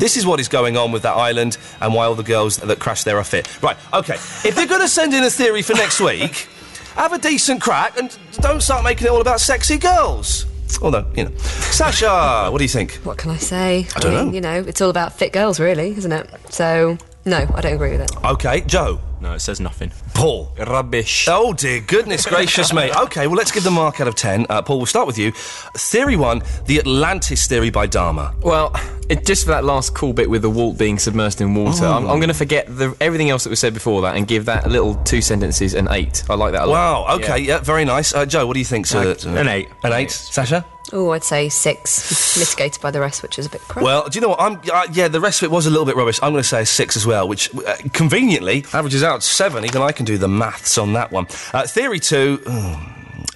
This 0.00 0.16
is 0.16 0.24
what 0.24 0.40
is 0.40 0.48
going 0.48 0.78
on 0.78 0.92
with 0.92 1.02
that 1.02 1.14
island 1.14 1.58
and 1.82 1.94
why 1.94 2.06
all 2.06 2.14
the 2.14 2.22
girls 2.22 2.56
that 2.56 2.78
crash 2.78 3.04
there 3.04 3.18
are 3.18 3.24
fit. 3.24 3.62
Right, 3.62 3.76
okay. 3.92 4.14
If 4.14 4.56
you're 4.56 4.66
going 4.66 4.80
to 4.80 4.88
send 4.88 5.12
in 5.12 5.22
a 5.22 5.28
theory 5.28 5.60
for 5.60 5.74
next 5.74 6.00
week, 6.00 6.48
have 6.94 7.12
a 7.12 7.18
decent 7.18 7.60
crack 7.60 7.98
and 7.98 8.16
don't 8.36 8.62
start 8.62 8.82
making 8.82 9.08
it 9.08 9.10
all 9.10 9.20
about 9.20 9.40
sexy 9.40 9.76
girls. 9.76 10.46
Although, 10.80 11.04
you 11.14 11.24
know. 11.24 11.36
Sasha, 11.36 12.48
what 12.50 12.58
do 12.58 12.64
you 12.64 12.68
think? 12.68 12.94
What 13.04 13.18
can 13.18 13.30
I 13.30 13.36
say? 13.36 13.86
I 13.94 14.00
don't 14.00 14.14
mean, 14.14 14.26
know. 14.26 14.32
You 14.32 14.40
know, 14.40 14.68
it's 14.68 14.80
all 14.80 14.88
about 14.88 15.12
fit 15.12 15.34
girls, 15.34 15.60
really, 15.60 15.90
isn't 15.90 16.12
it? 16.12 16.30
So, 16.48 16.96
no, 17.26 17.46
I 17.54 17.60
don't 17.60 17.74
agree 17.74 17.90
with 17.90 18.00
it. 18.00 18.24
Okay, 18.24 18.62
Joe. 18.62 19.00
No, 19.20 19.34
it 19.34 19.40
says 19.40 19.60
nothing. 19.60 19.92
Paul. 20.14 20.52
Rubbish. 20.58 21.26
Oh 21.28 21.52
dear, 21.52 21.80
goodness 21.80 22.26
gracious 22.26 22.72
me. 22.72 22.90
Okay, 23.00 23.26
well 23.26 23.36
let's 23.36 23.52
give 23.52 23.64
the 23.64 23.70
mark 23.70 24.00
out 24.00 24.08
of 24.08 24.14
10. 24.14 24.46
Uh, 24.48 24.62
Paul, 24.62 24.78
we'll 24.78 24.86
start 24.86 25.06
with 25.06 25.18
you. 25.18 25.32
Theory 25.76 26.16
1, 26.16 26.42
the 26.66 26.78
Atlantis 26.78 27.46
theory 27.46 27.70
by 27.70 27.86
Dharma. 27.86 28.34
Well, 28.42 28.74
it, 29.08 29.26
just 29.26 29.44
for 29.44 29.50
that 29.50 29.64
last 29.64 29.94
cool 29.94 30.12
bit 30.12 30.28
with 30.30 30.42
the 30.42 30.50
Walt 30.50 30.78
being 30.78 30.96
submersed 30.96 31.40
in 31.40 31.54
water, 31.54 31.84
I'm, 31.84 32.08
I'm 32.08 32.18
going 32.18 32.28
to 32.28 32.34
forget 32.34 32.66
the, 32.66 32.96
everything 33.00 33.30
else 33.30 33.44
that 33.44 33.50
was 33.50 33.58
said 33.60 33.74
before 33.74 34.02
that 34.02 34.16
and 34.16 34.26
give 34.26 34.44
that 34.46 34.66
a 34.66 34.68
little 34.68 34.94
two 35.04 35.20
sentences 35.20 35.74
an 35.74 35.88
eight. 35.90 36.24
I 36.30 36.34
like 36.34 36.52
that 36.52 36.62
a 36.64 36.66
lot. 36.66 37.06
Wow, 37.06 37.16
okay, 37.16 37.38
yeah, 37.38 37.58
very 37.58 37.84
nice. 37.84 38.14
Uh, 38.14 38.26
Joe, 38.26 38.46
what 38.46 38.54
do 38.54 38.58
you 38.60 38.64
think? 38.66 38.86
sir? 38.86 39.16
Uh, 39.24 39.30
an 39.30 39.48
eight. 39.48 39.68
An 39.82 39.92
8. 39.92 40.10
Sasha? 40.10 40.64
Oh, 40.92 41.10
I'd 41.10 41.22
say 41.24 41.48
six, 41.48 42.36
mitigated 42.38 42.82
by 42.82 42.90
the 42.90 43.00
rest, 43.00 43.22
which 43.22 43.38
is 43.38 43.46
a 43.46 43.48
bit 43.50 43.60
crap. 43.62 43.84
Well, 43.84 44.08
do 44.08 44.16
you 44.16 44.20
know 44.20 44.30
what? 44.30 44.40
I'm 44.40 44.60
uh, 44.72 44.86
yeah. 44.92 45.08
The 45.08 45.20
rest 45.20 45.40
of 45.42 45.46
it 45.46 45.50
was 45.52 45.66
a 45.66 45.70
little 45.70 45.86
bit 45.86 45.94
rubbish. 45.96 46.18
I'm 46.22 46.32
going 46.32 46.42
to 46.42 46.48
say 46.48 46.62
a 46.62 46.66
six 46.66 46.96
as 46.96 47.06
well, 47.06 47.28
which 47.28 47.54
uh, 47.54 47.76
conveniently 47.92 48.64
averages 48.72 49.02
out 49.04 49.22
seven. 49.22 49.64
Even 49.64 49.82
I 49.82 49.92
can 49.92 50.04
do 50.04 50.18
the 50.18 50.28
maths 50.28 50.78
on 50.78 50.92
that 50.94 51.12
one. 51.12 51.26
Uh, 51.54 51.66
theory 51.66 52.00
two. 52.00 52.38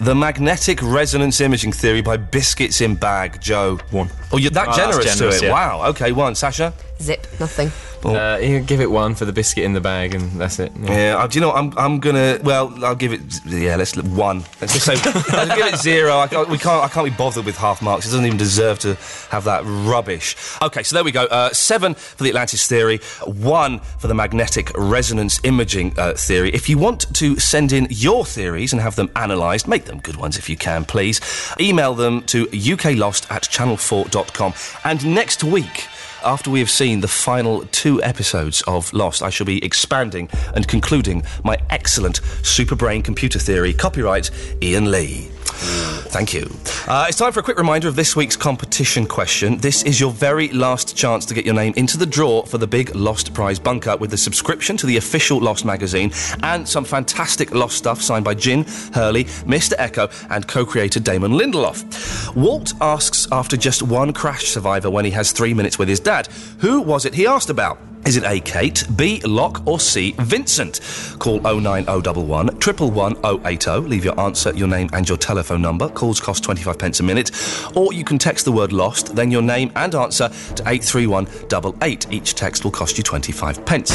The 0.01 0.15
magnetic 0.15 0.81
resonance 0.83 1.41
imaging 1.41 1.71
theory 1.73 2.03
by 2.03 2.17
Biscuits 2.17 2.81
in 2.81 2.97
Bag, 2.97 3.41
Joe. 3.41 3.77
One. 3.93 4.11
Oh, 4.33 4.39
you're 4.39 4.51
that 4.51 4.69
Oh, 4.69 4.77
generous, 4.77 5.05
generous, 5.17 5.39
to 5.41 5.47
it. 5.47 5.49
yeah. 5.49 5.53
Wow. 5.53 5.87
Okay, 5.91 6.11
one. 6.11 6.35
Sasha. 6.35 6.73
Zip, 7.01 7.25
nothing. 7.39 7.71
Uh, 8.05 8.39
you 8.39 8.61
give 8.61 8.81
it 8.81 8.91
one 8.91 9.15
for 9.15 9.25
the 9.25 9.33
biscuit 9.33 9.65
in 9.65 9.73
the 9.73 9.81
bag, 9.81 10.15
and 10.15 10.31
that's 10.33 10.59
it. 10.59 10.73
Yeah, 10.81 11.17
uh, 11.19 11.27
do 11.27 11.39
you 11.39 11.41
know? 11.41 11.49
what? 11.49 11.57
I'm 11.57 11.79
I'm 11.79 12.01
gonna. 12.01 12.39
Well, 12.43 12.85
I'll 12.85 12.95
give 12.95 13.13
it. 13.13 13.21
Yeah, 13.47 13.77
let's 13.77 13.97
one. 13.97 14.45
Let's 14.61 14.75
just 14.75 14.85
say 14.85 14.95
I'll 15.37 15.57
give 15.57 15.67
it 15.67 15.79
zero. 15.79 16.19
I 16.19 16.27
can't, 16.27 16.49
we 16.49 16.59
can't. 16.59 16.85
I 16.85 16.89
can't 16.89 17.07
be 17.07 17.17
bothered 17.17 17.45
with 17.45 17.57
half 17.57 17.81
marks. 17.83 18.07
It 18.07 18.11
doesn't 18.11 18.27
even 18.27 18.39
deserve 18.39 18.79
to 18.81 18.95
have 19.31 19.45
that 19.45 19.63
rubbish. 19.65 20.37
Okay, 20.63 20.83
so 20.83 20.97
there 20.97 21.05
we 21.05 21.13
go. 21.13 21.25
Uh, 21.25 21.53
seven 21.53 21.95
for 21.95 22.23
the 22.23 22.31
Atlantis 22.31 22.67
theory. 22.67 22.99
One 23.27 23.81
for 23.99 24.09
the 24.09 24.15
magnetic 24.15 24.71
resonance 24.77 25.41
imaging 25.45 25.99
uh, 25.99 26.15
theory. 26.15 26.51
If 26.51 26.69
you 26.69 26.79
want 26.79 27.15
to 27.15 27.39
send 27.39 27.73
in 27.73 27.87
your 27.91 28.25
theories 28.25 28.73
and 28.73 28.83
have 28.83 28.97
them 28.97 29.11
analysed, 29.17 29.69
make 29.69 29.85
them 29.85 30.01
good 30.01 30.17
ones 30.17 30.37
if 30.37 30.49
you 30.49 30.57
can, 30.57 30.85
please. 30.85 31.21
Email 31.61 31.95
them 31.95 32.23
to 32.23 32.47
uklost 32.47 33.31
at 33.31 33.45
channel4.com. 33.45 34.55
And 34.85 35.15
next 35.15 35.45
week 35.45 35.87
after 36.25 36.51
we 36.51 36.59
have 36.61 36.71
seen 36.71 37.01
the 37.01 37.09
final 37.09 37.67
two 37.67 38.03
episodes 38.03 38.63
of 38.63 38.93
Lost, 38.93 39.23
I 39.23 39.31
shall 39.31 39.47
be 39.47 39.65
expanding 39.65 40.29
and 40.55 40.67
concluding 40.67 41.23
my 41.43 41.59
excellent 41.71 42.21
super 42.43 42.75
brain 42.75 43.03
computer 43.03 43.39
theory. 43.39 43.73
Copyright 43.73 44.31
Ian 44.63 44.91
Lee. 44.91 45.34
Thank 45.55 46.35
you. 46.35 46.51
Uh, 46.87 47.07
it's 47.09 47.19
time 47.19 47.33
for 47.33 47.41
a 47.41 47.43
quick 47.43 47.59
reminder 47.59 47.89
of 47.89 47.97
this 47.97 48.15
week's 48.15 48.37
competition 48.37 49.07
question. 49.07 49.59
This 49.59 49.83
is 49.83 50.01
your 50.01 50.11
very 50.11 50.49
last 50.49 50.97
chance 50.97 51.25
to 51.27 51.35
get 51.35 51.45
your 51.45 51.55
name 51.55 51.73
into 51.77 51.97
the 51.97 52.07
draw 52.07 52.43
for 52.43 52.59
the 52.59 52.67
big 52.67 52.95
Lost 52.95 53.33
Prize 53.35 53.59
bunker 53.59 53.97
with 53.97 54.13
a 54.13 54.17
subscription 54.17 54.77
to 54.77 54.87
the 54.87 54.97
official 54.97 55.41
Lost 55.41 55.65
magazine 55.65 56.13
and 56.43 56.69
some 56.69 56.85
fantastic 56.85 57.53
Lost 57.53 57.77
stuff 57.77 58.03
signed 58.03 58.25
by 58.25 58.35
Jin, 58.35 58.65
Hurley, 58.93 59.25
Mr. 59.25 59.75
Eko, 59.79 60.11
and 60.31 60.47
co 60.47 60.65
creator 60.65 61.01
Damon 61.01 61.33
Lindelof. 61.33 62.35
Walt 62.35 62.73
asks 62.81 63.27
after 63.33 63.57
just 63.57 63.83
one 63.83 64.13
crash 64.13 64.49
survivor 64.49 64.91
when 64.91 65.05
he 65.05 65.11
has 65.13 65.33
three 65.33 65.55
minutes 65.55 65.79
with 65.79 65.89
his 65.89 66.01
dad, 66.01 66.27
who 66.59 66.81
was 66.81 67.05
it 67.05 67.15
he 67.15 67.27
asked 67.27 67.51
about? 67.51 67.79
Is 68.07 68.17
it 68.19 68.25
A. 68.25 68.39
Kate, 68.39 68.85
B. 68.97 69.21
Locke, 69.25 69.67
or 69.67 69.81
C. 69.81 70.15
Vincent? 70.19 70.81
Call 71.19 71.41
09011 71.41 72.59
111 72.59 73.47
080. 73.47 73.71
Leave 73.89 74.05
your 74.05 74.19
answer, 74.21 74.53
your 74.53 74.69
name, 74.69 74.91
and 74.93 75.09
your 75.09 75.17
telephone 75.17 75.63
number. 75.63 75.89
Calls 75.89 76.21
cost 76.21 76.45
25 76.45 76.79
pence 76.79 77.01
a 77.01 77.03
minute. 77.03 77.31
Or 77.75 77.95
you 77.95 78.05
can 78.05 78.19
text 78.19 78.45
the 78.45 78.53
word 78.53 78.73
lost, 78.73 79.17
then 79.17 79.31
your 79.31 79.41
name 79.41 79.73
and 79.75 79.95
answer 79.95 80.29
to 80.29 80.63
83188. 80.69 82.07
Each 82.13 82.35
text 82.35 82.65
will 82.65 82.73
cost 82.73 82.99
you 82.99 83.05
25 83.05 83.65
pence. 83.65 83.91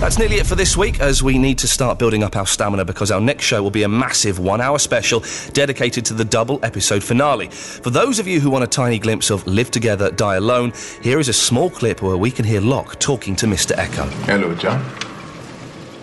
That's 0.00 0.16
nearly 0.16 0.36
it 0.36 0.46
for 0.46 0.54
this 0.54 0.76
week, 0.76 1.00
as 1.00 1.24
we 1.24 1.38
need 1.38 1.58
to 1.58 1.66
start 1.66 1.98
building 1.98 2.22
up 2.22 2.36
our 2.36 2.46
stamina 2.46 2.84
because 2.84 3.10
our 3.10 3.20
next 3.20 3.44
show 3.44 3.62
will 3.64 3.70
be 3.72 3.82
a 3.82 3.88
massive 3.88 4.38
one 4.38 4.60
hour 4.60 4.78
special 4.78 5.24
dedicated 5.52 6.04
to 6.06 6.14
the 6.14 6.24
double 6.24 6.60
episode 6.62 7.02
finale. 7.02 7.48
For 7.48 7.90
those 7.90 8.20
of 8.20 8.28
you 8.28 8.38
who 8.38 8.48
want 8.48 8.62
a 8.62 8.68
tiny 8.68 9.00
glimpse 9.00 9.28
of 9.28 9.44
Live 9.48 9.72
Together, 9.72 10.12
Die 10.12 10.36
Alone, 10.36 10.72
here 11.02 11.18
is 11.18 11.28
a 11.28 11.32
small 11.32 11.68
clip 11.68 12.00
where 12.00 12.16
we 12.16 12.30
can 12.30 12.44
hear 12.44 12.60
Locke 12.60 12.98
talking 13.00 13.34
to 13.36 13.46
Mr. 13.46 13.74
Eko. 13.74 14.08
Hello, 14.24 14.54
John. 14.54 14.80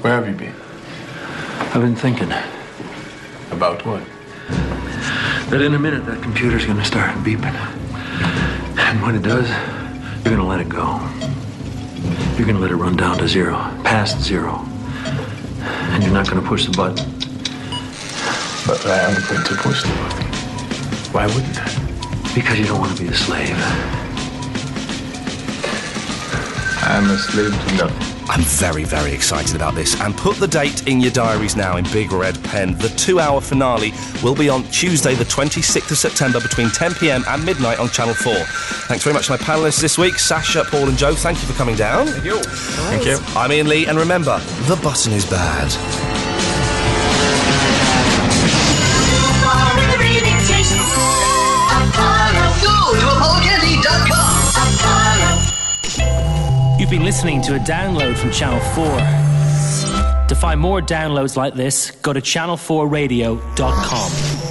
Where 0.02 0.14
have 0.22 0.28
you 0.28 0.36
been? 0.36 0.54
I've 1.74 1.82
been 1.82 1.96
thinking 1.96 2.32
About 3.52 3.86
what? 3.86 4.04
that 5.50 5.62
in 5.62 5.74
a 5.74 5.80
minute 5.80 6.06
that 6.06 6.22
computer's 6.22 6.66
gonna 6.66 6.84
start 6.84 7.16
beeping. 7.24 7.56
And 8.78 9.02
when 9.02 9.16
it 9.16 9.22
does, 9.24 9.48
you're 10.26 10.36
gonna 10.36 10.46
let 10.48 10.60
it 10.60 10.68
go. 10.70 11.00
You're 12.38 12.48
gonna 12.48 12.60
let 12.60 12.72
it 12.72 12.76
run 12.76 12.96
down 12.96 13.18
to 13.20 13.28
zero, 13.28 13.56
past 13.84 14.22
zero. 14.22 14.66
And 15.92 16.04
you're 16.04 16.14
not 16.14 16.30
gonna 16.30 16.48
push 16.48 16.66
the 16.66 16.72
button. 16.72 17.06
But 18.68 18.84
I 18.88 18.98
am 19.00 19.14
going 19.30 19.44
to 19.44 19.56
push 19.56 19.84
the 19.84 19.90
button. 19.90 20.26
Why 21.14 21.28
wouldn't 21.28 21.58
I? 21.60 22.34
Because 22.34 22.58
you 22.58 22.66
don't 22.66 22.80
want 22.80 22.98
to 22.98 23.04
be 23.04 23.10
a 23.10 23.14
slave. 23.14 23.56
I'm 26.82 27.10
a 27.10 27.18
slave 27.18 27.52
to 27.52 27.76
nothing. 27.76 28.15
I'm 28.28 28.42
very, 28.42 28.84
very 28.84 29.14
excited 29.14 29.56
about 29.56 29.76
this. 29.76 30.00
And 30.02 30.16
put 30.18 30.38
the 30.38 30.48
date 30.48 30.88
in 30.88 31.00
your 31.00 31.12
diaries 31.12 31.56
now 31.56 31.78
in 31.78 31.86
big 31.86 32.12
red 32.12 32.42
pen. 32.44 32.78
The 32.78 32.90
two 32.90 33.20
hour 33.20 33.40
finale 33.40 33.94
will 34.24 34.36
be 34.36 34.50
on 34.50 34.64
Tuesday, 34.66 35.16
the 35.16 35.26
26th 35.26 35.92
of 35.92 35.98
September, 35.98 36.40
between 36.40 36.70
10 36.70 36.96
pm 36.96 37.24
and 37.28 37.46
midnight 37.46 37.80
on 37.80 37.90
Channel 37.90 38.16
4. 38.16 38.34
Thanks 38.88 39.04
very 39.04 39.14
much 39.14 39.28
to 39.28 39.34
my 39.34 39.38
panellists 39.38 39.82
this 39.82 39.98
week 39.98 40.16
Sasha, 40.16 40.64
Paul, 40.66 40.90
and 40.90 40.98
Joe. 40.98 41.14
Thank 41.16 41.42
you 41.42 41.48
for 41.48 41.54
coming 41.54 41.76
down. 41.76 42.08
Thank 42.08 42.26
you. 42.26 42.42
Thank 42.42 43.06
you. 43.06 43.18
I'm 43.36 43.52
Iain 43.52 43.68
Lee, 43.68 43.86
and 43.86 43.98
remember, 43.98 44.40
the 44.68 44.80
button 44.82 45.14
is 45.14 45.26
bad. 45.26 46.05
You've 56.86 56.92
been 56.92 57.04
listening 57.04 57.42
to 57.42 57.56
a 57.56 57.58
download 57.58 58.16
from 58.16 58.30
Channel 58.30 58.60
4. 58.60 58.86
To 60.28 60.36
find 60.36 60.60
more 60.60 60.84
downloads 60.84 61.36
like 61.36 61.56
this, 61.56 61.90
go 61.90 62.14
to 62.14 62.22
channel4radio.com. 62.22 64.45